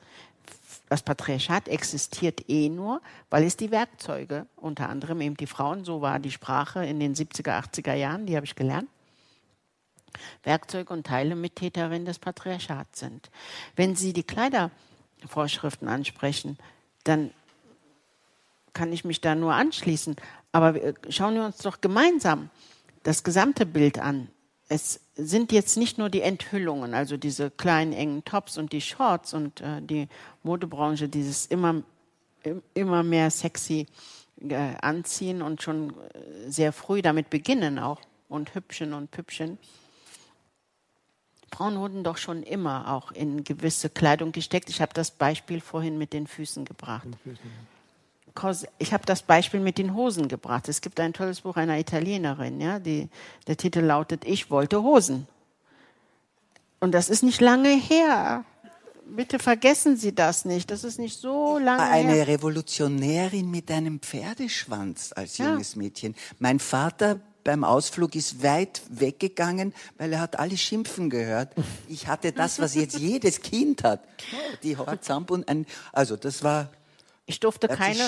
das 0.90 1.04
Patriarchat 1.04 1.68
existiert 1.68 2.50
eh 2.50 2.68
nur, 2.68 3.02
weil 3.30 3.44
es 3.44 3.56
die 3.56 3.72
Werkzeuge, 3.72 4.48
unter 4.56 4.90
anderem 4.90 5.22
eben 5.22 5.38
die 5.38 5.48
Frauen, 5.48 5.86
so 5.86 6.02
war 6.02 6.20
die 6.20 6.32
Sprache 6.32 6.84
in 6.84 7.00
den 7.00 7.16
70er, 7.16 7.64
80er 7.64 7.94
Jahren, 7.94 8.26
die 8.26 8.36
habe 8.36 8.46
ich 8.46 8.56
gelernt, 8.56 8.90
Werkzeuge 10.44 10.94
und 10.94 11.06
Teile 11.06 11.36
Mittäterin 11.36 12.06
des 12.06 12.20
Patriarchats 12.20 13.00
sind. 13.00 13.30
Wenn 13.76 13.96
Sie 13.96 14.14
die 14.14 14.24
Kleidervorschriften 14.24 15.88
ansprechen, 15.88 16.58
dann 17.04 17.32
kann 18.74 18.94
ich 18.94 19.06
mich 19.06 19.22
da 19.22 19.36
nur 19.36 19.54
anschließen. 19.54 20.16
Aber 20.52 20.76
schauen 21.10 21.36
wir 21.36 21.46
uns 21.46 21.58
doch 21.58 21.82
gemeinsam 21.82 22.50
das 23.04 23.24
gesamte 23.24 23.66
Bild 23.66 24.00
an 24.00 24.30
es 24.70 25.02
sind 25.16 25.52
jetzt 25.52 25.78
nicht 25.78 25.98
nur 25.98 26.10
die 26.10 26.22
Enthüllungen, 26.22 26.94
also 26.94 27.18
diese 27.18 27.50
kleinen 27.50 27.92
engen 27.92 28.24
Tops 28.24 28.58
und 28.58 28.72
die 28.72 28.82
Shorts 28.82 29.34
und 29.34 29.62
äh, 29.62 29.82
die 29.82 30.08
Modebranche, 30.44 31.10
dieses 31.10 31.48
immer, 31.48 31.82
immer 32.76 33.02
mehr 33.04 33.32
sexy 33.32 33.88
äh, 34.48 34.76
anziehen 34.82 35.42
und 35.42 35.64
schon 35.64 35.90
äh, 35.90 36.50
sehr 36.50 36.72
früh 36.72 37.02
damit 37.02 37.32
beginnen 37.32 37.80
auch 37.80 38.00
und 38.30 38.54
hübschen 38.54 38.94
und 38.94 39.10
püppchen. 39.10 39.58
Frauen 41.50 41.80
wurden 41.80 42.04
doch 42.04 42.18
schon 42.18 42.44
immer 42.44 42.92
auch 42.92 43.12
in 43.12 43.44
gewisse 43.44 43.90
Kleidung 43.90 44.32
gesteckt. 44.32 44.70
Ich 44.70 44.82
habe 44.82 44.94
das 44.94 45.12
Beispiel 45.12 45.62
vorhin 45.62 45.98
mit 45.98 46.14
den 46.14 46.28
Füßen 46.28 46.66
gebracht. 46.66 47.08
Ich 48.78 48.94
habe 48.94 49.06
das 49.06 49.22
Beispiel 49.22 49.60
mit 49.60 49.78
den 49.78 49.96
Hosen 49.96 50.28
gebracht. 50.28 50.70
Es 50.70 50.82
gibt 50.82 51.00
ein 51.00 51.14
tolles 51.14 51.42
Buch 51.42 51.58
einer 51.58 51.78
Italienerin, 51.78 52.62
ja, 52.62 52.80
die, 52.80 53.10
der 53.48 53.58
Titel 53.58 53.82
lautet 53.82 54.24
Ich 54.26 54.50
wollte 54.50 54.82
Hosen. 54.82 55.28
Und 56.80 56.94
das 56.94 57.10
ist 57.10 57.24
nicht 57.24 57.42
lange 57.42 57.70
her. 57.70 58.46
Bitte 59.06 59.40
vergessen 59.40 59.98
Sie 59.98 60.14
das 60.14 60.46
nicht. 60.46 60.70
Das 60.72 60.84
ist 60.84 61.00
nicht 61.00 61.20
so 61.20 61.58
lange 61.58 61.82
Eine 61.84 62.14
her. 62.14 62.28
Revolutionärin 62.28 63.50
mit 63.50 63.72
einem 63.72 64.00
Pferdeschwanz 64.00 65.12
als 65.16 65.40
junges 65.40 65.74
ja. 65.74 65.80
Mädchen. 65.80 66.16
Mein 66.38 66.60
Vater 66.60 67.20
beim 67.50 67.64
Ausflug 67.64 68.14
ist 68.14 68.44
weit 68.44 68.84
weggegangen, 68.92 69.74
weil 69.98 70.14
er 70.14 70.22
hat 70.22 70.38
alle 70.38 70.56
schimpfen 70.56 71.10
gehört. 71.10 71.52
Ich 71.88 72.06
hatte 72.06 72.32
das, 72.32 72.60
was 72.60 72.76
jetzt 72.76 73.00
jedes 73.00 73.42
Kind 73.42 73.84
hat. 73.84 74.04
Die 74.62 74.78
Horzamp 74.78 75.32
und 75.32 75.50
ein, 75.50 75.66
also 75.92 76.16
das 76.16 76.44
war 76.44 76.70
ich 77.26 77.40
durfte 77.40 77.68
keine, 77.68 78.08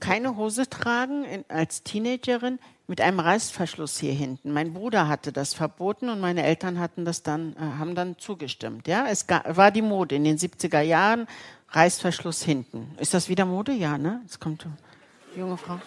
keine 0.00 0.36
Hose 0.36 0.68
tragen 0.68 1.24
in, 1.24 1.46
als 1.48 1.82
Teenagerin 1.82 2.58
mit 2.88 3.00
einem 3.00 3.20
Reißverschluss 3.20 3.98
hier 3.98 4.12
hinten. 4.12 4.52
Mein 4.52 4.74
Bruder 4.74 5.08
hatte 5.08 5.32
das 5.32 5.54
verboten 5.54 6.10
und 6.10 6.20
meine 6.20 6.42
Eltern 6.42 6.78
hatten 6.78 7.06
das 7.06 7.22
dann, 7.22 7.56
äh, 7.56 7.78
haben 7.78 7.94
dann 7.94 8.18
zugestimmt. 8.18 8.86
Ja, 8.86 9.06
es 9.08 9.26
war 9.28 9.70
die 9.70 9.80
Mode 9.80 10.14
in 10.14 10.24
den 10.24 10.36
70er 10.36 10.82
Jahren, 10.82 11.26
Reißverschluss 11.70 12.42
hinten. 12.42 12.94
Ist 12.98 13.14
das 13.14 13.30
wieder 13.30 13.46
Mode? 13.46 13.72
Ja, 13.72 13.96
ne? 13.96 14.20
Jetzt 14.24 14.40
kommt 14.40 14.66
die 15.34 15.40
junge 15.40 15.56
Frau. 15.56 15.78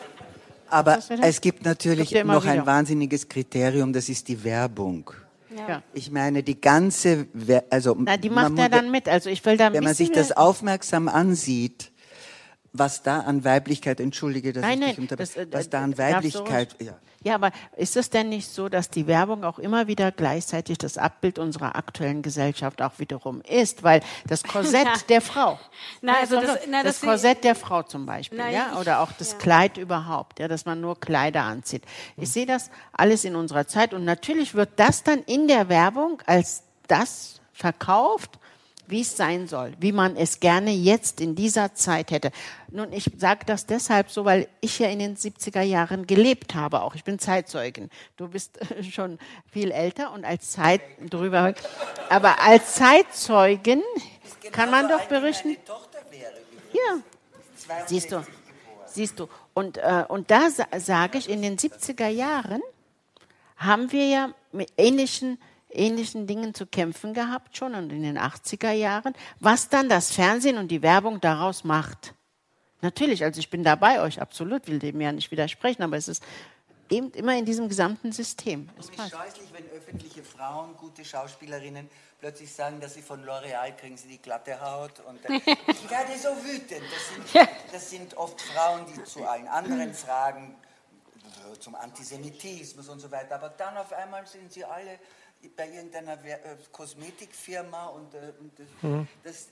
Aber 0.70 1.00
es 1.22 1.42
gibt 1.42 1.66
natürlich 1.66 2.12
noch 2.12 2.44
wieder. 2.44 2.54
ein 2.54 2.66
wahnsinniges 2.66 3.28
Kriterium, 3.28 3.94
das 3.94 4.10
ist 4.10 4.28
die 4.28 4.44
Werbung. 4.44 5.12
Ja. 5.56 5.84
Ich 5.94 6.12
meine, 6.12 6.44
die 6.44 6.60
ganze, 6.60 7.28
also 7.70 7.96
Na, 7.98 8.18
die 8.18 8.30
macht 8.30 8.58
er 8.58 8.70
dann 8.70 8.92
mit. 8.92 9.08
Also 9.08 9.30
ich 9.30 9.46
will 9.46 9.56
da 9.58 9.72
wenn 9.72 9.84
man 9.84 9.94
sich 9.94 10.12
das 10.12 10.32
aufmerksam 10.34 11.08
ansieht, 11.08 11.92
was 12.78 13.02
da 13.04 13.22
an 13.22 13.44
Weiblichkeit, 13.44 14.00
entschuldige, 14.00 14.54
dass 14.54 14.62
Nein, 14.62 14.82
ich 14.82 14.88
dich 14.90 14.98
nein, 14.98 15.04
unter, 15.04 15.16
das, 15.16 15.36
äh, 15.36 15.48
was 15.52 15.70
da 15.70 15.82
an 15.84 15.92
darfst 15.94 16.36
du 16.36 16.40
Weiblichkeit, 16.40 16.76
ja. 16.80 16.94
Ja, 17.24 17.34
aber 17.34 17.50
ist 17.76 17.98
es 17.98 18.12
denn 18.12 18.30
nicht 18.30 18.48
so, 18.50 18.70
dass 18.70 18.92
die 18.92 19.08
Werbung 19.08 19.44
auch 19.46 19.58
immer 19.58 19.88
wieder 19.88 20.12
gleichzeitig 20.12 20.78
das 20.78 21.00
Abbild 21.00 21.40
unserer 21.40 21.76
aktuellen 21.76 22.22
Gesellschaft 22.22 22.84
auch 22.84 23.00
wiederum 23.00 23.42
ist? 23.42 23.82
Weil 23.82 24.02
das 24.28 24.44
Korsett 24.44 24.88
der 25.10 25.22
Frau, 25.22 25.58
Na, 26.02 26.18
also 26.20 26.40
das- 26.40 26.60
na, 26.70 26.84
das 26.84 27.00
das- 27.00 27.02
Korsett 27.02 27.44
der 27.44 27.56
Frau 27.56 27.82
zum 27.82 28.06
Beispiel, 28.06 28.38
Na, 28.38 28.52
ja, 28.52 28.70
ich- 28.74 28.78
oder 28.80 29.00
auch 29.02 29.12
das 29.14 29.32
ja. 29.32 29.38
Kleid 29.40 29.78
überhaupt, 29.78 30.40
ja, 30.40 30.48
dass 30.48 30.66
man 30.66 30.80
nur 30.82 31.00
Kleider 31.00 31.42
anzieht. 31.42 31.84
Ich 32.16 32.30
sehe 32.32 32.46
das 32.46 32.70
alles 32.94 33.24
in 33.26 33.36
unserer 33.36 33.66
Zeit 33.66 33.96
und 33.96 34.06
natürlich 34.06 34.54
wird 34.54 34.70
das 34.76 35.02
dann 35.02 35.24
in 35.24 35.48
der 35.48 35.68
Werbung 35.68 36.22
als 36.28 36.62
das 36.88 37.42
verkauft, 37.54 38.38
wie 38.88 39.02
es 39.02 39.18
sein 39.18 39.48
soll, 39.48 39.74
wie 39.80 39.92
man 39.92 40.16
es 40.16 40.40
gerne 40.40 40.72
jetzt 40.72 41.22
in 41.22 41.36
dieser 41.36 41.74
Zeit 41.74 42.12
hätte. 42.12 42.32
Nun, 42.70 42.92
ich 42.94 43.12
sage 43.18 43.46
das 43.46 43.66
deshalb 43.66 44.10
so, 44.10 44.26
weil 44.26 44.48
ich 44.62 44.80
ja 44.80 44.88
in 44.88 45.00
den 45.00 45.16
70er 45.16 45.62
Jahren 45.62 46.08
gelebt 46.08 46.56
habe 46.56 46.82
auch. 46.82 46.96
Ich 46.96 47.04
bin 47.04 47.20
Zeitzeugin. 47.20 47.90
Du 48.18 48.28
bist 48.28 48.60
schon 48.92 49.20
viel 49.52 49.72
älter 49.72 50.14
und 50.14 50.26
als 50.26 50.52
Zeit 50.52 50.82
drüber. 51.10 51.54
Aber 52.10 52.42
als 52.42 52.76
Zeitzeugin 52.76 53.82
kann 54.52 54.72
man 54.72 54.88
doch 54.90 55.06
berichten. 55.06 55.58
Ja. 56.74 57.02
Siehst 57.88 58.12
du, 58.12 58.24
siehst 58.86 59.20
du. 59.20 59.28
Und, 59.54 59.78
äh, 59.78 60.04
und 60.08 60.30
da 60.30 60.50
sa 60.50 60.68
sage 60.78 61.18
ich, 61.18 61.30
in 61.30 61.42
den 61.42 61.58
70er 61.58 62.08
Jahren 62.08 62.62
haben 63.58 63.92
wir 63.92 64.08
ja 64.08 64.34
mit 64.52 64.72
ähnlichen, 64.78 65.40
ähnlichen 65.76 66.28
Dingen 66.28 66.54
zu 66.54 66.66
kämpfen 66.66 67.14
gehabt, 67.14 67.58
schon 67.58 67.76
und 67.76 67.92
in 67.92 68.04
den 68.04 68.18
80er 68.18 68.72
Jahren, 68.72 69.14
was 69.40 69.70
dann 69.70 69.90
das 69.90 70.12
Fernsehen 70.12 70.58
und 70.58 70.70
die 70.70 70.82
Werbung 70.82 71.22
daraus 71.22 71.64
macht. 71.64 72.14
Natürlich, 72.82 73.24
also 73.24 73.40
ich 73.40 73.50
bin 73.50 73.64
da 73.64 73.76
bei 73.76 74.02
euch, 74.02 74.22
absolut, 74.22 74.68
will 74.68 74.80
dem 74.80 75.02
ja 75.02 75.12
nicht 75.12 75.32
widersprechen, 75.32 75.84
aber 75.84 75.98
es 75.98 76.08
ist 76.08 76.24
eben 76.90 77.12
immer 77.12 77.36
in 77.38 77.46
diesem 77.46 77.68
gesamten 77.68 78.12
System. 78.12 78.70
Es 78.78 78.90
Es 78.90 78.92
ist 78.92 79.12
scheußlich, 79.12 79.50
wenn 79.54 79.70
öffentliche 79.72 80.24
Frauen, 80.24 80.76
gute 80.78 81.04
Schauspielerinnen, 81.04 81.90
plötzlich 82.20 82.54
sagen, 82.54 82.80
dass 82.80 82.94
sie 82.94 83.02
von 83.02 83.24
L'Oreal 83.26 83.76
kriegen 83.76 83.98
sie 83.98 84.08
die 84.08 84.22
glatte 84.22 84.60
Haut. 84.62 85.00
Und 85.08 85.20
ich 85.30 85.90
werde 85.90 86.18
so 86.18 86.30
wütend. 86.44 86.84
Das 86.92 87.34
sind, 87.34 87.50
das 87.72 87.90
sind 87.90 88.18
oft 88.18 88.40
Frauen, 88.42 88.86
die 88.94 89.04
zu 89.04 89.26
allen 89.26 89.48
anderen 89.48 89.94
Fragen, 89.94 90.56
zum 91.60 91.76
Antisemitismus 91.76 92.90
und 92.90 93.00
so 93.00 93.12
weiter, 93.12 93.36
aber 93.36 93.50
dann 93.50 93.78
auf 93.78 93.94
einmal 93.94 94.26
sind 94.28 94.52
sie 94.52 94.66
alle 94.66 95.00
bei 95.50 95.70
irgendeiner 95.70 96.24
äh, 96.24 96.58
Kosmetikfirma 96.72 97.88
und, 97.88 98.14
äh, 98.14 98.34
und 98.40 98.52
das, 98.60 98.68
das 99.24 99.50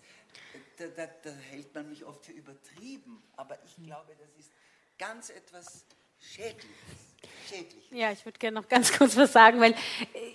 da, 0.78 0.88
da, 0.88 1.08
da 1.24 1.32
hält 1.32 1.74
man 1.74 1.89
mich 1.89 2.04
oft 2.06 2.26
für 2.26 2.32
übertrieben. 2.32 3.22
Aber 3.36 3.58
ich 3.64 3.76
glaube, 3.84 4.16
das 4.20 4.30
ist 4.38 4.52
ganz 4.98 5.30
etwas 5.30 5.86
Schädliches. 6.20 7.12
Schädliches. 7.49 7.84
Ja, 7.93 8.11
ich 8.11 8.26
würde 8.26 8.39
gerne 8.39 8.59
noch 8.59 8.67
ganz 8.69 8.91
kurz 8.97 9.15
was 9.17 9.34
sagen, 9.34 9.61
weil 9.61 9.76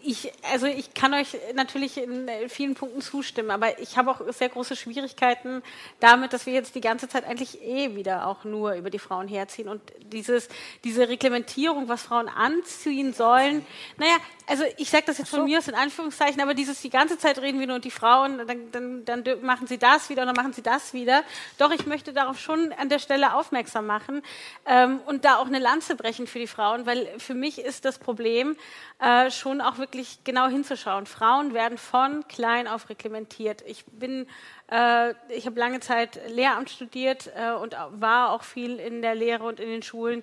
ich, 0.05 0.33
also 0.53 0.67
ich 0.67 0.95
kann 0.95 1.13
euch 1.13 1.37
natürlich 1.55 1.99
in 1.99 2.31
vielen 2.49 2.75
Punkten 2.75 3.01
zustimmen, 3.01 3.51
aber 3.51 3.81
ich 3.81 3.97
habe 3.99 4.13
auch 4.13 4.21
sehr 4.33 4.49
große 4.49 4.77
Schwierigkeiten 4.77 5.63
damit, 5.99 6.33
dass 6.33 6.47
wir 6.47 6.53
jetzt 6.53 6.77
die 6.77 6.81
ganze 6.81 7.09
Zeit 7.09 7.25
eigentlich 7.25 7.61
eh 7.63 7.97
wieder 7.97 8.29
auch 8.29 8.45
nur 8.45 8.75
über 8.75 8.91
die 8.91 9.01
Frauen 9.01 9.27
herziehen 9.27 9.69
und 9.69 9.81
dieses, 10.13 10.49
diese 10.85 11.09
Reglementierung, 11.09 11.89
was 11.89 12.03
Frauen 12.03 12.29
anziehen 12.29 13.13
sollen. 13.13 13.67
Naja, 13.97 14.17
also 14.47 14.65
ich 14.77 14.89
sage 14.89 15.05
das 15.07 15.19
jetzt 15.19 15.31
von 15.31 15.45
mir 15.45 15.59
aus 15.59 15.67
in 15.67 15.75
Anführungszeichen, 15.75 16.41
aber 16.41 16.55
dieses 16.55 16.81
die 16.81 16.91
ganze 16.91 17.19
Zeit 17.19 17.39
reden 17.39 17.59
wir 17.59 17.67
nur 17.67 17.77
und 17.77 17.85
die 17.85 17.91
Frauen, 17.91 18.41
dann, 18.47 19.05
dann, 19.05 19.25
dann 19.25 19.43
machen 19.43 19.67
sie 19.67 19.79
das 19.79 20.09
wieder 20.11 20.23
und 20.23 20.29
dann 20.29 20.37
machen 20.37 20.53
sie 20.53 20.63
das 20.63 20.95
wieder. 20.95 21.25
Doch 21.59 21.73
ich 21.73 21.87
möchte 21.87 22.13
darauf 22.13 22.39
schon 22.39 22.73
an 22.73 22.89
der 22.89 23.01
Stelle 23.01 23.35
aufmerksam 23.35 23.87
machen 23.87 24.23
ähm, 24.65 25.01
und 25.07 25.25
da 25.25 25.39
auch 25.39 25.47
eine 25.47 25.59
Lanze 25.59 25.97
brechen 25.97 26.29
für 26.29 26.39
die 26.39 26.47
Frauen, 26.47 26.78
weil 26.87 27.07
für 27.19 27.35
mich 27.35 27.59
ist 27.59 27.85
das 27.85 27.99
Problem 27.99 28.57
äh, 28.99 29.31
schon 29.31 29.61
auch 29.61 29.79
wirklich 29.79 30.21
genau 30.25 30.49
hinzuschauen. 30.49 31.07
Frauen 31.07 31.55
werden 31.55 31.79
von 31.79 32.27
klein 32.29 32.67
auf 32.67 32.89
reglementiert. 32.89 33.63
Ich 33.67 33.85
bin 33.87 34.27
äh, 34.71 35.15
ich 35.31 35.47
habe 35.47 35.59
lange 35.59 35.81
Zeit 35.81 36.21
Lehramt 36.29 36.71
studiert 36.71 37.31
äh, 37.35 37.53
und 37.53 37.75
war 37.93 38.33
auch 38.33 38.43
viel 38.43 38.79
in 38.79 39.03
der 39.03 39.15
Lehre 39.15 39.45
und 39.45 39.61
in 39.61 39.69
den 39.69 39.83
Schulen. 39.83 40.23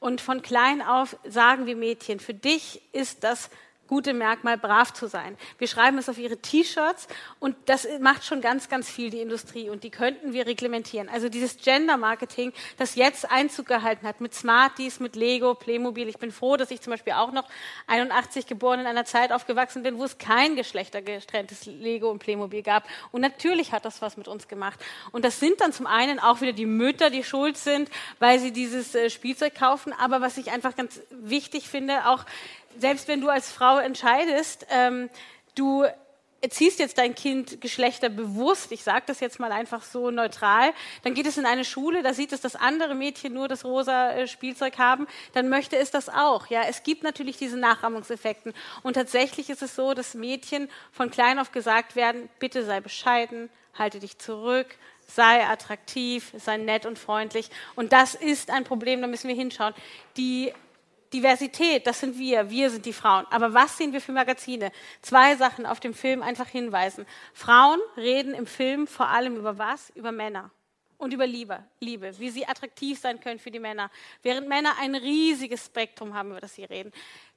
Und 0.00 0.20
von 0.20 0.42
klein 0.42 0.82
auf 0.82 1.16
sagen 1.24 1.66
wir 1.66 1.76
Mädchen, 1.76 2.20
für 2.20 2.34
dich 2.34 2.82
ist 2.92 3.24
das 3.24 3.50
gute 3.88 4.14
Merkmal, 4.14 4.58
brav 4.58 4.92
zu 4.92 5.08
sein. 5.08 5.36
Wir 5.58 5.68
schreiben 5.68 5.98
es 5.98 6.08
auf 6.08 6.18
ihre 6.18 6.36
T-Shirts 6.36 7.08
und 7.40 7.56
das 7.66 7.86
macht 8.00 8.24
schon 8.24 8.40
ganz, 8.40 8.68
ganz 8.68 8.90
viel 8.90 9.10
die 9.10 9.20
Industrie 9.20 9.70
und 9.70 9.84
die 9.84 9.90
könnten 9.90 10.32
wir 10.32 10.46
reglementieren. 10.46 11.08
Also 11.08 11.28
dieses 11.28 11.56
Gender-Marketing, 11.58 12.52
das 12.78 12.94
jetzt 12.94 13.30
Einzug 13.30 13.66
gehalten 13.66 14.06
hat 14.06 14.20
mit 14.20 14.34
Smarties, 14.34 15.00
mit 15.00 15.16
Lego, 15.16 15.54
Playmobil. 15.54 16.08
Ich 16.08 16.18
bin 16.18 16.32
froh, 16.32 16.56
dass 16.56 16.70
ich 16.70 16.80
zum 16.80 16.92
Beispiel 16.92 17.14
auch 17.14 17.32
noch 17.32 17.48
81 17.86 18.46
geboren 18.46 18.80
in 18.80 18.86
einer 18.86 19.04
Zeit 19.04 19.32
aufgewachsen 19.32 19.82
bin, 19.82 19.98
wo 19.98 20.04
es 20.04 20.18
kein 20.18 20.56
geschlechtergetrenntes 20.56 21.66
Lego 21.66 22.10
und 22.10 22.18
Playmobil 22.18 22.62
gab. 22.62 22.84
Und 23.12 23.20
natürlich 23.20 23.72
hat 23.72 23.84
das 23.84 24.02
was 24.02 24.16
mit 24.16 24.28
uns 24.28 24.48
gemacht. 24.48 24.78
Und 25.12 25.24
das 25.24 25.40
sind 25.40 25.60
dann 25.60 25.72
zum 25.72 25.86
einen 25.86 26.18
auch 26.18 26.40
wieder 26.40 26.52
die 26.52 26.66
Mütter, 26.66 27.10
die 27.10 27.24
schuld 27.24 27.56
sind, 27.56 27.90
weil 28.18 28.38
sie 28.38 28.52
dieses 28.52 28.94
äh, 28.94 29.10
Spielzeug 29.10 29.54
kaufen. 29.54 29.92
Aber 29.92 30.20
was 30.20 30.36
ich 30.38 30.50
einfach 30.50 30.76
ganz 30.76 31.00
wichtig 31.10 31.68
finde, 31.68 32.06
auch 32.08 32.24
selbst 32.78 33.08
wenn 33.08 33.20
du 33.20 33.28
als 33.28 33.50
Frau 33.50 33.78
entscheidest, 33.78 34.66
ähm, 34.70 35.10
du 35.54 35.84
erziehst 36.40 36.78
jetzt 36.78 36.98
dein 36.98 37.14
Kind 37.14 37.60
geschlechterbewusst, 37.60 38.70
ich 38.70 38.82
sage 38.82 39.04
das 39.06 39.20
jetzt 39.20 39.40
mal 39.40 39.52
einfach 39.52 39.82
so 39.82 40.10
neutral, 40.10 40.72
dann 41.02 41.14
geht 41.14 41.26
es 41.26 41.38
in 41.38 41.46
eine 41.46 41.64
Schule, 41.64 42.02
da 42.02 42.12
sieht 42.12 42.32
es, 42.32 42.40
dass 42.40 42.56
andere 42.56 42.94
Mädchen 42.94 43.32
nur 43.32 43.48
das 43.48 43.64
rosa 43.64 44.12
äh, 44.12 44.28
Spielzeug 44.28 44.78
haben, 44.78 45.06
dann 45.32 45.48
möchte 45.48 45.76
es 45.76 45.90
das 45.90 46.08
auch. 46.08 46.46
Ja, 46.48 46.62
es 46.68 46.82
gibt 46.82 47.02
natürlich 47.02 47.36
diese 47.38 47.56
Nachahmungseffekten 47.56 48.52
und 48.82 48.94
tatsächlich 48.94 49.50
ist 49.50 49.62
es 49.62 49.74
so, 49.74 49.94
dass 49.94 50.14
Mädchen 50.14 50.68
von 50.92 51.10
klein 51.10 51.38
auf 51.38 51.52
gesagt 51.52 51.96
werden, 51.96 52.28
bitte 52.38 52.64
sei 52.64 52.80
bescheiden, 52.80 53.48
halte 53.76 53.98
dich 53.98 54.18
zurück, 54.18 54.76
sei 55.08 55.44
attraktiv, 55.46 56.32
sei 56.36 56.58
nett 56.58 56.84
und 56.86 56.98
freundlich 56.98 57.50
und 57.76 57.92
das 57.92 58.14
ist 58.14 58.50
ein 58.50 58.64
Problem, 58.64 59.00
da 59.00 59.06
müssen 59.06 59.28
wir 59.28 59.36
hinschauen. 59.36 59.74
Die 60.16 60.52
Diversität, 61.20 61.86
das 61.86 62.00
sind 62.00 62.18
wir, 62.18 62.50
wir 62.50 62.68
sind 62.70 62.84
die 62.84 62.92
Frauen. 62.92 63.26
Aber 63.30 63.54
was 63.54 63.78
sehen 63.78 63.92
wir 63.94 64.00
für 64.02 64.12
Magazine? 64.12 64.70
Zwei 65.00 65.34
Sachen 65.36 65.64
auf 65.64 65.80
dem 65.80 65.94
Film 65.94 66.22
einfach 66.22 66.48
hinweisen. 66.48 67.06
Frauen 67.32 67.80
reden 67.96 68.34
im 68.34 68.46
Film 68.46 68.86
vor 68.86 69.08
allem 69.08 69.36
über 69.36 69.56
was? 69.56 69.90
Über 69.94 70.12
Männer 70.12 70.50
und 70.98 71.12
über 71.12 71.26
Liebe, 71.26 71.62
Liebe, 71.80 72.18
wie 72.18 72.30
sie 72.30 72.46
attraktiv 72.46 72.98
sein 72.98 73.20
können 73.20 73.38
für 73.38 73.50
die 73.50 73.58
Männer, 73.58 73.90
während 74.22 74.48
Männer 74.48 74.72
ein 74.80 74.94
riesiges 74.94 75.66
Spektrum 75.66 76.14
haben, 76.14 76.30
über 76.30 76.40
das 76.40 76.54
sie 76.54 76.64
reden. 76.64 76.90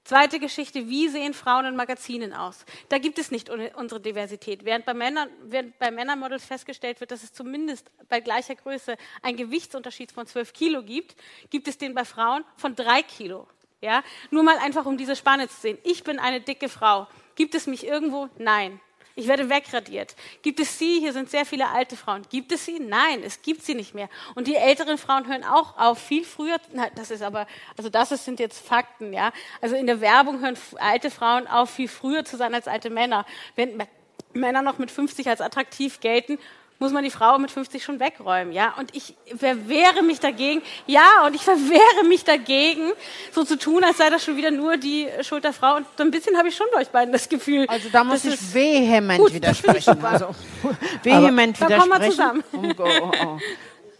Zweite 0.05 0.39
Geschichte, 0.39 0.87
wie 0.87 1.09
sehen 1.09 1.33
Frauen 1.33 1.65
in 1.65 1.75
Magazinen 1.75 2.33
aus? 2.33 2.65
Da 2.87 2.97
gibt 2.99 3.19
es 3.19 3.31
nicht 3.31 3.49
un- 3.49 3.69
unsere 3.75 3.99
Diversität. 3.99 4.63
Während 4.65 4.85
bei, 4.85 4.93
Männern, 4.93 5.29
während 5.43 5.77
bei 5.77 5.91
Männermodels 5.91 6.45
festgestellt 6.45 6.99
wird, 7.01 7.11
dass 7.11 7.21
es 7.23 7.33
zumindest 7.33 7.91
bei 8.07 8.19
gleicher 8.21 8.55
Größe 8.55 8.95
einen 9.21 9.37
Gewichtsunterschied 9.37 10.11
von 10.13 10.25
12 10.25 10.53
Kilo 10.53 10.81
gibt, 10.83 11.15
gibt 11.49 11.67
es 11.67 11.77
den 11.77 11.93
bei 11.93 12.05
Frauen 12.05 12.43
von 12.55 12.75
drei 12.75 13.03
Kilo. 13.03 13.47
Ja? 13.81 14.03
Nur 14.31 14.43
mal 14.43 14.57
einfach, 14.57 14.85
um 14.85 14.97
diese 14.97 15.15
Spanne 15.15 15.47
zu 15.47 15.59
sehen. 15.59 15.77
Ich 15.83 16.03
bin 16.03 16.19
eine 16.19 16.41
dicke 16.41 16.69
Frau. 16.69 17.07
Gibt 17.35 17.55
es 17.55 17.67
mich 17.67 17.85
irgendwo? 17.85 18.29
Nein. 18.37 18.79
Ich 19.15 19.27
werde 19.27 19.49
wegradiert. 19.49 20.15
Gibt 20.43 20.61
es 20.61 20.79
sie? 20.79 20.99
Hier 20.99 21.11
sind 21.11 21.29
sehr 21.29 21.45
viele 21.45 21.67
alte 21.67 21.97
Frauen. 21.97 22.21
Gibt 22.29 22.53
es 22.53 22.63
sie? 22.63 22.79
Nein, 22.79 23.21
es 23.21 23.41
gibt 23.41 23.63
sie 23.63 23.75
nicht 23.75 23.93
mehr. 23.93 24.07
Und 24.35 24.47
die 24.47 24.55
älteren 24.55 24.97
Frauen 24.97 25.27
hören 25.27 25.43
auch 25.43 25.77
auf, 25.77 25.99
viel 25.99 26.23
früher. 26.23 26.55
Na, 26.71 26.89
das 26.95 27.11
ist 27.11 27.21
aber, 27.21 27.45
also 27.75 27.89
das 27.89 28.13
ist, 28.13 28.23
sind 28.23 28.39
jetzt 28.39 28.65
Fakten, 28.65 29.11
ja. 29.11 29.33
Also 29.59 29.75
in 29.75 29.87
der 29.87 29.99
Werbung 29.99 30.39
hören 30.39 30.57
alte 30.77 31.11
Frauen 31.11 31.47
auf, 31.47 31.69
viel 31.69 31.89
früher 31.89 32.23
zu 32.23 32.37
sein 32.37 32.53
als 32.53 32.69
alte 32.69 32.89
Männer. 32.89 33.25
Wenn 33.55 33.83
Männer 34.31 34.61
noch 34.61 34.77
mit 34.77 34.89
50 34.89 35.27
als 35.27 35.41
attraktiv 35.41 35.99
gelten, 35.99 36.37
muss 36.79 36.91
man 36.93 37.03
die 37.03 37.09
Frau 37.11 37.37
mit 37.37 37.51
50 37.51 37.83
schon 37.83 37.99
wegräumen, 37.99 38.53
ja? 38.53 38.73
Und 38.79 38.95
ich 38.95 39.15
verwehre 39.37 40.01
mich 40.01 40.19
dagegen, 40.21 40.61
ja, 40.87 41.25
und 41.25 41.35
ich 41.35 41.41
verwehre 41.41 42.05
mich 42.07 42.23
dagegen, 42.23 42.91
so 43.33 43.43
zu 43.43 43.57
tun, 43.57 43.83
als 43.83 43.97
sei 43.97 44.09
das 44.09 44.23
schon 44.23 44.37
wieder 44.37 44.49
nur 44.51 44.77
die 44.77 45.07
Schuld 45.21 45.43
der 45.43 45.51
Frau. 45.53 45.75
Und 45.75 45.85
so 45.97 46.03
ein 46.03 46.11
bisschen 46.11 46.37
habe 46.37 46.47
ich 46.47 46.55
schon 46.55 46.67
bei 46.73 46.79
euch 46.81 46.89
beiden 46.89 47.11
das 47.11 47.27
Gefühl. 47.27 47.65
Also 47.67 47.89
da 47.89 48.03
muss 48.03 48.23
ich 48.25 48.53
vehement 48.53 49.19
Gut, 49.19 49.33
widersprechen. 49.33 49.97
Also, 50.03 50.33
vehement 51.03 51.61
Aber- 51.61 51.69
Da 51.69 51.77
kommen 51.79 51.91
wir 51.91 51.99
widersprechen. 51.99 52.43
zusammen. 52.51 52.75
Oh, 52.79 52.83
oh, 53.03 53.11
oh. 53.25 53.37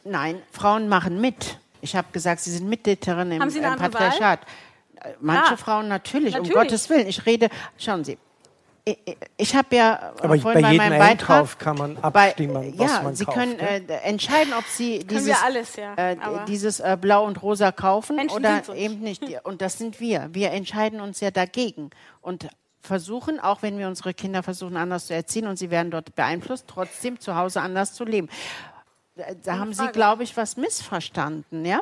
Nein, 0.06 0.42
Frauen 0.52 0.88
machen 0.88 1.20
mit. 1.22 1.58
Ich 1.82 1.96
habe 1.96 2.08
gesagt, 2.12 2.42
sie 2.42 2.52
sind 2.52 2.68
Mittäterin 2.70 3.32
im, 3.32 3.42
im 3.42 3.76
Patriarchat. 3.78 4.40
Äh, 4.96 5.14
Manche 5.20 5.54
Ah, 5.54 5.58
Frauen 5.58 5.88
natürlich, 5.88 6.34
natürlich. 6.34 6.56
um 6.56 6.62
Gottes 6.62 6.90
Willen. 6.90 7.08
Ich 7.08 7.26
rede, 7.26 7.50
schauen 7.78 8.04
Sie. 8.04 8.18
Ich, 9.38 9.56
habe 9.56 9.76
ja 9.76 10.14
Aber 10.20 10.38
vorhin 10.40 10.42
bei 10.44 10.62
bei 10.62 10.72
jedem 10.72 10.78
meinem 10.78 11.02
Einkauf 11.02 11.56
Beitrag, 11.56 11.60
kann 11.60 11.78
man 11.78 11.96
bei, 12.14 12.30
abstimmen, 12.30 12.74
was 12.78 12.92
ja, 12.92 13.02
man 13.02 13.16
Sie 13.16 13.26
kauft. 13.26 13.38
können 13.38 13.58
ne? 13.58 13.88
äh, 13.88 13.94
entscheiden, 14.04 14.54
ob 14.54 14.66
Sie 14.66 15.00
dieses, 15.00 15.44
alles, 15.44 15.76
ja, 15.76 15.94
äh, 15.96 16.18
dieses 16.48 16.80
äh, 16.80 16.98
Blau 17.00 17.26
und 17.26 17.42
Rosa 17.42 17.72
kaufen 17.72 18.16
Menschen 18.16 18.38
oder 18.38 18.64
eben 18.76 19.00
nicht. 19.00 19.24
Und 19.44 19.62
das 19.62 19.78
sind 19.78 20.00
wir. 20.00 20.30
Wir 20.32 20.52
entscheiden 20.52 21.02
uns 21.02 21.20
ja 21.20 21.32
dagegen 21.32 21.90
und 22.22 22.48
versuchen, 22.82 23.40
auch 23.40 23.62
wenn 23.62 23.78
wir 23.78 23.88
unsere 23.88 24.14
Kinder 24.14 24.44
versuchen 24.44 24.78
anders 24.78 25.08
zu 25.08 25.14
erziehen 25.14 25.48
und 25.48 25.58
sie 25.58 25.70
werden 25.70 25.92
dort 25.92 26.16
beeinflusst, 26.16 26.66
trotzdem 26.68 27.20
zu 27.20 27.36
Hause 27.36 27.62
anders 27.62 27.94
zu 27.94 28.04
leben. 28.06 28.30
da 29.44 29.60
haben 29.60 29.74
Sie, 29.74 29.88
glaube 29.88 30.24
ich, 30.24 30.38
was 30.38 30.58
missverstanden. 30.58 31.66
Ja? 31.66 31.82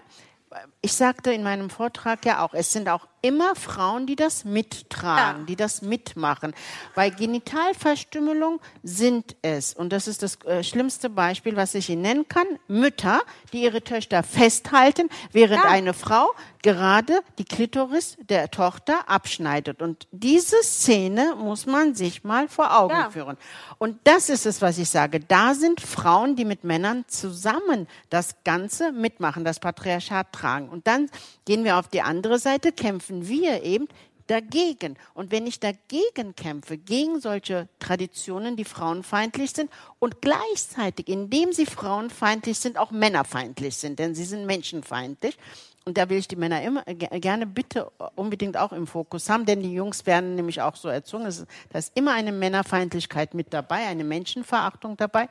Ich 0.81 0.93
sagte 0.93 1.31
in 1.31 1.43
meinem 1.43 1.69
Vortrag 1.69 2.25
ja 2.25 2.43
auch, 2.43 2.53
es 2.53 2.73
sind 2.73 2.89
auch 2.89 3.07
immer 3.21 3.55
Frauen, 3.55 4.05
die 4.05 4.15
das 4.15 4.45
mittragen, 4.45 5.41
ja. 5.41 5.45
die 5.45 5.55
das 5.55 5.81
mitmachen. 5.81 6.53
Bei 6.95 7.09
Genitalverstümmelung 7.09 8.59
sind 8.83 9.35
es, 9.41 9.73
und 9.73 9.91
das 9.91 10.07
ist 10.07 10.23
das 10.23 10.43
äh, 10.45 10.63
schlimmste 10.63 11.09
Beispiel, 11.09 11.55
was 11.55 11.75
ich 11.75 11.89
Ihnen 11.89 12.01
nennen 12.01 12.27
kann, 12.27 12.47
Mütter, 12.67 13.21
die 13.53 13.63
ihre 13.63 13.81
Töchter 13.81 14.23
festhalten, 14.23 15.09
während 15.31 15.63
ja. 15.63 15.69
eine 15.69 15.93
Frau 15.93 16.31
gerade 16.61 17.21
die 17.37 17.45
Klitoris 17.45 18.17
der 18.29 18.51
Tochter 18.51 19.07
abschneidet. 19.07 19.81
Und 19.81 20.07
diese 20.11 20.61
Szene 20.63 21.33
muss 21.37 21.65
man 21.65 21.95
sich 21.95 22.25
mal 22.25 22.49
vor 22.49 22.77
Augen 22.77 22.93
ja. 22.93 23.09
führen. 23.09 23.37
Und 23.77 23.99
das 24.03 24.27
ist 24.27 24.45
es, 24.45 24.61
was 24.61 24.77
ich 24.77 24.89
sage. 24.89 25.21
Da 25.21 25.53
sind 25.53 25.79
Frauen, 25.79 26.35
die 26.35 26.43
mit 26.43 26.65
Männern 26.65 27.05
zusammen 27.07 27.87
das 28.09 28.35
Ganze 28.43 28.91
mitmachen, 28.91 29.45
das 29.45 29.59
Patriarchat 29.59 30.33
tragen. 30.33 30.67
Und 30.67 30.87
dann 30.87 31.09
gehen 31.45 31.63
wir 31.63 31.77
auf 31.77 31.87
die 31.87 32.01
andere 32.01 32.37
Seite, 32.37 32.73
kämpfen 32.73 33.06
kämpfen 33.07 33.27
wir 33.27 33.63
eben 33.63 33.87
dagegen. 34.27 34.97
Und 35.13 35.31
wenn 35.31 35.47
ich 35.47 35.59
dagegen 35.61 36.35
kämpfe, 36.35 36.77
gegen 36.77 37.21
solche 37.21 37.69
Traditionen, 37.79 38.57
die 38.57 38.65
frauenfeindlich 38.65 39.51
sind 39.51 39.71
und 39.99 40.21
gleichzeitig, 40.21 41.07
indem 41.07 41.53
sie 41.53 41.65
frauenfeindlich 41.65 42.59
sind, 42.59 42.77
auch 42.77 42.91
männerfeindlich 42.91 43.77
sind, 43.77 43.99
denn 43.99 44.15
sie 44.15 44.25
sind 44.25 44.45
menschenfeindlich. 44.45 45.37
Und 45.85 45.97
da 45.97 46.09
will 46.09 46.17
ich 46.17 46.27
die 46.27 46.35
Männer 46.35 46.61
immer 46.61 46.83
gerne 46.83 47.45
bitte 47.45 47.89
unbedingt 48.15 48.57
auch 48.57 48.73
im 48.73 48.87
Fokus 48.87 49.29
haben, 49.29 49.45
denn 49.45 49.63
die 49.63 49.71
Jungs 49.71 50.05
werden 50.05 50.35
nämlich 50.35 50.61
auch 50.61 50.75
so 50.75 50.89
erzogen. 50.89 51.23
Da 51.69 51.79
ist 51.79 51.93
immer 51.95 52.11
eine 52.11 52.33
Männerfeindlichkeit 52.33 53.33
mit 53.33 53.53
dabei, 53.53 53.85
eine 53.87 54.03
Menschenverachtung 54.03 54.97
dabei. 54.97 55.29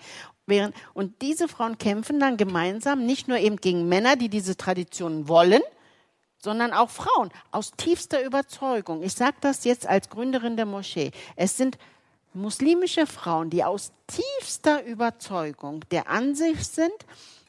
Und 0.94 1.20
diese 1.20 1.48
Frauen 1.48 1.76
kämpfen 1.76 2.18
dann 2.18 2.38
gemeinsam 2.38 3.04
nicht 3.04 3.28
nur 3.28 3.36
eben 3.36 3.56
gegen 3.56 3.86
Männer, 3.90 4.16
die 4.16 4.30
diese 4.30 4.56
Traditionen 4.56 5.28
wollen, 5.28 5.60
sondern 6.46 6.72
auch 6.72 6.90
Frauen 6.90 7.32
aus 7.50 7.72
tiefster 7.72 8.24
Überzeugung. 8.24 9.02
Ich 9.02 9.14
sage 9.14 9.34
das 9.40 9.64
jetzt 9.64 9.84
als 9.84 10.08
Gründerin 10.08 10.56
der 10.56 10.64
Moschee. 10.64 11.10
Es 11.34 11.56
sind 11.56 11.76
muslimische 12.34 13.04
Frauen, 13.04 13.50
die 13.50 13.64
aus 13.64 13.90
tiefster 14.06 14.84
Überzeugung 14.84 15.80
der 15.90 16.08
Ansicht 16.08 16.64
sind, 16.72 16.94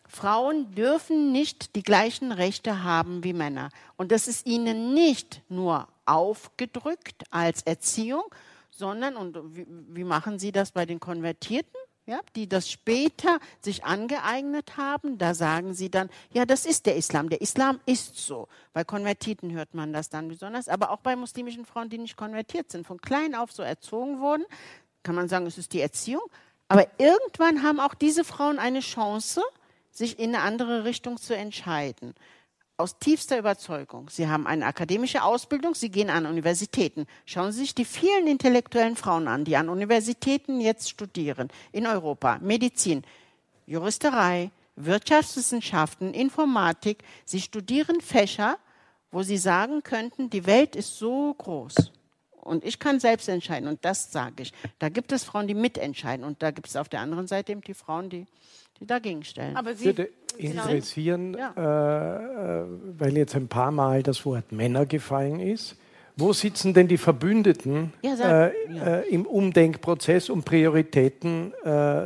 Frauen 0.08 0.74
dürfen 0.74 1.32
nicht 1.32 1.76
die 1.76 1.84
gleichen 1.84 2.32
Rechte 2.32 2.84
haben 2.84 3.24
wie 3.24 3.34
Männer. 3.34 3.70
Und 3.98 4.12
das 4.12 4.28
ist 4.28 4.48
ihnen 4.48 4.96
nicht 4.96 5.42
nur 5.48 5.88
aufgedrückt 6.08 7.24
als 7.30 7.62
Erziehung, 7.62 8.24
sondern, 8.72 9.16
und 9.16 9.38
wie, 9.56 9.68
wie 9.90 10.06
machen 10.06 10.40
sie 10.40 10.52
das 10.52 10.72
bei 10.72 10.88
den 10.88 11.00
Konvertierten? 11.00 11.80
Ja, 12.08 12.22
die 12.38 12.48
das 12.48 12.72
später 12.72 13.40
sich 13.62 13.84
angeeignet 13.84 14.78
haben, 14.78 15.18
da 15.18 15.34
sagen 15.34 15.74
sie 15.74 15.92
dann, 15.92 16.10
ja, 16.32 16.46
das 16.46 16.66
ist 16.66 16.86
der 16.86 16.96
Islam. 16.96 17.30
Der 17.30 17.42
Islam 17.42 17.82
ist 17.86 18.16
so. 18.16 18.48
Bei 18.72 18.86
Konvertiten 18.86 19.52
hört 19.52 19.74
man 19.74 19.92
das 19.92 20.10
dann 20.10 20.30
besonders, 20.30 20.70
aber 20.70 20.92
auch 20.92 21.02
bei 21.02 21.18
muslimischen 21.18 21.66
Frauen, 21.66 21.90
die 21.90 21.98
nicht 21.98 22.16
konvertiert 22.16 22.72
sind, 22.72 22.88
von 22.88 23.02
klein 23.02 23.36
auf 23.36 23.52
so 23.52 23.62
erzogen 23.62 24.22
wurden, 24.22 24.46
kann 25.04 25.16
man 25.16 25.28
sagen, 25.28 25.46
es 25.48 25.58
ist 25.58 25.74
die 25.74 25.82
Erziehung. 25.82 26.24
Aber 26.70 26.88
irgendwann 26.98 27.62
haben 27.62 27.82
auch 27.82 27.94
diese 27.94 28.24
Frauen 28.24 28.58
eine 28.58 28.80
Chance, 28.80 29.42
sich 29.92 30.18
in 30.18 30.34
eine 30.34 30.44
andere 30.44 30.86
Richtung 30.86 31.18
zu 31.18 31.36
entscheiden 31.36 32.16
aus 32.78 33.00
tiefster 33.00 33.40
Überzeugung. 33.40 34.10
Sie 34.10 34.28
haben 34.28 34.46
eine 34.46 34.66
akademische 34.66 35.24
Ausbildung, 35.24 35.74
Sie 35.74 35.90
gehen 35.90 36.12
an 36.12 36.28
Universitäten. 36.28 37.08
Schauen 37.26 37.52
Sie 37.52 37.62
sich 37.62 37.74
die 37.74 37.86
vielen 37.86 38.28
intellektuellen 38.28 38.96
Frauen 38.96 39.28
an, 39.28 39.44
die 39.44 39.58
an 39.58 39.70
Universitäten 39.70 40.62
jetzt 40.62 40.90
studieren, 40.90 41.50
in 41.72 41.88
Europa. 41.88 42.38
Medizin, 42.40 43.04
Juristerei, 43.66 44.52
Wirtschaftswissenschaften, 44.76 46.14
Informatik. 46.14 47.04
Sie 47.26 47.42
studieren 47.42 48.00
Fächer, 48.00 48.58
wo 49.12 49.24
Sie 49.24 49.38
sagen 49.38 49.82
könnten, 49.82 50.30
die 50.30 50.46
Welt 50.46 50.76
ist 50.76 50.98
so 50.98 51.34
groß. 51.34 51.92
Und 52.30 52.64
ich 52.64 52.80
kann 52.80 53.00
selbst 53.00 53.28
entscheiden. 53.28 53.68
Und 53.68 53.84
das 53.84 54.12
sage 54.12 54.44
ich. 54.44 54.54
Da 54.80 54.88
gibt 54.88 55.12
es 55.12 55.24
Frauen, 55.24 55.48
die 55.48 55.54
mitentscheiden. 55.54 56.24
Und 56.24 56.42
da 56.42 56.52
gibt 56.52 56.68
es 56.68 56.78
auf 56.78 56.88
der 56.88 57.02
anderen 57.02 57.28
Seite 57.28 57.52
eben 57.52 57.62
die 57.62 57.74
Frauen, 57.74 58.10
die 58.10 58.26
die 58.80 58.86
dagegen 58.86 59.24
stellen. 59.24 59.56
Aber 59.56 59.76
Sie 59.76 59.86
würde 59.86 60.10
interessieren, 60.38 61.36
ja. 61.38 62.62
äh, 62.62 62.66
weil 62.98 63.18
jetzt 63.18 63.36
ein 63.36 63.48
paar 63.48 63.72
Mal 63.72 64.04
das 64.04 64.26
Wort 64.26 64.52
Männer 64.52 64.86
gefallen 64.86 65.40
ist. 65.40 65.76
Wo 66.20 66.34
sitzen 66.34 66.74
denn 66.74 66.88
die 66.88 66.98
Verbündeten 66.98 67.94
ja, 68.02 68.48
äh, 68.48 68.52
ja. 68.74 68.98
äh, 68.98 69.08
im 69.10 69.28
Umdenkprozess, 69.28 70.32
um 70.32 70.42
Prioritäten, 70.42 71.54
äh, 71.64 72.02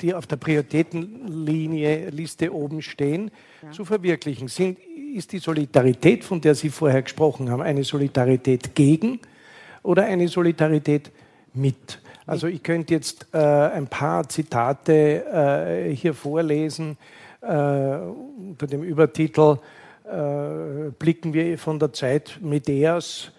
die 0.00 0.12
auf 0.12 0.26
der 0.26 0.36
Prioritätenlinie 0.36 2.10
Liste 2.10 2.52
oben 2.52 2.82
stehen, 2.82 3.30
zu 3.70 3.84
verwirklichen? 3.84 4.48
Sind, 4.48 4.80
ist 5.14 5.30
die 5.30 5.38
Solidarität, 5.38 6.24
von 6.24 6.40
der 6.40 6.56
Sie 6.56 6.68
vorher 6.68 7.02
gesprochen 7.02 7.48
haben, 7.48 7.62
eine 7.62 7.84
Solidarität 7.84 8.74
gegen 8.74 9.20
oder 9.84 10.04
eine 10.04 10.26
Solidarität 10.26 11.12
mit? 11.54 12.00
Also 12.26 12.48
ich 12.48 12.62
könnte 12.62 12.92
jetzt 12.92 13.26
äh, 13.32 13.38
ein 13.38 13.86
paar 13.86 14.28
Zitate 14.28 15.24
äh, 15.92 15.94
hier 15.94 16.12
vorlesen 16.12 16.98
äh, 17.40 17.46
unter 17.46 18.66
dem 18.66 18.82
Übertitel 18.82 19.58
äh, 20.04 20.90
Blicken 20.98 21.32
wir 21.32 21.56
von 21.56 21.78
der 21.78 21.92
Zeit 21.92 22.38
Medeas 22.40 23.30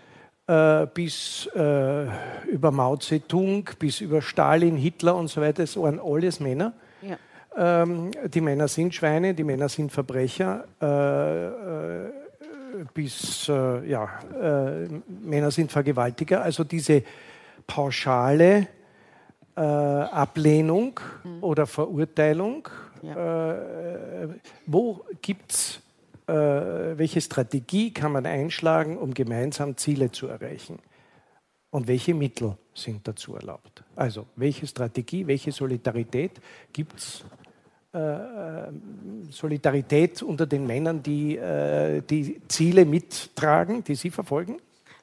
äh, 0.47 0.87
bis 0.93 1.49
äh, 1.53 2.05
über 2.49 2.71
Mao 2.71 2.95
Zedong, 2.95 3.69
bis 3.77 3.99
über 3.99 4.21
Stalin, 4.21 4.77
Hitler 4.77 5.15
und 5.15 5.27
so 5.27 5.41
weiter. 5.41 5.63
Das 5.63 5.75
waren 5.75 5.99
alles 5.99 6.39
Männer. 6.39 6.71
Ja. 7.01 7.83
Ähm, 7.83 8.11
die 8.33 8.41
Männer 8.41 8.69
sind 8.69 8.95
Schweine, 8.95 9.33
die 9.33 9.43
Männer 9.43 9.67
sind 9.67 9.91
Verbrecher 9.91 10.65
bis 12.93 13.47
ja, 13.47 14.07
Männer 15.07 15.49
sind 15.49 15.71
Vergewaltiger. 15.71 16.43
Also 16.43 16.63
diese 16.63 17.01
pauschale 17.65 18.67
äh, 19.57 19.59
Ablehnung 19.59 20.99
mhm. 21.23 21.43
oder 21.43 21.65
Verurteilung. 21.65 22.69
Ja. 23.01 24.23
Äh, 24.23 24.27
wo 24.67 25.03
gibt 25.21 25.51
es, 25.51 25.81
äh, 26.27 26.33
welche 26.33 27.21
Strategie 27.21 27.91
kann 27.91 28.11
man 28.11 28.25
einschlagen, 28.25 28.97
um 28.97 29.13
gemeinsam 29.13 29.75
Ziele 29.75 30.11
zu 30.11 30.27
erreichen? 30.27 30.79
Und 31.69 31.87
welche 31.87 32.13
Mittel 32.13 32.55
sind 32.73 33.07
dazu 33.07 33.35
erlaubt? 33.35 33.83
Also, 33.95 34.27
welche 34.35 34.67
Strategie, 34.67 35.27
welche 35.27 35.51
Solidarität 35.51 36.39
gibt 36.71 36.99
es? 36.99 37.25
Äh, 37.93 38.71
Solidarität 39.31 40.21
unter 40.21 40.45
den 40.45 40.67
Männern, 40.67 41.01
die 41.01 41.35
äh, 41.35 42.01
die 42.01 42.41
Ziele 42.47 42.85
mittragen, 42.85 43.83
die 43.83 43.95
sie 43.95 44.11
verfolgen? 44.11 44.57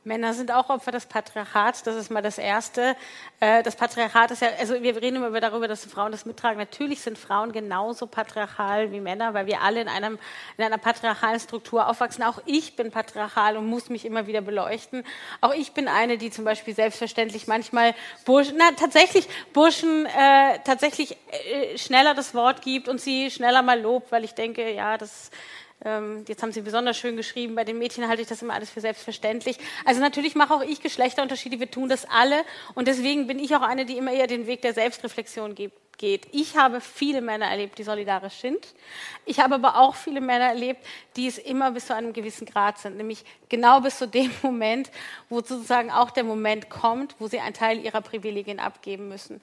Männer 0.04 0.34
sind 0.34 0.52
auch 0.52 0.68
Opfer 0.68 0.92
des 0.92 1.06
Patriarchats, 1.06 1.82
das 1.82 1.96
ist 1.96 2.10
mal 2.10 2.20
das 2.20 2.36
Erste. 2.36 2.94
Äh, 3.40 3.62
das 3.62 3.74
Patriarchat 3.74 4.30
ist 4.30 4.42
ja, 4.42 4.48
also 4.58 4.82
wir 4.82 4.96
reden 5.00 5.16
immer 5.16 5.40
darüber, 5.40 5.66
dass 5.66 5.86
Frauen 5.86 6.12
das 6.12 6.26
mittragen. 6.26 6.58
Natürlich 6.58 7.00
sind 7.00 7.16
Frauen 7.16 7.52
genauso 7.52 8.06
patriarchal 8.06 8.92
wie 8.92 9.00
Männer, 9.00 9.32
weil 9.32 9.46
wir 9.46 9.62
alle 9.62 9.80
in, 9.80 9.88
einem, 9.88 10.18
in 10.58 10.64
einer 10.64 10.76
patriarchalen 10.76 11.40
Struktur 11.40 11.88
aufwachsen. 11.88 12.22
Auch 12.22 12.40
ich 12.44 12.76
bin 12.76 12.90
patriarchal 12.90 13.56
und 13.56 13.66
muss 13.66 13.88
mich 13.88 14.04
immer 14.04 14.26
wieder 14.26 14.42
beleuchten. 14.42 15.04
Auch 15.40 15.54
ich 15.54 15.72
bin 15.72 15.88
eine, 15.88 16.18
die 16.18 16.30
zum 16.30 16.44
Beispiel 16.44 16.74
selbstverständlich 16.74 17.46
manchmal 17.46 17.94
Burschen, 18.26 18.56
na 18.58 18.72
tatsächlich 18.72 19.26
Burschen 19.54 20.04
äh, 20.04 20.58
tatsächlich 20.64 21.16
äh, 21.30 21.78
schneller 21.78 22.12
das 22.12 22.34
Wort 22.34 22.60
gibt 22.60 22.88
und 22.88 23.00
sie 23.00 23.30
schneller 23.30 23.62
mal 23.62 23.80
lobt, 23.80 24.12
weil 24.12 24.24
ich 24.24 24.34
denke, 24.34 24.70
ja, 24.70 24.98
das 24.98 25.30
ähm, 25.84 26.24
jetzt 26.26 26.42
haben 26.42 26.52
Sie 26.52 26.62
besonders 26.62 26.96
schön 26.96 27.16
geschrieben, 27.16 27.54
bei 27.54 27.64
den 27.64 27.78
Mädchen 27.78 28.08
halte 28.08 28.22
ich 28.22 28.28
das 28.28 28.42
immer 28.42 28.54
alles 28.54 28.70
für 28.70 28.80
selbstverständlich. 28.80 29.58
Also 29.84 30.00
natürlich 30.00 30.34
mache 30.34 30.54
auch 30.54 30.62
ich 30.62 30.80
Geschlechterunterschiede, 30.80 31.60
wir 31.60 31.70
tun 31.70 31.88
das 31.88 32.06
alle. 32.08 32.44
Und 32.74 32.88
deswegen 32.88 33.26
bin 33.26 33.38
ich 33.38 33.54
auch 33.54 33.62
eine, 33.62 33.84
die 33.84 33.96
immer 33.98 34.12
eher 34.12 34.26
den 34.26 34.46
Weg 34.46 34.62
der 34.62 34.74
Selbstreflexion 34.74 35.54
geht. 35.54 35.72
Ich 36.32 36.56
habe 36.56 36.80
viele 36.80 37.20
Männer 37.22 37.46
erlebt, 37.46 37.78
die 37.78 37.82
solidarisch 37.82 38.34
sind. 38.34 38.74
Ich 39.24 39.40
habe 39.40 39.54
aber 39.54 39.78
auch 39.78 39.94
viele 39.94 40.20
Männer 40.20 40.46
erlebt, 40.46 40.84
die 41.16 41.26
es 41.26 41.38
immer 41.38 41.70
bis 41.70 41.86
zu 41.86 41.94
einem 41.94 42.12
gewissen 42.12 42.46
Grad 42.46 42.78
sind, 42.78 42.96
nämlich 42.96 43.24
genau 43.48 43.80
bis 43.80 43.98
zu 43.98 44.08
dem 44.08 44.30
Moment, 44.42 44.90
wo 45.28 45.36
sozusagen 45.36 45.90
auch 45.90 46.10
der 46.10 46.24
Moment 46.24 46.68
kommt, 46.68 47.14
wo 47.20 47.28
sie 47.28 47.40
einen 47.40 47.54
Teil 47.54 47.78
ihrer 47.78 48.00
Privilegien 48.00 48.58
abgeben 48.58 49.08
müssen. 49.08 49.40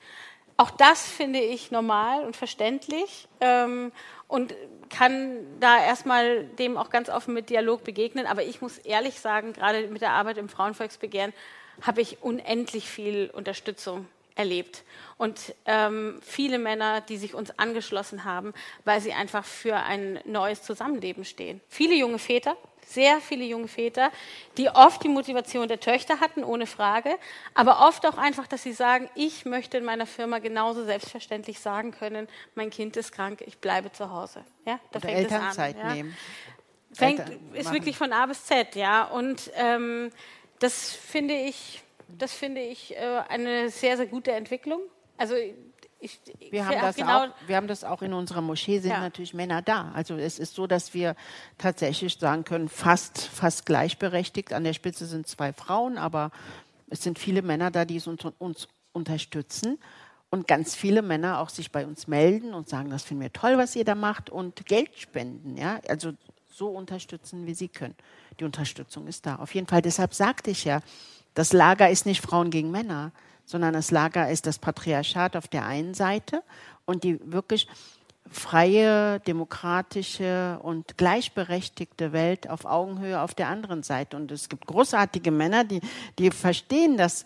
Auch 0.61 0.69
das 0.69 1.09
finde 1.09 1.39
ich 1.39 1.71
normal 1.71 2.23
und 2.23 2.35
verständlich. 2.35 3.27
Ähm, 3.39 3.91
und 4.27 4.53
kann 4.91 5.39
da 5.59 5.83
erstmal 5.83 6.43
dem 6.43 6.77
auch 6.77 6.91
ganz 6.91 7.09
offen 7.09 7.33
mit 7.33 7.49
Dialog 7.49 7.83
begegnen. 7.83 8.27
Aber 8.27 8.43
ich 8.43 8.61
muss 8.61 8.77
ehrlich 8.77 9.19
sagen, 9.19 9.53
gerade 9.53 9.87
mit 9.87 10.03
der 10.03 10.11
Arbeit 10.11 10.37
im 10.37 10.49
Frauenvolksbegehren 10.49 11.33
habe 11.81 12.01
ich 12.01 12.21
unendlich 12.21 12.87
viel 12.87 13.31
Unterstützung 13.33 14.05
erlebt. 14.35 14.83
Und 15.17 15.53
ähm, 15.65 16.19
viele 16.21 16.57
Männer, 16.57 17.01
die 17.01 17.17
sich 17.17 17.35
uns 17.35 17.57
angeschlossen 17.59 18.23
haben, 18.23 18.53
weil 18.85 19.01
sie 19.01 19.13
einfach 19.13 19.45
für 19.45 19.75
ein 19.75 20.19
neues 20.25 20.63
Zusammenleben 20.63 21.25
stehen. 21.25 21.61
Viele 21.67 21.95
junge 21.95 22.17
Väter, 22.17 22.57
sehr 22.85 23.21
viele 23.21 23.45
junge 23.45 23.67
Väter, 23.67 24.11
die 24.57 24.69
oft 24.69 25.03
die 25.03 25.09
Motivation 25.09 25.67
der 25.67 25.79
Töchter 25.79 26.19
hatten, 26.19 26.43
ohne 26.43 26.67
Frage, 26.67 27.17
aber 27.53 27.87
oft 27.87 28.05
auch 28.05 28.17
einfach, 28.17 28.47
dass 28.47 28.63
sie 28.63 28.73
sagen, 28.73 29.09
ich 29.15 29.45
möchte 29.45 29.77
in 29.77 29.85
meiner 29.85 30.05
Firma 30.05 30.39
genauso 30.39 30.83
selbstverständlich 30.83 31.59
sagen 31.59 31.91
können, 31.91 32.27
mein 32.55 32.69
Kind 32.69 32.97
ist 32.97 33.11
krank, 33.11 33.41
ich 33.45 33.57
bleibe 33.59 33.91
zu 33.91 34.09
Hause. 34.09 34.43
Ja, 34.65 34.79
da 34.91 34.99
Oder 34.99 35.07
fängt 35.07 35.19
Elternzeit 35.19 35.75
es 35.77 35.81
an. 35.83 35.93
Nehmen. 35.93 36.17
Fängt, 36.93 37.23
ist 37.53 37.71
wirklich 37.71 37.97
von 37.97 38.11
A 38.11 38.25
bis 38.25 38.43
Z, 38.43 38.75
ja. 38.75 39.05
Und 39.05 39.49
ähm, 39.55 40.11
das 40.59 40.91
finde 40.91 41.35
ich, 41.35 41.81
das 42.17 42.33
finde 42.33 42.61
ich 42.61 42.95
äh, 42.95 43.21
eine 43.29 43.69
sehr, 43.69 43.97
sehr 43.97 44.07
gute 44.07 44.31
Entwicklung. 44.31 44.81
Also 45.17 45.35
ich, 45.99 46.19
wir, 46.49 46.65
haben 46.65 46.81
das 46.81 46.95
genau 46.95 47.25
auch, 47.25 47.29
wir 47.45 47.55
haben 47.55 47.67
das 47.67 47.83
auch 47.83 48.01
in 48.01 48.13
unserer 48.13 48.41
Moschee, 48.41 48.79
sind 48.79 48.91
ja. 48.91 48.99
natürlich 48.99 49.33
Männer 49.33 49.61
da. 49.61 49.91
Also 49.93 50.15
es 50.15 50.39
ist 50.39 50.55
so, 50.55 50.65
dass 50.65 50.95
wir 50.95 51.15
tatsächlich 51.59 52.17
sagen 52.17 52.43
können, 52.43 52.69
fast, 52.69 53.21
fast 53.21 53.67
gleichberechtigt. 53.67 54.51
An 54.51 54.63
der 54.63 54.73
Spitze 54.73 55.05
sind 55.05 55.27
zwei 55.27 55.53
Frauen, 55.53 55.99
aber 55.99 56.31
es 56.89 57.03
sind 57.03 57.19
viele 57.19 57.43
Männer 57.43 57.69
da, 57.69 57.85
die 57.85 58.01
uns, 58.03 58.25
uns 58.39 58.67
unterstützen. 58.93 59.77
Und 60.31 60.47
ganz 60.47 60.75
viele 60.75 61.01
Männer 61.01 61.39
auch 61.39 61.49
sich 61.49 61.71
bei 61.71 61.85
uns 61.85 62.07
melden 62.07 62.53
und 62.53 62.67
sagen, 62.67 62.89
das 62.89 63.03
finden 63.03 63.21
wir 63.21 63.33
toll, 63.33 63.57
was 63.57 63.75
ihr 63.75 63.85
da 63.85 63.95
macht 63.95 64.29
und 64.29 64.65
Geld 64.65 64.97
spenden. 64.97 65.57
Ja? 65.57 65.81
Also 65.87 66.13
so 66.47 66.69
unterstützen, 66.69 67.45
wie 67.45 67.53
sie 67.53 67.67
können. 67.67 67.95
Die 68.39 68.45
Unterstützung 68.45 69.07
ist 69.07 69.25
da. 69.25 69.35
Auf 69.35 69.53
jeden 69.53 69.67
Fall, 69.67 69.81
deshalb 69.81 70.13
sagte 70.13 70.51
ich 70.51 70.63
ja, 70.63 70.79
das 71.33 71.53
Lager 71.53 71.89
ist 71.89 72.05
nicht 72.05 72.21
Frauen 72.21 72.49
gegen 72.49 72.71
Männer 72.71 73.11
sondern 73.51 73.73
das 73.73 73.91
Lager 73.91 74.29
ist 74.29 74.47
das 74.47 74.57
Patriarchat 74.57 75.35
auf 75.35 75.47
der 75.47 75.65
einen 75.65 75.93
Seite 75.93 76.41
und 76.85 77.03
die 77.03 77.19
wirklich 77.31 77.67
freie, 78.29 79.19
demokratische 79.19 80.57
und 80.63 80.97
gleichberechtigte 80.97 82.13
Welt 82.13 82.49
auf 82.49 82.63
Augenhöhe 82.63 83.19
auf 83.19 83.35
der 83.35 83.49
anderen 83.49 83.83
Seite. 83.83 84.15
Und 84.15 84.31
es 84.31 84.47
gibt 84.47 84.67
großartige 84.67 85.31
Männer, 85.31 85.65
die, 85.65 85.81
die 86.17 86.31
verstehen, 86.31 86.95
dass 86.95 87.25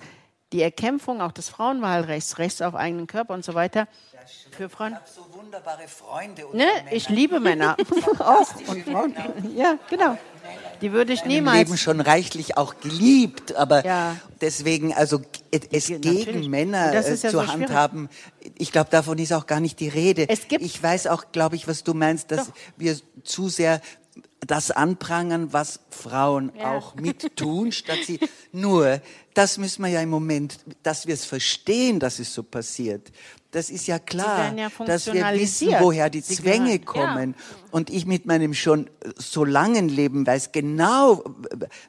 die 0.52 0.64
Erkämpfung 0.64 1.22
auch 1.22 1.32
des 1.32 1.50
Frauenwahlrechts, 1.50 2.40
Rechts 2.40 2.62
auf 2.62 2.74
eigenen 2.74 3.06
Körper 3.06 3.36
und 3.36 3.46
so 3.46 3.54
weiter, 3.54 3.88
für 4.52 4.70
Frauen. 4.70 4.94
Ich 4.94 4.96
habe 4.96 5.10
so 5.10 5.38
wunderbare 5.38 5.88
Freunde. 5.88 6.46
Ne? 6.54 6.66
Ich 6.90 7.10
liebe 7.10 7.40
Männer. 7.40 7.78
auch. 8.20 8.56
Und 8.68 8.84
Frauen. 8.84 9.14
Ja, 9.56 9.78
genau. 9.88 10.18
Die 10.82 10.92
würde 10.92 11.14
ich 11.14 11.26
niemals. 11.26 11.58
Leben 11.58 11.78
schon 11.78 12.02
reichlich 12.02 12.58
auch 12.58 12.80
geliebt, 12.80 13.56
aber 13.56 13.86
ja. 13.86 14.18
deswegen, 14.42 14.94
also 14.94 15.22
es 15.72 15.88
ja, 15.88 15.98
gegen. 15.98 16.50
Männer 16.50 16.92
äh, 16.92 16.96
ja 16.96 17.04
zu 17.04 17.30
so 17.30 17.48
handhaben, 17.48 18.10
ich 18.58 18.72
glaube, 18.72 18.90
davon 18.90 19.18
ist 19.18 19.32
auch 19.34 19.48
gar 19.48 19.60
nicht 19.60 19.80
die 19.80 19.88
Rede. 19.88 20.28
ich 20.30 20.84
weiß 20.84 21.08
auch, 21.08 21.32
glaube 21.32 21.56
ich, 21.56 21.68
was 21.68 21.84
du 21.84 21.94
meinst, 21.94 22.32
dass 22.32 22.48
Doch. 22.48 22.54
wir 22.78 22.98
zu 23.24 23.50
sehr 23.50 23.82
das 24.46 24.72
anprangern, 24.72 25.54
was 25.54 25.80
Frauen 25.90 26.52
ja. 26.58 26.78
auch 26.78 26.96
mittun, 26.96 27.72
statt 27.72 28.00
sie 28.06 28.20
nur, 28.52 29.02
das 29.34 29.58
müssen 29.58 29.82
wir 29.84 29.90
ja 29.90 30.02
im 30.02 30.10
Moment, 30.10 30.60
dass 30.84 31.08
wir 31.08 31.14
es 31.14 31.26
verstehen, 31.26 32.00
dass 32.00 32.20
es 32.20 32.34
so 32.34 32.44
passiert. 32.44 33.12
Das 33.56 33.70
ist 33.70 33.88
ja 33.88 34.00
klar, 34.00 34.54
ja 34.54 34.70
dass 34.86 35.08
wir 35.14 35.24
wissen, 35.34 35.70
woher 35.80 36.10
die 36.10 36.20
Sie 36.20 36.36
Zwänge 36.36 36.78
gehören. 36.78 36.86
kommen. 36.86 37.36
Ja. 37.38 37.70
Und 37.72 37.90
ich 37.90 38.06
mit 38.06 38.26
meinem 38.26 38.54
schon 38.54 38.90
so 39.16 39.46
langen 39.46 39.88
Leben 39.88 40.28
weiß 40.28 40.52
genau, 40.52 41.24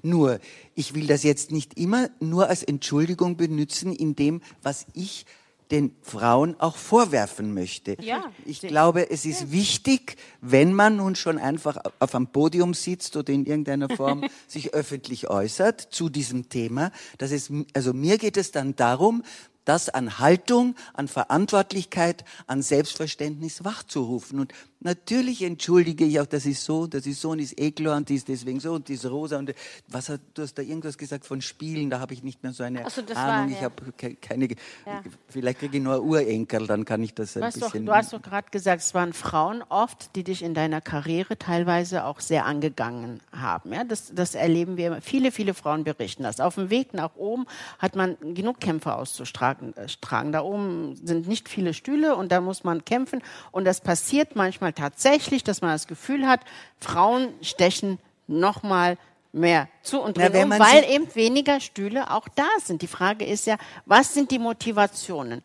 nur, 0.01 0.39
ich 0.77 0.95
will 0.95 1.09
das 1.09 1.25
jetzt 1.25 1.51
nicht 1.51 1.77
immer 1.77 2.09
nur 2.21 2.49
als 2.49 2.63
Entschuldigung 2.63 3.37
benutzen 3.37 3.93
in 3.93 4.15
dem, 4.15 4.43
was 4.63 4.87
ich 4.95 5.27
den 5.73 5.97
Frauen 6.03 6.55
auch 6.61 6.77
vorwerfen 6.77 7.53
möchte. 7.53 7.97
Ja. 8.01 8.31
Ich 8.45 8.61
glaube, 8.61 9.11
es 9.11 9.27
ist 9.27 9.51
wichtig, 9.51 10.17
wenn 10.41 10.73
man 10.73 10.95
nun 10.97 11.17
schon 11.17 11.37
einfach 11.37 11.79
auf 11.99 12.15
einem 12.15 12.29
Podium 12.29 12.75
sitzt 12.75 13.17
oder 13.17 13.33
in 13.33 13.45
irgendeiner 13.45 13.89
Form 13.89 14.25
sich 14.47 14.73
öffentlich 14.73 15.29
äußert 15.29 15.81
zu 15.81 16.09
diesem 16.11 16.49
Thema, 16.49 16.93
dass 17.19 17.33
es, 17.33 17.51
also 17.75 17.93
mir 17.93 18.19
geht 18.19 18.37
es 18.37 18.53
dann 18.53 18.77
darum, 18.77 19.25
das 19.67 19.91
an 19.91 20.19
Haltung, 20.19 20.75
an 20.95 21.09
Verantwortlichkeit, 21.09 22.25
an 22.47 22.63
Selbstverständnis 22.63 23.65
wachzurufen. 23.65 24.41
Und 24.41 24.55
Natürlich 24.87 25.43
entschuldige 25.43 26.05
ich 26.05 26.21
auch, 26.21 26.27
das 26.27 26.45
ist 26.45 26.63
so, 26.63 26.87
das 26.87 27.07
ist 27.07 27.21
so 27.21 27.31
und 27.31 27.39
ist 27.39 27.59
eh 27.59 27.73
klar 27.73 27.97
und 27.97 28.09
die 28.09 28.15
ist 28.15 28.29
deswegen 28.29 28.61
so 28.61 28.75
und 28.75 28.89
die 28.89 28.93
ist 28.93 29.07
rosa 29.07 29.39
und 29.39 29.53
was 29.89 30.11
hat, 30.11 30.21
du 30.35 30.43
hast 30.43 30.55
da 30.59 30.63
irgendwas 30.63 30.99
gesagt 30.99 31.25
von 31.25 31.41
Spielen, 31.41 31.89
da 31.89 31.99
habe 31.99 32.13
ich 32.13 32.23
nicht 32.23 32.43
mehr 32.43 32.53
so 32.53 32.63
eine 32.63 32.89
so, 32.91 33.01
Ahnung. 33.01 33.17
War, 33.17 33.49
ja. 33.49 33.57
Ich 33.57 33.63
habe 33.63 33.93
keine, 34.21 34.49
ja. 34.49 35.03
vielleicht 35.29 35.61
kriege 35.61 35.79
ich 35.79 35.83
nur 35.83 36.03
Urenkel, 36.03 36.67
dann 36.67 36.85
kann 36.85 37.03
ich 37.03 37.15
das 37.15 37.37
ein 37.37 37.43
weißt 37.43 37.59
bisschen. 37.59 37.87
Doch, 37.87 37.93
du 37.95 37.99
hast 37.99 38.13
doch 38.13 38.21
gerade 38.21 38.49
gesagt, 38.51 38.83
es 38.83 38.93
waren 38.93 39.15
Frauen 39.15 39.65
oft, 39.71 40.15
die 40.15 40.25
dich 40.25 40.43
in 40.43 40.53
deiner 40.53 40.83
Karriere 40.83 41.39
teilweise 41.39 42.05
auch 42.05 42.21
sehr 42.21 42.45
angegangen 42.45 43.21
haben. 43.33 43.73
Ja, 43.73 43.83
das, 43.83 44.13
das 44.15 44.35
erleben 44.35 44.77
wir. 44.77 45.01
Viele, 45.01 45.33
viele 45.33 45.55
Frauen 45.55 45.85
berichten 45.85 46.23
das. 46.23 46.39
Auf 46.39 46.57
dem 46.57 46.69
Weg 46.69 46.93
nach 46.93 47.17
oben 47.17 47.47
hat 47.79 47.97
man 47.97 48.17
genug 48.35 48.61
Kämpfe 48.61 48.95
auszutragen. 48.95 49.56
Äh, 49.77 50.31
da 50.31 50.41
oben 50.43 50.97
sind 50.97 51.29
nicht 51.29 51.49
viele 51.49 51.75
Stühle 51.75 52.17
und 52.17 52.33
da 52.33 52.41
muss 52.41 52.65
man 52.65 52.85
kämpfen 52.85 53.23
und 53.53 53.65
das 53.65 53.81
passiert 53.81 54.37
manchmal 54.37 54.73
tatsächlich, 54.73 55.45
dass 55.45 55.61
man 55.61 55.71
das 55.71 55.87
Gefühl 55.87 56.27
hat, 56.27 56.41
Frauen 56.81 57.29
stechen 57.43 57.99
noch 58.27 58.63
mal 58.63 58.99
mehr 59.33 59.69
zu 59.83 60.01
und 60.01 60.17
Na, 60.17 60.27
um, 60.27 60.51
weil 60.51 60.85
eben 60.91 61.15
weniger 61.15 61.61
Stühle 61.61 62.11
auch 62.11 62.29
da 62.35 62.49
sind. 62.63 62.83
Die 62.83 62.87
Frage 62.87 63.25
ist 63.25 63.47
ja, 63.47 63.57
was 63.85 64.15
sind 64.15 64.31
die 64.31 64.39
Motivationen? 64.39 65.43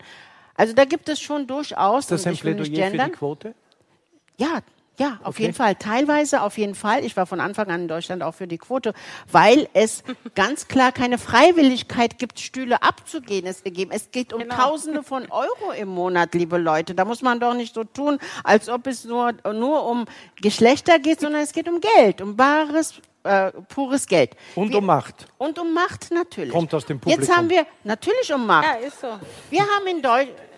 Also 0.55 0.73
da 0.73 0.85
gibt 0.85 1.09
es 1.09 1.19
schon 1.19 1.47
durchaus. 1.47 2.05
Ist 2.05 2.11
das 2.11 2.27
ein 2.27 2.37
Plädoyer 2.37 2.91
für 2.91 2.97
die 2.97 3.11
Quote? 3.11 3.53
Ja, 4.37 4.61
ja, 5.01 5.19
auf 5.23 5.35
okay. 5.35 5.43
jeden 5.43 5.53
Fall. 5.53 5.75
Teilweise 5.75 6.41
auf 6.41 6.57
jeden 6.57 6.75
Fall. 6.75 7.03
Ich 7.03 7.17
war 7.17 7.25
von 7.25 7.39
Anfang 7.39 7.69
an 7.69 7.81
in 7.81 7.87
Deutschland 7.87 8.23
auch 8.23 8.33
für 8.33 8.47
die 8.47 8.57
Quote, 8.57 8.93
weil 9.31 9.67
es 9.73 10.03
ganz 10.35 10.67
klar 10.67 10.91
keine 10.91 11.17
Freiwilligkeit 11.17 12.19
gibt, 12.19 12.39
Stühle 12.39 12.83
abzugehen. 12.83 13.45
Es, 13.45 13.63
es 13.89 14.11
geht 14.11 14.33
um 14.33 14.41
genau. 14.41 14.55
Tausende 14.55 15.03
von 15.03 15.29
Euro 15.31 15.71
im 15.77 15.89
Monat, 15.89 16.33
liebe 16.33 16.57
Leute. 16.57 16.95
Da 16.95 17.05
muss 17.05 17.21
man 17.21 17.39
doch 17.39 17.53
nicht 17.53 17.73
so 17.73 17.83
tun, 17.83 18.19
als 18.43 18.69
ob 18.69 18.87
es 18.87 19.05
nur, 19.05 19.33
nur 19.53 19.85
um 19.85 20.05
Geschlechter 20.41 20.99
geht, 20.99 21.19
sondern 21.19 21.41
es 21.41 21.53
geht 21.53 21.67
um 21.67 21.81
Geld, 21.81 22.21
um 22.21 22.35
bares, 22.35 23.01
äh, 23.23 23.51
pures 23.69 24.05
Geld. 24.07 24.31
Und 24.55 24.69
wir, 24.69 24.77
um 24.77 24.85
Macht. 24.85 25.25
Und 25.37 25.57
um 25.59 25.73
Macht 25.73 26.11
natürlich. 26.11 26.51
Kommt 26.51 26.73
aus 26.73 26.85
dem 26.85 26.99
Publikum. 26.99 27.21
Jetzt 27.21 27.35
haben 27.35 27.49
wir 27.49 27.65
natürlich 27.83 28.33
um 28.33 28.45
Macht. 28.45 28.65
Ja, 28.65 28.87
ist 28.87 28.99
so. 28.99 29.07
Wir 29.49 29.61
haben 29.61 29.87
in 29.87 30.01
Deutschland 30.01 30.50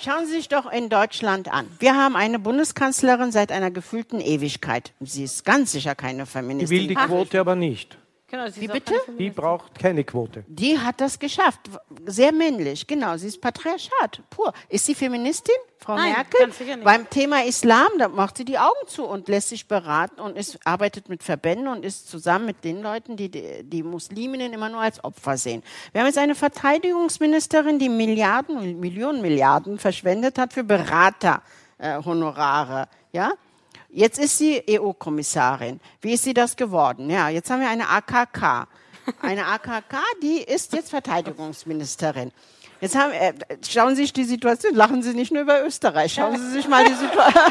Schauen 0.00 0.26
Sie 0.26 0.32
sich 0.32 0.48
doch 0.48 0.70
in 0.70 0.88
Deutschland 0.88 1.52
an. 1.52 1.66
Wir 1.80 1.96
haben 1.96 2.14
eine 2.14 2.38
Bundeskanzlerin 2.38 3.32
seit 3.32 3.50
einer 3.50 3.70
gefühlten 3.70 4.20
Ewigkeit. 4.20 4.92
Sie 5.00 5.24
ist 5.24 5.44
ganz 5.44 5.72
sicher 5.72 5.94
keine 5.96 6.24
Feministin. 6.24 6.76
Die 6.76 6.82
will 6.82 6.88
die 6.88 6.94
Quote 6.94 7.40
aber 7.40 7.56
nicht. 7.56 7.98
Genau, 8.30 8.44
Wie 8.56 8.68
bitte? 8.68 8.92
Die 9.18 9.30
braucht 9.30 9.78
keine 9.78 10.04
Quote. 10.04 10.44
Die 10.48 10.78
hat 10.78 11.00
das 11.00 11.18
geschafft. 11.18 11.60
Sehr 12.04 12.30
männlich, 12.30 12.86
genau. 12.86 13.16
Sie 13.16 13.28
ist 13.28 13.40
Patriarchat, 13.40 14.20
pur. 14.28 14.52
Ist 14.68 14.84
sie 14.84 14.94
Feministin, 14.94 15.54
Frau 15.78 15.96
Nein, 15.96 16.12
Merkel? 16.12 16.50
Beim 16.84 17.08
Thema 17.08 17.46
Islam, 17.46 17.88
da 17.98 18.08
macht 18.08 18.36
sie 18.36 18.44
die 18.44 18.58
Augen 18.58 18.86
zu 18.86 19.06
und 19.06 19.28
lässt 19.28 19.48
sich 19.48 19.66
beraten 19.66 20.20
und 20.20 20.36
ist, 20.36 20.58
arbeitet 20.66 21.08
mit 21.08 21.22
Verbänden 21.22 21.68
und 21.68 21.86
ist 21.86 22.10
zusammen 22.10 22.44
mit 22.44 22.64
den 22.64 22.82
Leuten, 22.82 23.16
die, 23.16 23.30
die 23.30 23.64
die 23.64 23.82
Musliminnen 23.82 24.52
immer 24.52 24.68
nur 24.68 24.82
als 24.82 25.02
Opfer 25.02 25.38
sehen. 25.38 25.62
Wir 25.92 26.02
haben 26.02 26.08
jetzt 26.08 26.18
eine 26.18 26.34
Verteidigungsministerin, 26.34 27.78
die 27.78 27.88
Milliarden, 27.88 28.78
Millionen 28.78 29.22
Milliarden 29.22 29.78
verschwendet 29.78 30.38
hat 30.38 30.52
für 30.52 30.64
Beraterhonorare. 30.64 32.82
Äh, 32.82 32.86
ja? 33.16 33.32
Jetzt 33.90 34.18
ist 34.18 34.36
sie 34.38 34.62
EU-Kommissarin. 34.68 35.80
Wie 36.00 36.12
ist 36.12 36.24
sie 36.24 36.34
das 36.34 36.56
geworden? 36.56 37.08
Ja, 37.08 37.28
jetzt 37.28 37.50
haben 37.50 37.60
wir 37.60 37.70
eine 37.70 37.88
AKK. 37.88 38.68
Eine 39.22 39.46
AKK, 39.46 39.96
die 40.22 40.42
ist 40.42 40.74
jetzt 40.74 40.90
Verteidigungsministerin. 40.90 42.30
Jetzt 42.80 42.94
haben, 42.94 43.12
äh, 43.12 43.32
schauen 43.68 43.96
Sie 43.96 44.02
sich 44.02 44.12
die 44.12 44.24
Situation, 44.24 44.74
lachen 44.74 45.02
Sie 45.02 45.14
nicht 45.14 45.32
nur 45.32 45.42
über 45.42 45.64
Österreich, 45.64 46.12
schauen 46.12 46.38
Sie 46.38 46.50
sich 46.50 46.68
mal 46.68 46.84
die 46.84 46.94
Situation. 46.94 47.44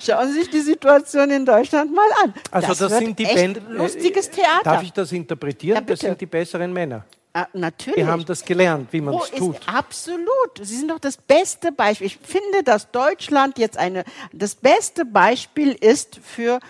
Schauen 0.00 0.28
Sie 0.28 0.40
sich 0.40 0.50
die 0.50 0.60
Situation 0.60 1.30
in 1.30 1.44
Deutschland 1.44 1.92
mal 1.92 2.08
an. 2.24 2.34
Also 2.50 2.68
das, 2.68 2.78
das 2.78 2.98
sind 2.98 3.18
die 3.18 3.24
Band 3.24 3.60
lustiges 3.68 4.30
Theater. 4.30 4.62
Darf 4.64 4.82
ich 4.82 4.92
das 4.92 5.12
interpretieren? 5.12 5.76
Ja, 5.76 5.80
das 5.80 6.00
sind 6.00 6.20
die 6.20 6.26
besseren 6.26 6.72
Männer. 6.72 7.04
Ah, 7.34 7.46
natürlich. 7.54 7.96
Wir 7.96 8.06
haben 8.08 8.26
das 8.26 8.44
gelernt, 8.44 8.92
wie 8.92 9.00
man 9.00 9.14
es 9.14 9.30
tut. 9.30 9.56
absolut. 9.66 10.58
Sie 10.60 10.76
sind 10.76 10.90
doch 10.90 10.98
das 10.98 11.16
beste 11.16 11.72
Beispiel. 11.72 12.06
Ich 12.06 12.18
finde, 12.18 12.62
dass 12.62 12.90
Deutschland 12.90 13.58
jetzt 13.58 13.78
eine, 13.78 14.04
das 14.32 14.54
beste 14.54 15.06
Beispiel 15.06 15.72
ist 15.72 16.20
für 16.22 16.60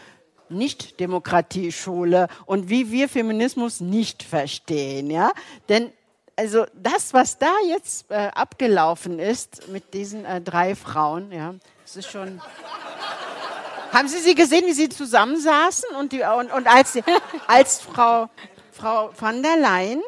Nicht-Demokratieschule 0.49 2.29
und 2.47 2.69
wie 2.69 2.93
wir 2.93 3.09
Feminismus 3.09 3.81
nicht 3.81 4.23
verstehen, 4.23 5.11
ja? 5.11 5.33
Denn 5.69 5.93
also 6.37 6.65
das, 6.75 7.13
was 7.13 7.39
da 7.39 7.53
jetzt 7.69 8.11
äh, 8.11 8.31
abgelaufen 8.35 9.19
ist 9.19 9.69
mit 9.69 9.93
diesen 9.95 10.25
äh, 10.25 10.41
drei 10.41 10.77
Frauen, 10.77 11.33
ja, 11.33 11.55
das 11.83 11.97
ist 11.97 12.11
schon. 12.11 12.41
Haben 13.93 14.09
Sie 14.09 14.21
sie 14.21 14.35
gesehen, 14.35 14.65
wie 14.67 14.73
sie 14.73 14.89
zusammensaßen 14.89 15.95
und, 15.97 16.13
die, 16.13 16.23
und, 16.23 16.51
und 16.51 16.67
als, 16.67 16.99
als 17.47 17.81
Frau 17.81 18.31
Frau 18.73 19.13
von 19.13 19.43
der 19.43 19.59
Leyen 19.59 20.03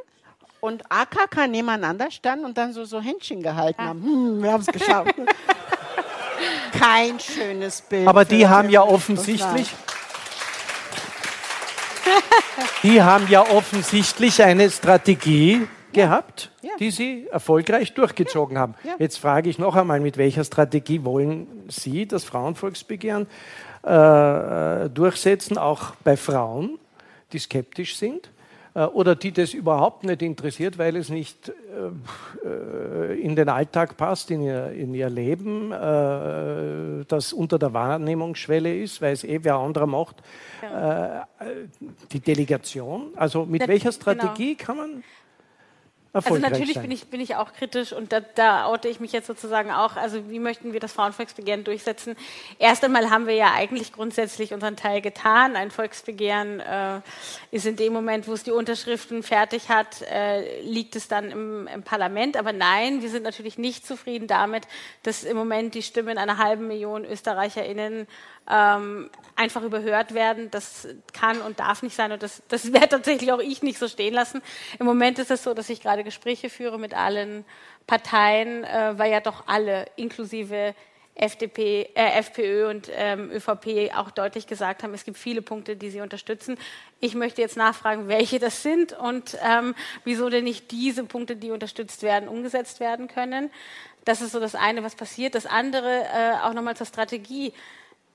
und 0.65 0.83
AKK 0.91 1.47
nebeneinander 1.47 2.11
standen 2.11 2.47
und 2.47 2.57
dann 2.57 2.73
so, 2.73 2.87
so 2.87 2.99
Händchen 2.99 3.43
gehalten 3.43 3.83
haben. 3.83 4.03
Hm, 4.03 4.43
wir 4.43 4.51
haben 4.51 4.63
es 4.63 4.67
geschafft. 4.69 5.15
Kein 6.79 7.21
schönes 7.21 7.83
Bild. 7.83 8.09
Aber 8.09 8.25
die 8.25 8.49
haben 8.49 8.71
ja 8.71 8.83
offensichtlich, 8.83 9.71
die 12.83 13.03
haben 13.03 13.29
ja 13.29 13.43
offensichtlich 13.43 14.43
eine 14.43 14.71
Strategie 14.71 15.69
gehabt, 15.93 16.51
Ja. 16.63 16.71
die 16.79 16.91
sie 16.91 17.29
erfolgreich 17.31 17.93
durchgezogen 17.93 18.57
haben. 18.57 18.75
Ja. 18.85 18.95
Jetzt 18.99 19.19
frage 19.19 19.51
ich 19.51 19.59
noch 19.59 19.77
einmal, 19.77 20.01
mit 20.01 20.17
welcher 20.17 20.45
Strategie 20.45 21.05
wollen 21.05 21.47
Sie 21.69 22.09
das 22.09 22.25
Frauenvolksbegehren 22.25 23.27
äh, 23.83 24.89
durchsetzen, 24.89 25.59
auch 25.59 25.95
bei 26.05 26.17
Frauen, 26.17 26.79
die 27.33 27.39
skeptisch 27.39 27.97
sind? 27.97 28.31
Äh, 28.75 28.85
Oder 28.85 29.15
die 29.15 29.33
das 29.33 29.55
überhaupt 29.55 30.05
nicht 30.05 30.23
interessiert, 30.23 30.79
weil 30.79 30.97
es 30.97 31.09
nicht 31.09 31.49
äh, 31.49 32.49
äh, 32.49 33.21
in 33.21 33.37
den 33.37 33.49
Alltag 33.49 33.97
passt, 33.97 34.31
in 34.31 34.43
ihr, 34.43 34.73
in 34.73 34.95
ihr 34.95 35.09
Leben, 35.09 35.71
das 35.71 37.33
unter 37.33 37.59
der 37.59 37.73
Wahrnehmungsschwelle 37.73 38.77
ist, 38.77 39.01
weil 39.01 39.13
es 39.13 39.25
eh 39.25 39.41
wer 39.43 39.57
anderer 39.57 39.87
macht. 39.87 40.17
Äh, 40.63 41.21
die 42.13 42.21
Delegation, 42.21 43.13
also 43.17 43.45
mit 43.45 43.63
Ja, 43.63 43.69
welcher 43.69 43.91
genau. 43.91 44.01
Strategie 44.03 44.55
kann 44.55 44.77
man 44.77 45.05
Also 46.15 46.37
natürlich 46.37 46.81
bin 46.81 46.93
ich, 46.93 47.09
bin 47.09 47.21
ich 47.21 47.35
auch 47.35 47.53
kritisch 47.53 47.93
und 47.93 48.13
da, 48.13 48.21
da 48.21 48.67
oute 48.67 48.87
ich 48.89 49.01
mich 49.01 49.11
jetzt 49.11 49.27
sozusagen 49.27 49.73
auch. 49.73 49.97
Also 49.97 50.31
wie 50.31 50.39
möchten 50.39 50.73
wir 50.73 50.79
das 50.79 50.93
Frauenvolksbegehren 50.93 51.65
durchsetzen? 51.65 52.15
Erst 52.61 52.85
einmal 52.85 53.11
haben 53.11 53.27
wir 53.27 53.35
ja 53.35 53.53
eigentlich 53.53 53.93
grundsätzlich 53.93 54.55
unseren 54.55 54.77
Teil 54.77 55.01
getan. 55.01 55.57
Ein 55.57 55.73
Volksbegehren 55.73 56.61
äh, 56.61 57.01
ist 57.51 57.67
in 57.67 57.75
dem 57.75 57.93
Moment, 57.93 58.29
wo 58.29 58.33
es 58.33 58.45
die 58.45 58.53
Unterschriften 58.53 59.25
fertig 59.25 59.71
hat, 59.71 60.03
äh, 60.03 60.63
liegt 60.63 60.95
es 60.95 61.09
dann 61.09 61.33
im, 61.33 61.67
im 61.67 61.83
Parlament. 61.83 62.37
Aber 62.37 62.53
nein, 62.53 63.03
wir 63.03 63.09
sind 63.11 63.25
natürlich 63.25 63.59
nicht 63.59 63.85
zufrieden 63.85 64.29
damit, 64.29 64.69
dass 65.03 65.25
im 65.25 65.37
Moment 65.37 65.75
die 65.75 65.83
Stimmen 65.83 66.17
einer 66.17 66.39
halben 66.39 66.69
Million 66.69 67.05
ÖsterreicherInnen 67.05 68.07
ähm, 68.51 69.11
einfach 69.37 69.63
überhört 69.63 70.15
werden. 70.15 70.51
Das 70.51 70.89
kann 71.13 71.41
und 71.41 71.61
darf 71.61 71.83
nicht 71.83 71.97
sein 71.97 72.13
und 72.13 72.23
das, 72.23 72.43
das 72.49 72.73
werde 72.73 72.89
tatsächlich 72.89 73.33
auch 73.33 73.41
ich 73.41 73.63
nicht 73.63 73.79
so 73.79 73.89
stehen 73.89 74.15
lassen. 74.15 74.43
Im 74.79 74.87
Moment 74.87 75.19
ist 75.19 75.31
es 75.31 75.43
so, 75.43 75.55
dass 75.55 75.71
ich 75.71 75.81
gerade 75.81 76.05
Gespräche 76.05 76.51
führe 76.51 76.79
mit 76.79 76.95
allen 76.95 77.45
Parteien, 77.87 78.65
äh, 78.65 78.95
weil 78.97 79.11
ja 79.11 79.21
doch 79.21 79.45
alle, 79.47 79.87
inklusive 79.97 80.75
FDP, 81.17 81.91
äh, 81.95 82.19
FPÖ 82.19 82.69
und 82.69 82.91
ähm, 82.93 83.31
ÖVP 83.31 83.95
auch 83.95 84.11
deutlich 84.11 84.47
gesagt 84.47 84.83
haben, 84.83 84.95
es 84.95 85.05
gibt 85.05 85.17
viele 85.17 85.43
Punkte, 85.43 85.77
die 85.77 85.91
sie 85.91 86.01
unterstützen. 86.01 86.59
Ich 86.99 87.15
möchte 87.15 87.41
jetzt 87.41 87.57
nachfragen, 87.57 88.09
welche 88.09 88.41
das 88.41 88.63
sind 88.63 88.93
und 88.93 89.39
ähm, 89.45 89.77
wieso 90.03 90.29
denn 90.29 90.45
nicht 90.45 90.73
diese 90.73 91.05
Punkte, 91.05 91.37
die 91.37 91.53
unterstützt 91.53 92.03
werden, 92.03 92.29
umgesetzt 92.29 92.81
werden 92.81 93.07
können. 93.07 93.51
Das 94.05 94.21
ist 94.21 94.33
so 94.33 94.41
das 94.41 94.57
eine, 94.57 94.83
was 94.83 94.97
passiert. 94.97 95.37
Das 95.37 95.47
andere, 95.47 96.03
äh, 96.03 96.33
auch 96.43 96.53
nochmal 96.53 96.77
zur 96.77 96.87
Strategie. 96.87 97.53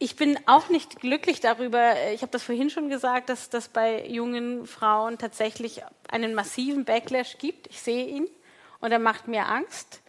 Ich 0.02 0.16
bin 0.16 0.40
auch 0.46 0.70
nicht 0.70 1.02
glücklich 1.02 1.42
darüber, 1.42 1.94
ich 2.14 2.22
habe 2.22 2.32
das 2.32 2.42
vorhin 2.42 2.70
schon 2.70 2.90
gesagt, 2.90 3.28
dass 3.28 3.50
das 3.50 3.68
bei 3.68 4.08
jungen 4.08 4.66
Frauen 4.66 5.18
tatsächlich 5.18 5.82
einen 6.10 6.34
massiven 6.34 6.86
Backlash 6.86 7.38
gibt. 7.38 7.68
Ich 7.68 7.82
sehe 7.82 8.08
ihn 8.08 8.28
und 8.80 8.94
er 8.94 9.00
macht 9.00 9.28
mir 9.28 9.46
Angst. 9.48 10.02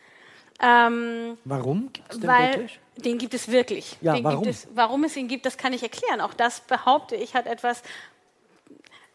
Ähm, 0.62 1.36
Warum 1.44 1.92
gibt 1.92 2.12
es 2.12 2.20
den 2.20 2.28
weil 2.28 2.50
Backlash? 2.50 2.80
den 2.98 3.18
gibt 3.18 3.34
es 3.34 3.48
wirklich. 3.48 3.96
Ja, 4.00 4.14
den 4.14 4.22
warum? 4.22 4.44
Gibt 4.44 4.54
es, 4.54 4.68
warum 4.74 5.02
es 5.02 5.16
ihn 5.16 5.26
gibt, 5.26 5.44
das 5.44 5.56
kann 5.56 5.72
ich 5.72 5.82
erklären. 5.82 6.20
Auch 6.20 6.34
das 6.34 6.60
behaupte 6.60 7.16
ich 7.16 7.34
hat 7.34 7.46
etwas 7.46 7.82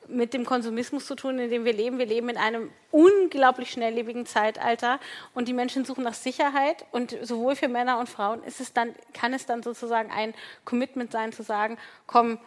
mit 0.07 0.33
dem 0.33 0.45
Konsumismus 0.45 1.05
zu 1.05 1.15
tun, 1.15 1.39
in 1.39 1.49
dem 1.49 1.65
wir 1.65 1.73
leben. 1.73 1.97
Wir 1.97 2.05
leben 2.05 2.29
in 2.29 2.37
einem 2.37 2.71
unglaublich 2.91 3.71
schnelllebigen 3.71 4.25
Zeitalter 4.25 4.99
und 5.33 5.47
die 5.47 5.53
Menschen 5.53 5.85
suchen 5.85 6.03
nach 6.03 6.13
Sicherheit 6.13 6.85
und 6.91 7.17
sowohl 7.21 7.55
für 7.55 7.67
Männer 7.67 7.99
und 7.99 8.09
Frauen 8.09 8.43
ist 8.43 8.61
es 8.61 8.73
dann, 8.73 8.93
kann 9.13 9.33
es 9.33 9.45
dann 9.45 9.63
sozusagen 9.63 10.11
ein 10.11 10.33
Commitment 10.63 11.11
sein, 11.11 11.33
zu 11.33 11.43
sagen, 11.43 11.77
komm, 12.07 12.39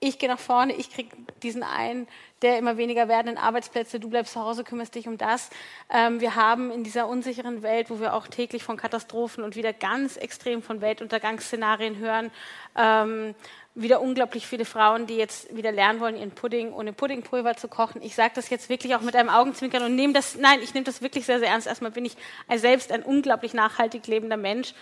ich 0.00 0.18
gehe 0.18 0.28
nach 0.28 0.38
vorne, 0.38 0.74
ich 0.74 0.90
kriege 0.90 1.16
diesen 1.42 1.62
einen 1.62 2.06
der 2.44 2.58
immer 2.58 2.76
weniger 2.76 3.08
werdenden 3.08 3.38
Arbeitsplätze, 3.38 3.98
du 3.98 4.08
bleibst 4.08 4.34
zu 4.34 4.40
Hause, 4.40 4.62
kümmerst 4.62 4.94
dich 4.94 5.08
um 5.08 5.18
das. 5.18 5.50
Ähm, 5.92 6.20
wir 6.20 6.36
haben 6.36 6.70
in 6.70 6.84
dieser 6.84 7.08
unsicheren 7.08 7.62
Welt, 7.62 7.90
wo 7.90 7.98
wir 7.98 8.14
auch 8.14 8.28
täglich 8.28 8.62
von 8.62 8.76
Katastrophen 8.76 9.42
und 9.42 9.56
wieder 9.56 9.72
ganz 9.72 10.16
extrem 10.16 10.62
von 10.62 10.80
Weltuntergangsszenarien 10.80 11.98
hören, 11.98 12.30
ähm, 12.76 13.34
wieder 13.74 14.00
unglaublich 14.00 14.46
viele 14.46 14.64
Frauen, 14.64 15.06
die 15.06 15.16
jetzt 15.16 15.56
wieder 15.56 15.72
lernen 15.72 15.98
wollen, 15.98 16.16
ihren 16.16 16.30
Pudding 16.30 16.72
ohne 16.72 16.92
Puddingpulver 16.92 17.56
zu 17.56 17.66
kochen. 17.66 18.02
Ich 18.02 18.14
sage 18.14 18.32
das 18.34 18.48
jetzt 18.50 18.68
wirklich 18.68 18.94
auch 18.94 19.00
mit 19.00 19.16
einem 19.16 19.30
Augenzwinkern 19.30 19.82
und 19.82 19.96
nehme 19.96 20.12
das, 20.12 20.36
nein, 20.36 20.60
ich 20.62 20.74
nehme 20.74 20.84
das 20.84 21.02
wirklich 21.02 21.26
sehr, 21.26 21.40
sehr 21.40 21.48
ernst. 21.48 21.66
Erstmal 21.66 21.90
bin 21.90 22.04
ich 22.04 22.16
selbst 22.54 22.92
ein 22.92 23.02
unglaublich 23.02 23.52
nachhaltig 23.52 24.06
lebender 24.06 24.36
Mensch 24.36 24.74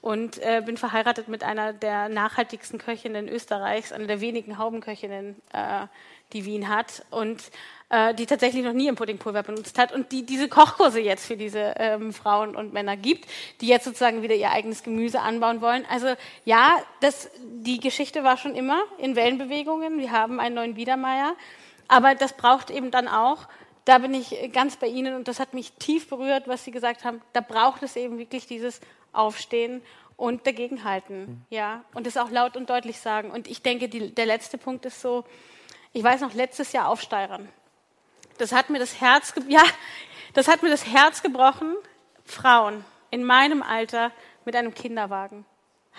und 0.00 0.38
äh, 0.38 0.62
bin 0.64 0.76
verheiratet 0.76 1.28
mit 1.28 1.44
einer 1.44 1.72
der 1.72 2.08
nachhaltigsten 2.08 2.78
Köchinnen 2.78 3.28
Österreichs, 3.28 3.92
einer 3.92 4.06
der 4.06 4.20
wenigen 4.20 4.58
Haubenköchinnen, 4.58 5.36
äh, 5.52 5.86
die 6.32 6.44
Wien 6.44 6.68
hat 6.68 7.04
und 7.10 7.42
äh, 7.90 8.14
die 8.14 8.26
tatsächlich 8.26 8.64
noch 8.64 8.72
nie 8.72 8.88
ein 8.88 8.96
Puddingpulver 8.96 9.42
benutzt 9.42 9.78
hat 9.78 9.92
und 9.92 10.12
die 10.12 10.24
diese 10.24 10.48
Kochkurse 10.48 11.00
jetzt 11.00 11.26
für 11.26 11.36
diese 11.36 11.74
ähm, 11.76 12.12
Frauen 12.12 12.56
und 12.56 12.72
Männer 12.72 12.96
gibt, 12.96 13.26
die 13.60 13.66
jetzt 13.66 13.84
sozusagen 13.84 14.22
wieder 14.22 14.34
ihr 14.34 14.50
eigenes 14.50 14.82
Gemüse 14.82 15.20
anbauen 15.20 15.60
wollen. 15.60 15.84
Also 15.90 16.08
ja, 16.44 16.76
das, 17.00 17.30
die 17.44 17.80
Geschichte 17.80 18.24
war 18.24 18.36
schon 18.36 18.54
immer 18.54 18.82
in 18.98 19.16
Wellenbewegungen. 19.16 19.98
Wir 19.98 20.12
haben 20.12 20.40
einen 20.40 20.54
neuen 20.54 20.74
Biedermeier, 20.74 21.34
aber 21.88 22.14
das 22.14 22.32
braucht 22.34 22.70
eben 22.70 22.90
dann 22.90 23.08
auch 23.08 23.48
da 23.84 23.98
bin 23.98 24.14
ich 24.14 24.52
ganz 24.52 24.76
bei 24.76 24.86
Ihnen 24.86 25.16
und 25.16 25.26
das 25.26 25.40
hat 25.40 25.54
mich 25.54 25.72
tief 25.72 26.08
berührt, 26.08 26.46
was 26.46 26.64
Sie 26.64 26.70
gesagt 26.70 27.04
haben. 27.04 27.20
Da 27.32 27.40
braucht 27.40 27.82
es 27.82 27.96
eben 27.96 28.18
wirklich 28.18 28.46
dieses 28.46 28.80
Aufstehen 29.12 29.82
und 30.16 30.46
dagegenhalten, 30.46 31.44
ja, 31.48 31.82
und 31.94 32.06
das 32.06 32.16
auch 32.16 32.30
laut 32.30 32.56
und 32.56 32.68
deutlich 32.68 33.00
sagen. 33.00 33.30
Und 33.30 33.48
ich 33.48 33.62
denke, 33.62 33.88
die, 33.88 34.14
der 34.14 34.26
letzte 34.26 34.58
Punkt 34.58 34.84
ist 34.84 35.00
so, 35.00 35.24
ich 35.92 36.02
weiß 36.02 36.20
noch, 36.20 36.34
letztes 36.34 36.72
Jahr 36.72 36.88
Aufsteigern. 36.88 37.48
Das 38.38 38.52
hat 38.52 38.70
mir 38.70 38.78
das 38.78 39.00
Herz, 39.00 39.34
ja, 39.48 39.62
das 40.32 40.48
hat 40.48 40.62
mir 40.62 40.70
das 40.70 40.86
Herz 40.86 41.22
gebrochen. 41.22 41.76
Frauen 42.24 42.84
in 43.10 43.24
meinem 43.24 43.62
Alter 43.62 44.12
mit 44.44 44.54
einem 44.54 44.72
Kinderwagen 44.72 45.44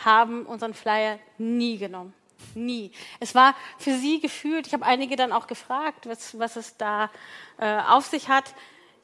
haben 0.06 0.46
unseren 0.46 0.74
Flyer 0.74 1.20
nie 1.38 1.78
genommen. 1.78 2.14
Nie. 2.56 2.92
Es 3.20 3.36
war 3.36 3.56
für 3.78 3.94
sie 3.96 4.20
gefühlt, 4.20 4.66
ich 4.66 4.74
habe 4.74 4.86
einige 4.86 5.16
dann 5.16 5.32
auch 5.32 5.48
gefragt, 5.48 6.08
was, 6.08 6.38
was 6.40 6.56
es 6.56 6.78
da 6.78 7.12
äh, 7.58 7.80
auf 7.82 8.08
sich 8.08 8.30
hat. 8.30 8.56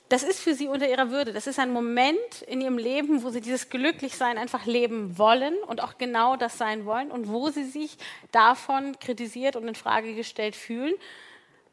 Das 0.10 0.24
ist 0.24 0.40
für 0.40 0.54
sie 0.54 0.68
unter 0.68 0.88
ihrer 0.88 1.12
Würde. 1.12 1.34
Das 1.34 1.48
ist 1.48 1.60
ein 1.60 1.72
Moment 1.72 2.42
in 2.48 2.62
ihrem 2.62 2.78
Leben, 2.78 3.24
wo 3.24 3.30
sie 3.30 3.42
dieses 3.42 3.70
Glücklichsein 3.70 4.38
einfach 4.38 4.66
leben 4.66 5.18
wollen 5.18 5.56
und 5.68 5.82
auch 5.82 5.98
genau 5.98 6.38
das 6.38 6.58
sein 6.58 6.86
wollen 6.86 7.12
und 7.12 7.28
wo 7.28 7.50
sie 7.50 7.66
sich 7.66 7.98
davon 8.32 8.98
kritisiert 9.00 9.56
und 9.56 9.68
in 9.68 9.76
Frage 9.76 10.16
gestellt 10.16 10.56
fühlen. 10.56 10.94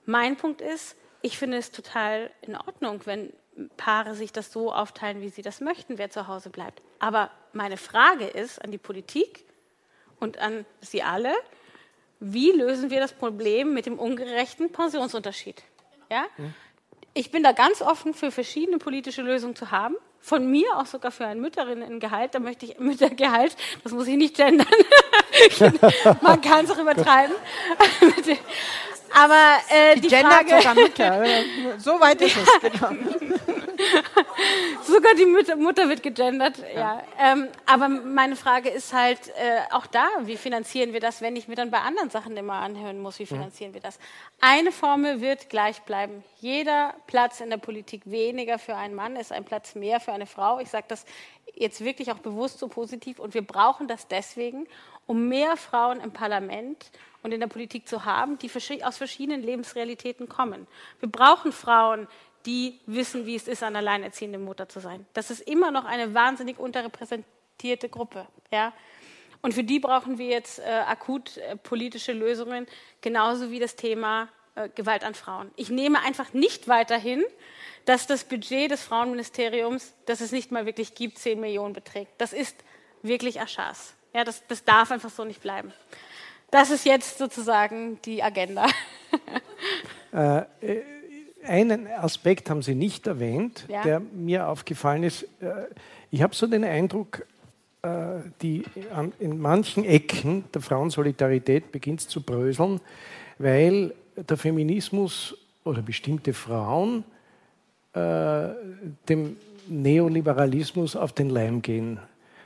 Mein 0.04 0.36
Punkt 0.36 0.60
ist, 0.60 0.96
ich 1.22 1.38
finde 1.38 1.58
es 1.58 1.70
total 1.70 2.30
in 2.42 2.56
Ordnung, 2.56 3.00
wenn 3.04 3.32
Paare 3.76 4.14
sich 4.14 4.32
das 4.32 4.52
so 4.52 4.72
aufteilen, 4.72 5.20
wie 5.20 5.28
sie 5.28 5.42
das 5.42 5.60
möchten, 5.60 5.96
wer 5.96 6.10
zu 6.10 6.26
Hause 6.26 6.50
bleibt. 6.50 6.82
Aber 6.98 7.30
meine 7.52 7.76
Frage 7.76 8.26
ist 8.26 8.60
an 8.60 8.72
die 8.72 8.78
Politik 8.78 9.44
und 10.18 10.38
an 10.38 10.66
Sie 10.80 11.02
alle, 11.02 11.32
wie 12.18 12.50
lösen 12.50 12.90
wir 12.90 12.98
das 12.98 13.12
Problem 13.12 13.74
mit 13.74 13.86
dem 13.86 13.98
ungerechten 13.98 14.72
Pensionsunterschied? 14.72 15.62
Ja? 16.10 16.26
Ich 17.16 17.30
bin 17.30 17.44
da 17.44 17.52
ganz 17.52 17.80
offen 17.80 18.12
für 18.12 18.32
verschiedene 18.32 18.78
politische 18.78 19.22
Lösungen 19.22 19.54
zu 19.54 19.70
haben. 19.70 19.94
Von 20.18 20.50
mir 20.50 20.76
auch 20.76 20.86
sogar 20.86 21.12
für 21.12 21.26
ein 21.26 21.40
Mütterinnengehalt. 21.40 22.34
Da 22.34 22.40
möchte 22.40 22.66
ich 22.66 22.78
Müttergehalt, 22.80 23.56
das 23.84 23.92
muss 23.92 24.08
ich 24.08 24.16
nicht 24.16 24.36
gendern. 24.36 24.66
Man 26.22 26.40
kann 26.40 26.64
es 26.64 26.72
auch 26.72 26.78
übertreiben. 26.78 27.36
Aber 29.14 29.58
äh, 29.68 30.00
die 30.00 30.08
Gendert 30.08 30.48
Frage, 30.48 30.56
sogar 30.60 30.74
Mütter. 30.74 31.24
So 31.78 32.00
weit 32.00 32.20
ist 32.20 32.36
es, 32.36 32.48
genau. 32.72 32.90
Sogar 34.82 35.14
die 35.14 35.26
Mutter, 35.26 35.56
Mutter 35.56 35.88
wird 35.88 36.02
gegendert, 36.02 36.56
ja. 36.74 37.02
Ähm, 37.18 37.48
aber 37.66 37.88
meine 37.88 38.36
Frage 38.36 38.68
ist 38.68 38.92
halt 38.92 39.28
äh, 39.28 39.60
auch 39.72 39.86
da, 39.86 40.06
wie 40.22 40.36
finanzieren 40.36 40.92
wir 40.92 41.00
das, 41.00 41.20
wenn 41.20 41.36
ich 41.36 41.48
mir 41.48 41.56
dann 41.56 41.70
bei 41.70 41.80
anderen 41.80 42.10
Sachen 42.10 42.36
immer 42.36 42.54
anhören 42.54 43.00
muss, 43.00 43.18
wie 43.18 43.26
finanzieren 43.26 43.74
wir 43.74 43.80
das? 43.80 43.98
Eine 44.40 44.72
Formel 44.72 45.20
wird 45.20 45.48
gleich 45.48 45.82
bleiben. 45.82 46.22
Jeder 46.40 46.94
Platz 47.06 47.40
in 47.40 47.50
der 47.50 47.58
Politik 47.58 48.02
weniger 48.04 48.58
für 48.58 48.76
einen 48.76 48.94
Mann 48.94 49.16
ist 49.16 49.32
ein 49.32 49.44
Platz 49.44 49.74
mehr 49.74 50.00
für 50.00 50.12
eine 50.12 50.26
Frau. 50.26 50.58
Ich 50.60 50.70
sage 50.70 50.86
das 50.88 51.04
jetzt 51.54 51.84
wirklich 51.84 52.12
auch 52.12 52.18
bewusst 52.18 52.58
so 52.58 52.68
positiv 52.68 53.18
und 53.18 53.34
wir 53.34 53.42
brauchen 53.42 53.88
das 53.88 54.08
deswegen, 54.08 54.66
um 55.06 55.28
mehr 55.28 55.56
Frauen 55.56 56.00
im 56.00 56.12
Parlament 56.12 56.90
und 57.22 57.32
in 57.32 57.40
der 57.40 57.46
Politik 57.46 57.88
zu 57.88 58.04
haben, 58.04 58.38
die 58.38 58.50
aus 58.84 58.98
verschiedenen 58.98 59.42
Lebensrealitäten 59.42 60.28
kommen. 60.28 60.66
Wir 61.00 61.10
brauchen 61.10 61.52
Frauen, 61.52 62.06
die 62.46 62.80
wissen, 62.86 63.26
wie 63.26 63.36
es 63.36 63.48
ist, 63.48 63.62
eine 63.62 63.78
alleinerziehende 63.78 64.38
Mutter 64.38 64.68
zu 64.68 64.80
sein. 64.80 65.06
Das 65.14 65.30
ist 65.30 65.40
immer 65.40 65.70
noch 65.70 65.84
eine 65.84 66.14
wahnsinnig 66.14 66.58
unterrepräsentierte 66.58 67.88
Gruppe. 67.88 68.26
Ja? 68.52 68.72
Und 69.42 69.54
für 69.54 69.64
die 69.64 69.78
brauchen 69.78 70.18
wir 70.18 70.26
jetzt 70.26 70.58
äh, 70.58 70.62
akut 70.62 71.36
äh, 71.36 71.56
politische 71.56 72.12
Lösungen, 72.12 72.66
genauso 73.00 73.50
wie 73.50 73.58
das 73.58 73.76
Thema 73.76 74.28
äh, 74.54 74.68
Gewalt 74.68 75.04
an 75.04 75.14
Frauen. 75.14 75.50
Ich 75.56 75.70
nehme 75.70 76.00
einfach 76.00 76.32
nicht 76.32 76.68
weiterhin, 76.68 77.22
dass 77.84 78.06
das 78.06 78.24
Budget 78.24 78.70
des 78.70 78.82
Frauenministeriums, 78.82 79.94
das 80.06 80.20
es 80.20 80.32
nicht 80.32 80.50
mal 80.50 80.66
wirklich 80.66 80.94
gibt, 80.94 81.18
10 81.18 81.40
Millionen 81.40 81.74
beträgt. 81.74 82.12
Das 82.18 82.32
ist 82.32 82.56
wirklich 83.02 83.40
Aschas. 83.40 83.94
Ja, 84.14 84.24
das, 84.24 84.46
das 84.46 84.64
darf 84.64 84.90
einfach 84.90 85.10
so 85.10 85.24
nicht 85.24 85.42
bleiben. 85.42 85.72
Das 86.50 86.70
ist 86.70 86.86
jetzt 86.86 87.18
sozusagen 87.18 88.00
die 88.02 88.22
Agenda. 88.22 88.66
äh, 90.12 90.42
einen 91.44 91.86
Aspekt 91.86 92.50
haben 92.50 92.62
Sie 92.62 92.74
nicht 92.74 93.06
erwähnt, 93.06 93.66
ja. 93.68 93.82
der 93.82 94.00
mir 94.00 94.48
aufgefallen 94.48 95.02
ist. 95.02 95.22
Äh, 95.40 95.66
ich 96.10 96.22
habe 96.22 96.34
so 96.34 96.46
den 96.46 96.64
Eindruck, 96.64 97.26
äh, 97.82 98.20
die 98.40 98.64
in 99.18 99.38
manchen 99.38 99.84
Ecken 99.84 100.44
der 100.54 100.62
Frauensolidarität 100.62 101.72
beginnt 101.72 102.00
zu 102.00 102.22
bröseln, 102.22 102.80
weil 103.38 103.94
der 104.16 104.36
Feminismus 104.36 105.36
oder 105.64 105.82
bestimmte 105.82 106.32
Frauen 106.32 107.04
äh, 107.94 108.48
dem 109.08 109.36
Neoliberalismus 109.68 110.96
auf 110.96 111.12
den 111.12 111.30
Leim 111.30 111.62
gehen. 111.62 111.98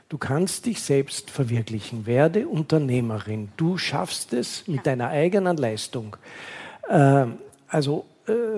Du 0.09 0.17
kannst 0.17 0.65
dich 0.65 0.81
selbst 0.81 1.29
verwirklichen. 1.29 2.05
Werde 2.05 2.47
Unternehmerin. 2.47 3.49
Du 3.57 3.77
schaffst 3.77 4.33
es 4.33 4.67
mit 4.67 4.87
deiner 4.87 5.09
eigenen 5.09 5.57
Leistung. 5.57 6.17
Äh, 6.87 7.25
also 7.67 8.05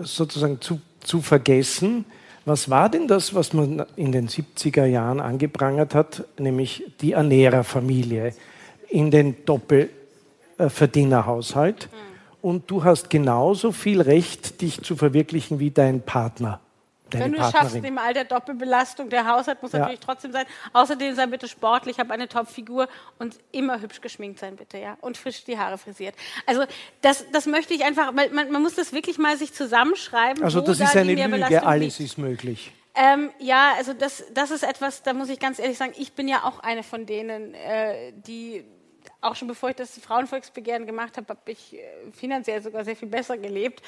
sozusagen 0.03 0.61
zu, 0.61 0.79
zu 1.01 1.21
vergessen, 1.21 2.05
was 2.45 2.69
war 2.69 2.87
denn 2.89 3.07
das, 3.07 3.33
was 3.35 3.53
man 3.53 3.85
in 3.95 4.11
den 4.11 4.27
70er 4.27 4.85
Jahren 4.85 5.19
angeprangert 5.19 5.93
hat, 5.93 6.23
nämlich 6.39 6.83
die 7.01 7.11
Ernährerfamilie 7.11 8.33
in 8.89 9.11
den 9.11 9.45
Doppelverdienerhaushalt? 9.45 11.89
Mhm. 11.91 11.95
Und 12.41 12.71
du 12.71 12.83
hast 12.83 13.11
genauso 13.11 13.71
viel 13.71 14.01
Recht, 14.01 14.61
dich 14.61 14.81
zu 14.81 14.95
verwirklichen 14.95 15.59
wie 15.59 15.69
dein 15.69 16.01
Partner. 16.01 16.59
Wenn 17.19 17.31
du 17.31 17.39
es 17.39 17.51
schaffst, 17.51 17.75
im 17.75 17.97
Alter 17.97 18.23
Doppelbelastung, 18.23 19.09
der 19.09 19.27
Haushalt 19.27 19.61
muss 19.61 19.71
ja. 19.71 19.79
natürlich 19.79 19.99
trotzdem 19.99 20.31
sein. 20.31 20.45
Außerdem 20.73 21.15
sei 21.15 21.25
bitte 21.27 21.47
sportlich, 21.47 21.99
habe 21.99 22.13
eine 22.13 22.27
Top-Figur 22.27 22.87
und 23.19 23.35
immer 23.51 23.81
hübsch 23.81 24.01
geschminkt 24.01 24.39
sein, 24.39 24.55
bitte, 24.55 24.77
ja. 24.77 24.97
Und 25.01 25.17
frisch 25.17 25.43
die 25.43 25.57
Haare 25.57 25.77
frisiert. 25.77 26.15
Also 26.45 26.63
das, 27.01 27.25
das 27.31 27.45
möchte 27.45 27.73
ich 27.73 27.83
einfach, 27.83 28.15
weil 28.15 28.29
man, 28.29 28.51
man 28.51 28.61
muss 28.61 28.75
das 28.75 28.93
wirklich 28.93 29.17
mal 29.17 29.37
sich 29.37 29.53
zusammenschreiben. 29.53 30.43
Also 30.43 30.61
das 30.61 30.79
ist 30.79 30.95
da 30.95 30.99
eine 31.01 31.13
Lüge, 31.13 31.63
alles 31.63 31.99
ist 31.99 32.17
möglich. 32.17 32.71
Ähm, 32.93 33.29
ja, 33.39 33.73
also 33.77 33.93
das, 33.93 34.23
das 34.33 34.51
ist 34.51 34.63
etwas, 34.63 35.01
da 35.03 35.13
muss 35.13 35.29
ich 35.29 35.39
ganz 35.39 35.59
ehrlich 35.59 35.77
sagen, 35.77 35.93
ich 35.97 36.11
bin 36.13 36.27
ja 36.27 36.43
auch 36.43 36.59
eine 36.59 36.83
von 36.83 37.05
denen, 37.05 37.53
äh, 37.53 38.11
die 38.13 38.65
auch 39.21 39.35
schon 39.35 39.47
bevor 39.47 39.69
ich 39.69 39.75
das 39.75 39.97
Frauenvolksbegehren 39.99 40.85
gemacht 40.85 41.17
habe, 41.17 41.29
habe 41.29 41.51
ich 41.51 41.75
äh, 41.75 42.11
finanziell 42.11 42.61
sogar 42.61 42.83
sehr 42.83 42.95
viel 42.95 43.07
besser 43.07 43.37
gelebt, 43.37 43.81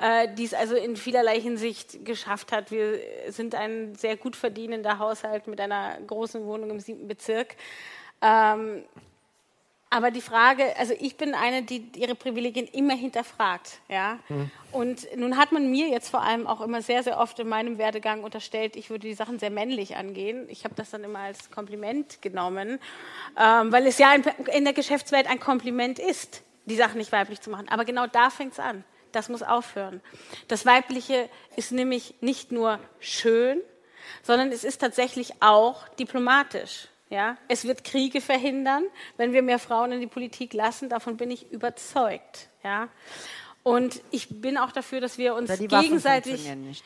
äh, 0.00 0.28
die 0.34 0.44
es 0.44 0.52
also 0.52 0.74
in 0.74 0.96
vielerlei 0.96 1.40
Hinsicht 1.40 2.04
geschafft 2.04 2.52
hat. 2.52 2.70
Wir 2.70 2.98
sind 3.28 3.54
ein 3.54 3.94
sehr 3.94 4.16
gut 4.16 4.36
verdienender 4.36 4.98
Haushalt 4.98 5.46
mit 5.46 5.60
einer 5.60 5.98
großen 6.06 6.44
Wohnung 6.44 6.70
im 6.70 6.80
siebten 6.80 7.06
Bezirk. 7.06 7.56
Ähm, 8.20 8.84
aber 9.92 10.12
die 10.12 10.20
Frage, 10.20 10.76
also 10.78 10.94
ich 10.98 11.16
bin 11.16 11.34
eine, 11.34 11.64
die 11.64 11.90
ihre 11.96 12.14
Privilegien 12.14 12.68
immer 12.68 12.94
hinterfragt, 12.94 13.80
ja. 13.88 14.20
Mhm. 14.28 14.50
Und 14.70 15.16
nun 15.16 15.36
hat 15.36 15.50
man 15.50 15.68
mir 15.68 15.88
jetzt 15.88 16.10
vor 16.10 16.22
allem 16.22 16.46
auch 16.46 16.60
immer 16.60 16.80
sehr, 16.80 17.02
sehr 17.02 17.18
oft 17.18 17.40
in 17.40 17.48
meinem 17.48 17.76
Werdegang 17.76 18.22
unterstellt, 18.22 18.76
ich 18.76 18.88
würde 18.88 19.08
die 19.08 19.14
Sachen 19.14 19.40
sehr 19.40 19.50
männlich 19.50 19.96
angehen. 19.96 20.46
Ich 20.48 20.62
habe 20.62 20.76
das 20.76 20.90
dann 20.90 21.02
immer 21.02 21.18
als 21.18 21.50
Kompliment 21.50 22.22
genommen, 22.22 22.78
ähm, 23.36 23.72
weil 23.72 23.84
es 23.88 23.98
ja 23.98 24.14
in, 24.14 24.22
in 24.52 24.64
der 24.64 24.74
Geschäftswelt 24.74 25.28
ein 25.28 25.40
Kompliment 25.40 25.98
ist, 25.98 26.42
die 26.66 26.76
Sachen 26.76 26.98
nicht 26.98 27.10
weiblich 27.10 27.40
zu 27.40 27.50
machen. 27.50 27.68
Aber 27.68 27.84
genau 27.84 28.06
da 28.06 28.30
fängt 28.30 28.52
es 28.52 28.60
an. 28.60 28.84
Das 29.10 29.28
muss 29.28 29.42
aufhören. 29.42 30.00
Das 30.46 30.66
Weibliche 30.66 31.28
ist 31.56 31.72
nämlich 31.72 32.14
nicht 32.20 32.52
nur 32.52 32.78
schön, 33.00 33.60
sondern 34.22 34.52
es 34.52 34.62
ist 34.62 34.80
tatsächlich 34.80 35.32
auch 35.40 35.88
diplomatisch. 35.88 36.89
Ja, 37.10 37.36
es 37.48 37.64
wird 37.64 37.82
Kriege 37.82 38.20
verhindern, 38.20 38.84
wenn 39.16 39.32
wir 39.32 39.42
mehr 39.42 39.58
Frauen 39.58 39.90
in 39.90 40.00
die 40.00 40.06
Politik 40.06 40.54
lassen. 40.54 40.88
Davon 40.88 41.16
bin 41.16 41.30
ich 41.30 41.50
überzeugt. 41.50 42.48
Ja, 42.62 42.88
und 43.64 44.00
ich 44.10 44.40
bin 44.40 44.56
auch 44.56 44.70
dafür, 44.70 45.00
dass 45.00 45.18
wir 45.18 45.34
uns 45.34 45.50
Oder 45.50 45.58
die 45.58 45.66
gegenseitig. 45.66 46.32
Waffen 46.32 46.46
funktionieren 46.46 46.68
nicht. 46.68 46.84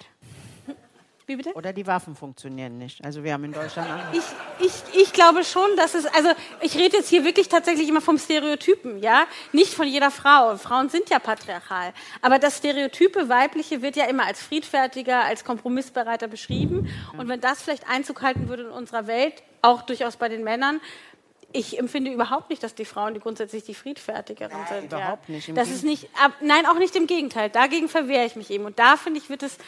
Wie 1.26 1.36
bitte? 1.36 1.54
Oder 1.54 1.72
die 1.72 1.86
Waffen 1.86 2.14
funktionieren 2.14 2.76
nicht. 2.76 3.02
Also 3.02 3.24
wir 3.24 3.32
haben 3.32 3.44
in 3.44 3.52
Deutschland. 3.52 3.88
Ich, 4.12 4.66
ich, 4.66 5.00
ich 5.02 5.12
glaube 5.12 5.42
schon, 5.44 5.74
dass 5.76 5.94
es, 5.94 6.04
also 6.06 6.28
ich 6.60 6.76
rede 6.76 6.98
jetzt 6.98 7.08
hier 7.08 7.24
wirklich 7.24 7.48
tatsächlich 7.48 7.88
immer 7.88 8.02
vom 8.02 8.18
Stereotypen, 8.18 9.02
ja, 9.02 9.24
nicht 9.52 9.72
von 9.72 9.86
jeder 9.86 10.10
Frau. 10.10 10.56
Frauen 10.56 10.90
sind 10.90 11.08
ja 11.08 11.18
patriarchal, 11.18 11.94
aber 12.20 12.38
das 12.38 12.58
Stereotype 12.58 13.28
weibliche 13.30 13.80
wird 13.80 13.96
ja 13.96 14.04
immer 14.04 14.26
als 14.26 14.42
friedfertiger, 14.42 15.24
als 15.24 15.44
kompromissbereiter 15.44 16.28
beschrieben. 16.28 16.90
Und 17.16 17.28
wenn 17.28 17.40
das 17.40 17.62
vielleicht 17.62 17.88
Einzug 17.88 18.20
halten 18.20 18.48
würde 18.48 18.64
in 18.64 18.70
unserer 18.70 19.06
Welt, 19.06 19.42
auch 19.64 19.82
durchaus 19.82 20.16
bei 20.16 20.28
den 20.28 20.44
Männern, 20.44 20.80
ich 21.56 21.78
empfinde 21.78 22.10
überhaupt 22.10 22.50
nicht, 22.50 22.64
dass 22.64 22.74
die 22.74 22.84
Frauen 22.84 23.14
die 23.14 23.20
grundsätzlich 23.20 23.62
die 23.62 23.74
friedfertigeren 23.74 24.58
nein, 24.58 24.66
sind. 24.68 24.92
Überhaupt 24.92 25.28
ja. 25.28 25.34
nicht. 25.36 25.56
das 25.56 25.70
ist 25.70 25.84
nicht 25.84 26.08
ab, 26.20 26.32
nein, 26.40 26.66
auch 26.66 26.78
nicht 26.78 26.96
im 26.96 27.06
Gegenteil. 27.06 27.48
Dagegen 27.48 27.88
verwehre 27.88 28.26
ich 28.26 28.34
mich 28.34 28.50
eben. 28.50 28.64
Und 28.64 28.78
da 28.80 28.96
finde 28.96 29.20
ich, 29.20 29.30
wird 29.30 29.44
es 29.44 29.58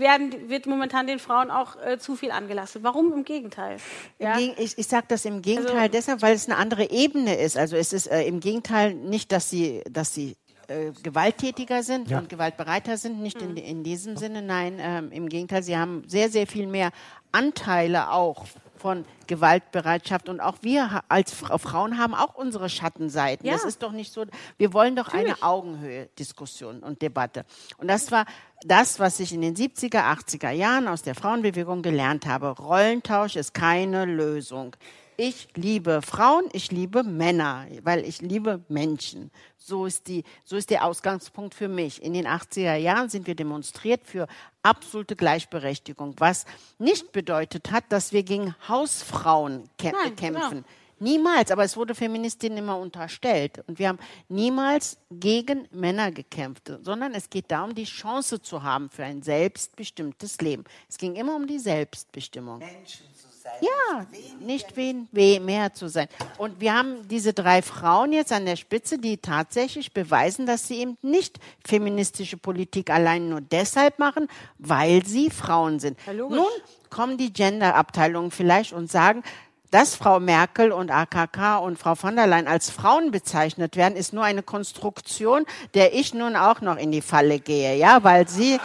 werden, 0.00 0.50
wird 0.50 0.66
momentan 0.66 1.06
den 1.06 1.20
Frauen 1.20 1.52
auch 1.52 1.76
äh, 1.80 1.98
zu 1.98 2.16
viel 2.16 2.32
angelassen. 2.32 2.82
Warum 2.82 3.12
im 3.12 3.24
Gegenteil? 3.24 3.76
Ja? 4.18 4.38
Im 4.38 4.54
ich 4.58 4.76
ich 4.76 4.88
sage 4.88 5.06
das 5.08 5.24
im 5.24 5.40
Gegenteil 5.40 5.76
also, 5.76 5.92
deshalb, 5.92 6.22
weil 6.22 6.34
es 6.34 6.48
eine 6.48 6.56
andere 6.56 6.90
Ebene 6.90 7.36
ist. 7.36 7.56
Also 7.56 7.76
es 7.76 7.92
ist 7.92 8.08
äh, 8.08 8.24
im 8.24 8.40
Gegenteil 8.40 8.94
nicht, 8.94 9.30
dass 9.30 9.48
sie, 9.48 9.84
dass 9.88 10.12
sie 10.12 10.36
äh, 10.70 10.92
gewalttätiger 11.02 11.82
sind 11.82 12.10
ja. 12.10 12.18
und 12.18 12.28
gewaltbereiter 12.28 12.96
sind, 12.96 13.20
nicht 13.20 13.42
in, 13.42 13.56
in 13.56 13.82
diesem 13.82 14.16
Sinne, 14.16 14.40
nein, 14.40 14.78
ähm, 14.80 15.10
im 15.10 15.28
Gegenteil, 15.28 15.62
sie 15.62 15.76
haben 15.76 16.04
sehr, 16.06 16.28
sehr 16.28 16.46
viel 16.46 16.66
mehr 16.66 16.90
Anteile 17.32 18.10
auch 18.10 18.46
von 18.80 19.04
Gewaltbereitschaft. 19.26 20.28
Und 20.28 20.40
auch 20.40 20.56
wir 20.62 21.02
als 21.08 21.32
Frauen 21.32 21.98
haben 21.98 22.14
auch 22.14 22.34
unsere 22.34 22.68
Schattenseiten. 22.68 23.46
Ja. 23.46 23.52
Das 23.52 23.64
ist 23.64 23.82
doch 23.82 23.92
nicht 23.92 24.12
so. 24.12 24.24
Wir 24.56 24.72
wollen 24.72 24.96
doch 24.96 25.12
Natürlich. 25.12 25.34
eine 25.34 25.42
Augenhöhe-Diskussion 25.42 26.80
und 26.80 27.02
Debatte. 27.02 27.44
Und 27.78 27.88
das 27.88 28.10
war 28.10 28.24
das, 28.64 28.98
was 28.98 29.20
ich 29.20 29.32
in 29.32 29.42
den 29.42 29.54
70er, 29.54 30.02
80er 30.02 30.50
Jahren 30.50 30.88
aus 30.88 31.02
der 31.02 31.14
Frauenbewegung 31.14 31.82
gelernt 31.82 32.26
habe. 32.26 32.48
Rollentausch 32.48 33.36
ist 33.36 33.54
keine 33.54 34.06
Lösung. 34.06 34.74
Ich 35.22 35.48
liebe 35.54 36.00
Frauen, 36.00 36.48
ich 36.54 36.72
liebe 36.72 37.02
Männer, 37.02 37.66
weil 37.82 38.06
ich 38.06 38.22
liebe 38.22 38.64
Menschen. 38.70 39.30
So 39.58 39.84
ist, 39.84 40.08
die, 40.08 40.24
so 40.46 40.56
ist 40.56 40.70
der 40.70 40.86
Ausgangspunkt 40.86 41.54
für 41.54 41.68
mich. 41.68 42.02
In 42.02 42.14
den 42.14 42.26
80er 42.26 42.76
Jahren 42.76 43.10
sind 43.10 43.26
wir 43.26 43.34
demonstriert 43.34 44.00
für 44.06 44.26
absolute 44.62 45.16
Gleichberechtigung, 45.16 46.14
was 46.16 46.46
nicht 46.78 47.12
bedeutet 47.12 47.70
hat, 47.70 47.84
dass 47.90 48.14
wir 48.14 48.22
gegen 48.22 48.54
Hausfrauen 48.66 49.68
kä 49.76 49.92
Nein, 49.92 50.16
kämpfen. 50.16 50.50
Genau. 50.50 50.64
Niemals, 51.00 51.50
aber 51.50 51.64
es 51.64 51.76
wurde 51.76 51.94
Feministinnen 51.94 52.56
immer 52.56 52.78
unterstellt. 52.78 53.62
Und 53.66 53.78
wir 53.78 53.88
haben 53.88 53.98
niemals 54.30 54.96
gegen 55.10 55.68
Männer 55.70 56.12
gekämpft, 56.12 56.72
sondern 56.82 57.12
es 57.12 57.28
geht 57.28 57.50
darum, 57.50 57.74
die 57.74 57.84
Chance 57.84 58.40
zu 58.40 58.62
haben 58.62 58.88
für 58.88 59.04
ein 59.04 59.20
selbstbestimmtes 59.20 60.40
Leben. 60.40 60.64
Es 60.88 60.96
ging 60.96 61.16
immer 61.16 61.36
um 61.36 61.46
die 61.46 61.58
Selbstbestimmung. 61.58 62.60
Menschen 62.60 63.09
sein. 63.40 63.52
Ja, 63.60 64.06
nicht 64.40 64.76
wen, 64.76 65.08
weh, 65.12 65.40
mehr 65.40 65.72
zu 65.72 65.88
sein. 65.88 66.08
Und 66.36 66.60
wir 66.60 66.74
haben 66.74 67.08
diese 67.08 67.32
drei 67.32 67.62
Frauen 67.62 68.12
jetzt 68.12 68.32
an 68.32 68.44
der 68.44 68.56
Spitze, 68.56 68.98
die 68.98 69.16
tatsächlich 69.16 69.94
beweisen, 69.94 70.44
dass 70.44 70.68
sie 70.68 70.80
eben 70.80 70.98
nicht 71.00 71.38
feministische 71.66 72.36
Politik 72.36 72.90
allein 72.90 73.30
nur 73.30 73.40
deshalb 73.40 73.98
machen, 73.98 74.28
weil 74.58 75.06
sie 75.06 75.30
Frauen 75.30 75.80
sind. 75.80 75.98
Ja, 76.06 76.12
Nun 76.12 76.46
kommen 76.90 77.16
die 77.16 77.32
Genderabteilungen 77.32 78.30
vielleicht 78.30 78.74
und 78.74 78.90
sagen, 78.90 79.22
dass 79.70 79.94
Frau 79.94 80.20
Merkel 80.20 80.72
und 80.72 80.90
AKK 80.90 81.58
und 81.58 81.78
Frau 81.78 81.94
von 81.94 82.16
der 82.16 82.26
Leyen 82.26 82.48
als 82.48 82.68
Frauen 82.68 83.10
bezeichnet 83.10 83.76
werden, 83.76 83.96
ist 83.96 84.12
nur 84.12 84.24
eine 84.24 84.42
Konstruktion, 84.42 85.46
der 85.74 85.94
ich 85.94 86.12
nun 86.12 86.36
auch 86.36 86.60
noch 86.60 86.76
in 86.76 86.92
die 86.92 87.02
Falle 87.02 87.38
gehe, 87.38 87.76
ja, 87.76 88.02
weil 88.02 88.28
sie, 88.28 88.58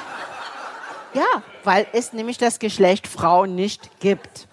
ja, 1.14 1.43
weil 1.64 1.88
es 1.93 2.11
nämlich 2.11 2.39
das 2.39 2.60
Geschlecht 2.60 3.07
Frau 3.07 3.45
nicht 3.45 3.99
gibt. 3.99 4.47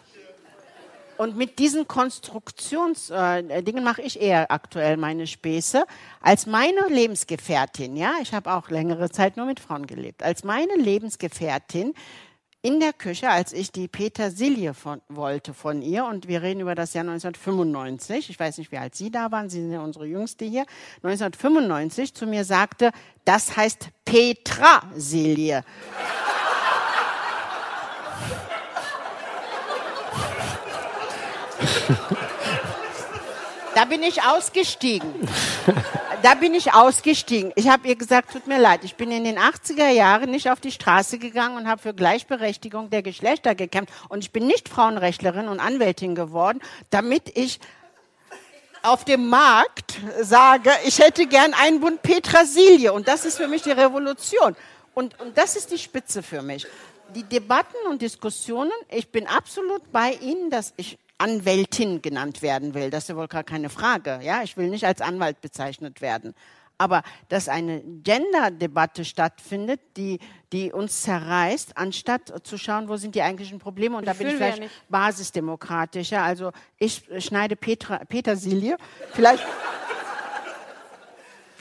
Und 1.19 1.37
mit 1.37 1.59
diesen 1.59 1.87
Konstruktionsdingen 1.87 3.51
äh, 3.51 3.81
mache 3.81 4.03
ich 4.03 4.21
eher 4.21 4.51
aktuell 4.51 4.97
meine 4.97 5.27
Späße. 5.27 5.85
Als 6.21 6.47
meine 6.47 6.89
Lebensgefährtin, 6.89 7.97
ja, 7.97 8.15
ich 8.23 8.33
habe 8.35 8.53
auch 8.53 8.71
längere 8.71 9.11
Zeit 9.11 9.37
nur 9.37 9.47
mit 9.47 9.61
Frauen 9.61 9.87
gelebt, 9.87 10.23
als 10.23 10.45
meine 10.45 10.75
Lebensgefährtin 10.75 11.95
in 12.65 12.79
der 12.79 12.93
Küche, 12.93 13.29
als 13.29 13.53
ich 13.53 13.73
die 13.73 13.89
Petersilie 13.89 14.73
von, 14.73 15.03
wollte 15.09 15.53
von 15.53 15.83
ihr, 15.83 16.05
und 16.05 16.29
wir 16.29 16.43
reden 16.43 16.61
über 16.61 16.77
das 16.77 16.95
Jahr 16.95 17.03
1995, 17.03 18.31
ich 18.31 18.39
weiß 18.39 18.59
nicht, 18.59 18.71
wie 18.71 18.79
alt 18.79 18.95
Sie 18.95 19.11
da 19.11 19.33
waren, 19.33 19.51
Sie 19.51 19.61
sind 19.61 19.73
ja 19.73 19.81
unsere 19.81 20.07
Jüngste 20.07 20.45
hier, 20.45 20.65
1995 21.03 22.15
zu 22.15 22.25
mir 22.25 22.45
sagte, 22.45 22.93
das 23.25 23.57
heißt 23.57 23.89
Petrasilie. 24.05 25.65
Da 33.75 33.87
bin 33.87 34.03
ich 34.03 34.23
ausgestiegen. 34.23 35.09
da 36.23 36.35
bin 36.35 36.53
ich 36.55 36.75
ausgestiegen. 36.75 37.53
Ich 37.57 37.69
habe 37.69 37.89
ihr 37.89 37.97
gesagt, 37.97 38.33
tut 38.33 38.47
mir 38.47 38.59
leid, 38.59 38.81
ich 38.85 38.97
bin 38.97 39.11
in 39.11 39.25
den 39.25 39.39
80er 39.39 39.89
Jahren 39.89 40.31
nicht 40.31 40.51
auf 40.51 40.61
die 40.61 40.73
Straße 40.73 41.19
gegangen 41.19 41.57
und 41.57 41.67
habe 41.67 41.81
für 41.81 41.95
Gleichberechtigung 41.95 42.91
der 42.91 43.03
Geschlechter 43.03 43.55
gekämpft. 43.55 43.93
Und 44.11 44.25
ich 44.25 44.31
bin 44.31 44.47
nicht 44.47 44.69
Frauenrechtlerin 44.69 45.49
und 45.49 45.59
Anwältin 45.59 46.15
geworden, 46.15 46.61
damit 46.91 47.37
ich 47.37 47.61
auf 48.83 49.05
dem 49.05 49.29
Markt 49.29 49.95
sage, 50.21 50.71
ich 50.85 50.99
hätte 50.99 51.27
gern 51.27 51.55
einen 51.55 51.81
Bund 51.81 52.03
Petrasilie. 52.03 52.93
Und 52.93 53.09
das 53.09 53.25
ist 53.25 53.39
für 53.39 53.49
mich 53.49 53.63
die 53.63 53.71
Revolution. 53.71 54.55
Und, 54.93 55.19
und 55.19 55.39
das 55.39 55.57
ist 55.57 55.71
die 55.71 55.79
Spitze 55.79 56.23
für 56.23 56.43
mich. 56.43 56.67
Die 57.15 57.23
Debatten 57.23 57.77
und 57.89 58.03
Diskussionen, 58.03 58.73
ich 58.91 59.11
bin 59.11 59.27
absolut 59.27 59.91
bei 59.93 60.13
Ihnen, 60.21 60.51
dass 60.51 60.75
ich 60.77 60.99
Anwältin 61.23 62.03
genannt 62.03 62.43
werden 62.43 62.75
will. 62.75 62.91
Das 62.91 63.05
ist 63.05 63.09
ja 63.09 63.17
wohl 63.17 63.29
gar 63.29 63.45
keine 63.45 63.69
Frage. 63.69 64.19
Ja, 64.23 64.43
ich 64.43 64.57
will 64.57 64.69
nicht 64.69 64.85
als 64.85 65.01
Anwalt 65.01 65.41
bezeichnet 65.41 66.01
werden. 66.01 66.35
Aber 66.79 67.03
dass 67.29 67.49
eine 67.49 67.81
Gender-Debatte 67.81 69.05
stattfindet, 69.05 69.81
die, 69.97 70.19
die 70.53 70.73
uns 70.73 71.03
zerreißt, 71.03 71.77
anstatt 71.77 72.33
zu 72.43 72.59
schauen, 72.59 72.89
wo 72.89 72.97
sind 72.97 73.15
die 73.15 73.23
eigentlichen 73.23 73.61
Probleme. 73.61 73.97
Und 73.97 74.07
da 74.07 74.15
bin 74.15 74.27
ich 74.27 74.35
vielleicht 74.35 74.65
ja 74.65 74.69
basisdemokratischer. 74.89 76.23
Also 76.23 76.51
ich 76.79 77.05
schneide 77.19 77.55
Petra, 77.55 77.99
Petersilie. 78.05 78.77
Vielleicht 79.13 79.45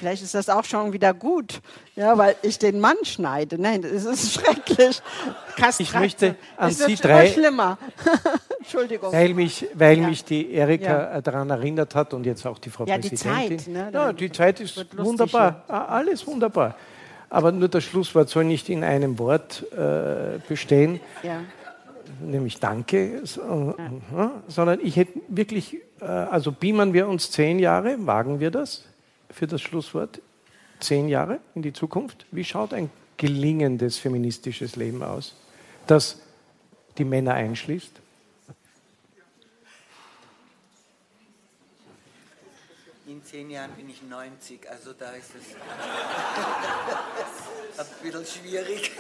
Vielleicht 0.02 0.24
ist 0.24 0.34
das 0.34 0.50
auch 0.50 0.64
schon 0.64 0.94
wieder 0.94 1.14
gut, 1.14 1.62
ja, 1.96 2.18
weil 2.18 2.36
ich 2.42 2.58
den 2.58 2.80
Mann 2.80 2.96
schneide. 3.04 3.62
Nein, 3.62 3.84
das 3.84 4.04
ist 4.04 4.34
schrecklich. 4.42 5.00
Kastration. 5.56 5.80
Ich 5.80 5.94
möchte 5.94 6.36
an 6.58 6.72
Sie 6.72 6.96
drei, 6.96 7.28
schlimmer. 7.28 7.78
Entschuldigung. 8.58 9.14
Weil 9.14 9.36
mich, 9.36 9.68
weil 9.76 10.00
ja. 10.00 10.08
mich 10.08 10.26
die 10.26 10.54
Erika 10.54 11.14
ja. 11.14 11.22
daran 11.22 11.52
erinnert 11.52 11.94
hat 11.94 12.16
und 12.16 12.26
jetzt 12.26 12.48
auch 12.48 12.58
die 12.58 12.72
Frau 12.72 12.86
ja, 12.86 12.96
Präsidentin. 12.96 13.50
Die 13.50 13.58
Zeit, 13.58 13.68
ne? 13.68 13.92
ja, 13.94 14.12
die 14.12 14.32
Zeit 14.32 14.60
ist 14.60 14.84
wunderbar, 14.98 15.66
alles 15.68 16.26
wunderbar. 16.26 16.76
Aber 17.30 17.52
nur 17.52 17.70
das 17.70 17.84
Schlusswort 17.84 18.28
soll 18.28 18.46
nicht 18.46 18.70
in 18.70 18.84
einem 18.84 19.20
Wort 19.20 19.64
äh, 19.72 20.40
bestehen, 20.50 21.00
ja. 21.22 21.42
nämlich 22.20 22.60
Danke, 22.60 23.22
so, 23.24 23.76
ja. 23.78 24.32
sondern 24.48 24.80
ich 24.82 24.96
hätte 24.96 25.20
wirklich, 25.28 25.78
äh, 26.02 26.06
also 26.06 26.52
beamen 26.52 26.92
wir 26.92 27.08
uns 27.08 27.30
zehn 27.30 27.60
Jahre, 27.60 27.98
wagen 28.08 28.40
wir 28.40 28.50
das? 28.50 28.86
Für 29.32 29.48
das 29.48 29.62
Schlusswort. 29.62 30.22
Zehn 30.80 31.08
Jahre 31.08 31.40
in 31.54 31.62
die 31.62 31.74
Zukunft. 31.74 32.26
Wie 32.32 32.44
schaut 32.44 32.74
ein 32.74 32.90
gelingendes 33.18 33.98
feministisches 33.98 34.76
Leben 34.76 35.04
aus, 35.04 35.36
das 35.86 36.20
die 36.98 37.06
Männer 37.06 37.36
einschließt? 37.36 37.92
In 43.08 43.24
zehn 43.24 43.50
Jahren 43.50 43.72
bin 43.72 43.90
ich 43.90 44.02
90, 44.04 44.70
also 44.70 44.94
da 44.94 45.12
ist 45.12 45.32
es 45.36 45.56
ein 47.78 47.86
bisschen 48.02 48.26
schwierig. 48.26 48.92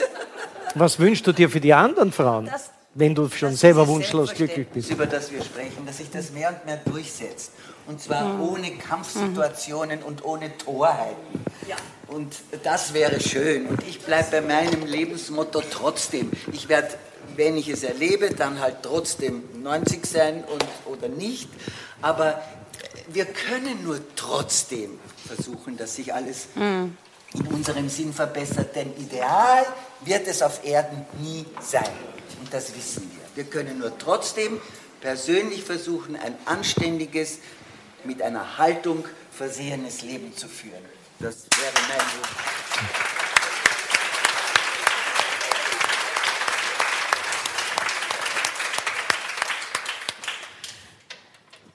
Was 0.75 0.99
wünschst 0.99 1.25
du 1.25 1.31
dir 1.31 1.49
für 1.49 1.61
die 1.61 1.73
anderen 1.73 2.11
Frauen? 2.11 2.45
Das, 2.45 2.71
wenn 2.93 3.15
du 3.15 3.29
schon 3.29 3.55
selber 3.55 3.87
wunschlos 3.87 4.33
glücklich 4.33 4.67
bist. 4.67 4.91
Über 4.91 5.05
das 5.05 5.31
wir 5.31 5.41
sprechen, 5.41 5.85
dass 5.85 5.97
sich 5.97 6.09
das 6.09 6.31
mehr 6.31 6.49
und 6.49 6.65
mehr 6.65 6.77
durchsetzt. 6.77 7.53
Und 7.91 7.99
zwar 7.99 8.23
mhm. 8.23 8.41
ohne 8.41 8.71
Kampfsituationen 8.71 9.99
mhm. 9.99 10.05
und 10.05 10.23
ohne 10.23 10.57
Torheiten. 10.57 11.43
Ja. 11.67 11.75
Und 12.07 12.33
das 12.63 12.93
wäre 12.93 13.19
schön. 13.19 13.67
Und 13.67 13.85
ich 13.85 13.99
bleibe 13.99 14.31
bei 14.31 14.41
meinem 14.41 14.85
Lebensmotto 14.85 15.61
trotzdem. 15.69 16.31
Ich 16.53 16.69
werde, 16.69 16.87
wenn 17.35 17.57
ich 17.57 17.67
es 17.67 17.83
erlebe, 17.83 18.29
dann 18.29 18.61
halt 18.61 18.77
trotzdem 18.83 19.43
90 19.61 20.05
sein 20.05 20.45
und, 20.45 20.65
oder 20.85 21.09
nicht. 21.09 21.49
Aber 22.01 22.41
wir 23.09 23.25
können 23.25 23.83
nur 23.83 23.99
trotzdem 24.15 24.97
versuchen, 25.27 25.75
dass 25.75 25.97
sich 25.97 26.13
alles 26.13 26.47
mhm. 26.55 26.95
in 27.33 27.47
unserem 27.47 27.89
Sinn 27.89 28.13
verbessert. 28.13 28.73
Denn 28.73 28.95
ideal 28.95 29.65
wird 29.99 30.27
es 30.27 30.41
auf 30.41 30.65
Erden 30.65 31.05
nie 31.19 31.45
sein. 31.59 31.91
Und 32.39 32.53
das 32.53 32.73
wissen 32.73 33.11
wir. 33.11 33.43
Wir 33.43 33.51
können 33.51 33.79
nur 33.79 33.97
trotzdem 33.97 34.61
persönlich 35.01 35.65
versuchen, 35.65 36.15
ein 36.15 36.35
anständiges, 36.45 37.39
mit 38.05 38.21
einer 38.21 38.57
Haltung 38.57 39.05
versehenes 39.31 40.01
Leben 40.01 40.35
zu 40.35 40.47
führen. 40.47 40.83
Das 41.19 41.45
wäre 41.57 41.73
mein 41.87 41.99
Wunsch. 41.99 43.11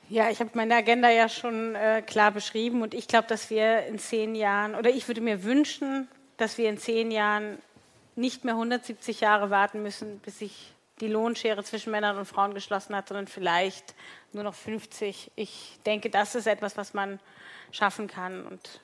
Ja, 0.09 0.31
ich 0.31 0.39
habe 0.39 0.51
meine 0.55 0.77
Agenda 0.77 1.11
ja 1.11 1.29
schon 1.29 1.75
äh, 1.75 2.01
klar 2.01 2.31
beschrieben 2.31 2.83
und 2.83 2.95
ich 2.95 3.09
glaube, 3.09 3.27
dass 3.27 3.51
wir 3.51 3.87
in 3.87 3.99
zehn 3.99 4.37
Jahren, 4.37 4.77
oder 4.77 4.91
ich 4.91 5.09
würde 5.09 5.21
mir 5.21 5.43
wünschen, 5.43 6.07
dass 6.37 6.59
wir 6.59 6.69
in 6.69 6.79
zehn 6.79 7.11
Jahren 7.11 7.59
nicht 8.15 8.45
mehr 8.45 8.55
170 8.55 9.21
Jahre 9.21 9.51
warten 9.51 9.83
müssen, 9.83 10.21
bis 10.21 10.39
sich 10.39 10.73
die 11.01 11.09
Lohnschere 11.09 11.63
zwischen 11.63 11.91
Männern 11.91 12.17
und 12.17 12.25
Frauen 12.25 12.55
geschlossen 12.55 12.97
hat, 12.97 13.09
sondern 13.09 13.27
vielleicht 13.27 13.95
nur 14.33 14.45
noch 14.45 14.55
50. 14.55 15.33
Ich 15.37 15.79
denke, 15.85 16.11
das 16.11 16.35
ist 16.35 16.47
etwas, 16.47 16.77
was 16.77 16.95
man 16.95 17.21
schaffen 17.71 18.09
kann 18.09 18.47
und 18.47 18.81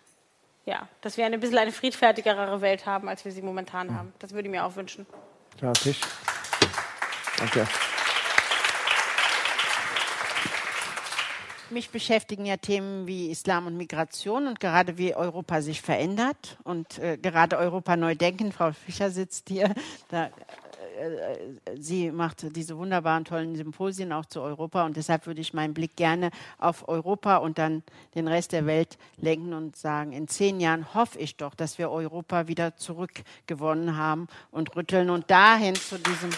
ja, 0.64 0.88
dass 1.00 1.16
wir 1.16 1.26
eine 1.26 1.38
bisschen 1.38 1.58
eine 1.58 1.72
friedfertigere 1.72 2.60
Welt 2.60 2.86
haben, 2.86 3.08
als 3.08 3.24
wir 3.24 3.32
sie 3.32 3.42
momentan 3.42 3.96
haben. 3.96 4.12
Das 4.20 4.32
würde 4.32 4.46
ich 4.46 4.52
mir 4.52 4.64
auch 4.64 4.76
wünschen. 4.76 5.06
Ja, 5.60 5.72
Tisch. 5.72 6.00
Danke. 7.38 7.66
Mich 11.70 11.90
beschäftigen 11.90 12.44
ja 12.44 12.58
Themen 12.58 13.06
wie 13.06 13.30
Islam 13.30 13.66
und 13.66 13.76
Migration 13.76 14.46
und 14.46 14.60
gerade 14.60 14.98
wie 14.98 15.14
Europa 15.16 15.62
sich 15.62 15.80
verändert 15.80 16.58
und 16.64 16.98
äh, 16.98 17.16
gerade 17.16 17.56
Europa 17.56 17.96
neu 17.96 18.14
denken. 18.14 18.52
Frau 18.52 18.72
Fischer 18.72 19.10
sitzt 19.10 19.48
hier. 19.48 19.74
Da, 20.10 20.30
sie 21.78 22.10
macht 22.10 22.56
diese 22.56 22.76
wunderbaren, 22.76 23.24
tollen 23.24 23.56
Symposien 23.56 24.12
auch 24.12 24.26
zu 24.26 24.40
Europa 24.40 24.84
und 24.84 24.96
deshalb 24.96 25.26
würde 25.26 25.40
ich 25.40 25.54
meinen 25.54 25.74
Blick 25.74 25.96
gerne 25.96 26.30
auf 26.58 26.88
Europa 26.88 27.36
und 27.38 27.58
dann 27.58 27.82
den 28.14 28.28
Rest 28.28 28.52
der 28.52 28.66
Welt 28.66 28.98
lenken 29.16 29.52
und 29.52 29.76
sagen, 29.76 30.12
in 30.12 30.28
zehn 30.28 30.60
Jahren 30.60 30.94
hoffe 30.94 31.18
ich 31.18 31.36
doch, 31.36 31.54
dass 31.54 31.78
wir 31.78 31.90
Europa 31.90 32.48
wieder 32.48 32.76
zurückgewonnen 32.76 33.96
haben 33.96 34.28
und 34.50 34.74
rütteln 34.76 35.10
und 35.10 35.30
dahin 35.30 35.74
zu 35.74 35.98
diesem 35.98 36.30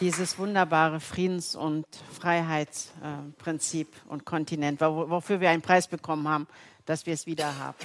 dieses 0.00 0.38
wunderbare 0.38 1.00
Friedens- 1.00 1.56
und 1.56 1.84
Freiheitsprinzip 2.12 3.88
und 4.08 4.24
Kontinent, 4.24 4.80
wofür 4.80 5.40
wir 5.40 5.50
einen 5.50 5.62
Preis 5.62 5.88
bekommen 5.88 6.28
haben, 6.28 6.46
dass 6.86 7.06
wir 7.06 7.14
es 7.14 7.26
wieder 7.26 7.58
haben. 7.58 7.76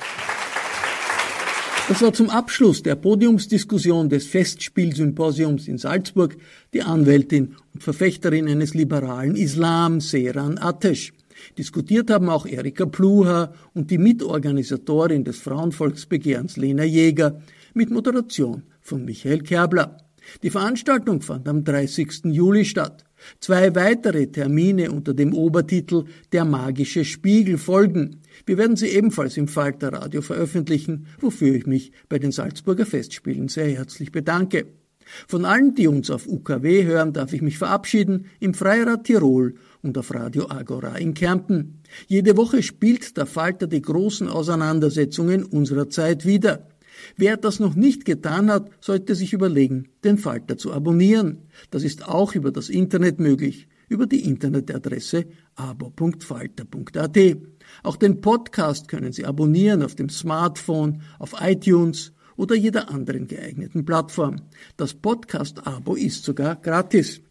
Das 1.87 2.03
war 2.03 2.13
zum 2.13 2.29
Abschluss 2.29 2.83
der 2.83 2.95
Podiumsdiskussion 2.95 4.09
des 4.09 4.27
Festspielsymposiums 4.27 5.67
in 5.67 5.79
Salzburg 5.79 6.37
die 6.71 6.83
Anwältin 6.83 7.55
und 7.73 7.83
Verfechterin 7.83 8.47
eines 8.47 8.75
liberalen 8.75 9.35
Islam, 9.35 9.99
Seran 9.99 10.59
Atesh. 10.59 11.13
Diskutiert 11.57 12.11
haben 12.11 12.29
auch 12.29 12.45
Erika 12.45 12.85
Pluha 12.85 13.53
und 13.73 13.89
die 13.89 13.97
Mitorganisatorin 13.97 15.23
des 15.23 15.39
Frauenvolksbegehrens 15.39 16.57
Lena 16.57 16.83
Jäger 16.83 17.41
mit 17.73 17.89
Moderation 17.89 18.63
von 18.81 19.03
Michael 19.03 19.41
Kerbler. 19.41 19.97
Die 20.43 20.49
Veranstaltung 20.49 21.21
fand 21.21 21.47
am 21.47 21.63
30. 21.63 22.25
Juli 22.25 22.65
statt. 22.65 23.05
Zwei 23.39 23.75
weitere 23.75 24.27
Termine 24.27 24.91
unter 24.91 25.13
dem 25.13 25.33
Obertitel 25.33 26.05
Der 26.31 26.45
magische 26.45 27.05
Spiegel 27.05 27.57
folgen. 27.57 28.21
Wir 28.45 28.57
werden 28.57 28.77
sie 28.77 28.87
ebenfalls 28.87 29.37
im 29.37 29.47
Falter 29.47 29.93
Radio 29.93 30.21
veröffentlichen, 30.21 31.07
wofür 31.19 31.55
ich 31.55 31.65
mich 31.65 31.91
bei 32.07 32.19
den 32.19 32.31
Salzburger 32.31 32.85
Festspielen 32.85 33.47
sehr 33.47 33.69
herzlich 33.69 34.11
bedanke. 34.11 34.67
Von 35.27 35.45
allen, 35.45 35.73
die 35.75 35.87
uns 35.87 36.09
auf 36.11 36.27
UKW 36.27 36.83
hören, 36.83 37.13
darf 37.13 37.33
ich 37.33 37.41
mich 37.41 37.57
verabschieden 37.57 38.25
im 38.39 38.53
Freirad 38.53 39.05
Tirol 39.05 39.55
und 39.81 39.97
auf 39.97 40.13
Radio 40.13 40.49
Agora 40.49 40.97
in 40.97 41.13
Kärnten. 41.13 41.81
Jede 42.07 42.37
Woche 42.37 42.61
spielt 42.61 43.17
der 43.17 43.25
Falter 43.25 43.67
die 43.67 43.81
großen 43.81 44.27
Auseinandersetzungen 44.27 45.43
unserer 45.43 45.89
Zeit 45.89 46.25
wieder. 46.25 46.67
Wer 47.17 47.37
das 47.37 47.59
noch 47.59 47.75
nicht 47.75 48.05
getan 48.05 48.49
hat, 48.49 48.69
sollte 48.81 49.15
sich 49.15 49.33
überlegen, 49.33 49.89
den 50.03 50.17
Falter 50.17 50.57
zu 50.57 50.73
abonnieren. 50.73 51.39
Das 51.71 51.83
ist 51.83 52.07
auch 52.07 52.35
über 52.35 52.51
das 52.51 52.69
Internet 52.69 53.19
möglich, 53.19 53.67
über 53.87 54.05
die 54.05 54.25
Internetadresse 54.25 55.25
abo.falter.at. 55.55 57.17
Auch 57.83 57.95
den 57.95 58.21
Podcast 58.21 58.87
können 58.87 59.11
Sie 59.11 59.25
abonnieren 59.25 59.83
auf 59.83 59.95
dem 59.95 60.09
Smartphone, 60.09 61.01
auf 61.19 61.35
iTunes 61.39 62.13
oder 62.35 62.55
jeder 62.55 62.89
anderen 62.89 63.27
geeigneten 63.27 63.83
Plattform. 63.83 64.37
Das 64.77 64.93
Podcast-Abo 64.93 65.95
ist 65.95 66.23
sogar 66.23 66.55
gratis. 66.55 67.21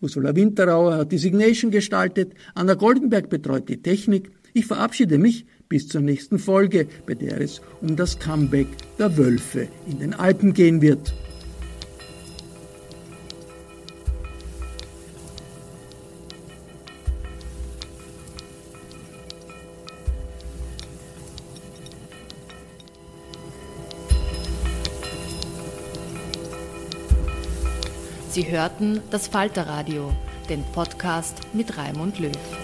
Ursula 0.00 0.36
Winterauer 0.36 0.96
hat 0.96 1.12
die 1.12 1.18
Signation 1.18 1.70
gestaltet, 1.70 2.34
Anna 2.54 2.74
Goldenberg 2.74 3.30
betreut 3.30 3.70
die 3.70 3.80
Technik. 3.80 4.30
Ich 4.52 4.66
verabschiede 4.66 5.16
mich 5.16 5.46
bis 5.68 5.88
zur 5.88 6.00
nächsten 6.02 6.38
Folge, 6.38 6.86
bei 7.06 7.14
der 7.14 7.40
es 7.40 7.60
um 7.80 7.96
das 7.96 8.18
Comeback 8.18 8.68
der 8.98 9.16
Wölfe 9.16 9.68
in 9.86 9.98
den 9.98 10.14
Alpen 10.14 10.52
gehen 10.52 10.82
wird. 10.82 11.14
Sie 28.34 28.50
hörten 28.50 29.00
das 29.12 29.28
Falterradio, 29.28 30.12
den 30.48 30.64
Podcast 30.72 31.36
mit 31.52 31.78
Raimund 31.78 32.18
Löw. 32.18 32.63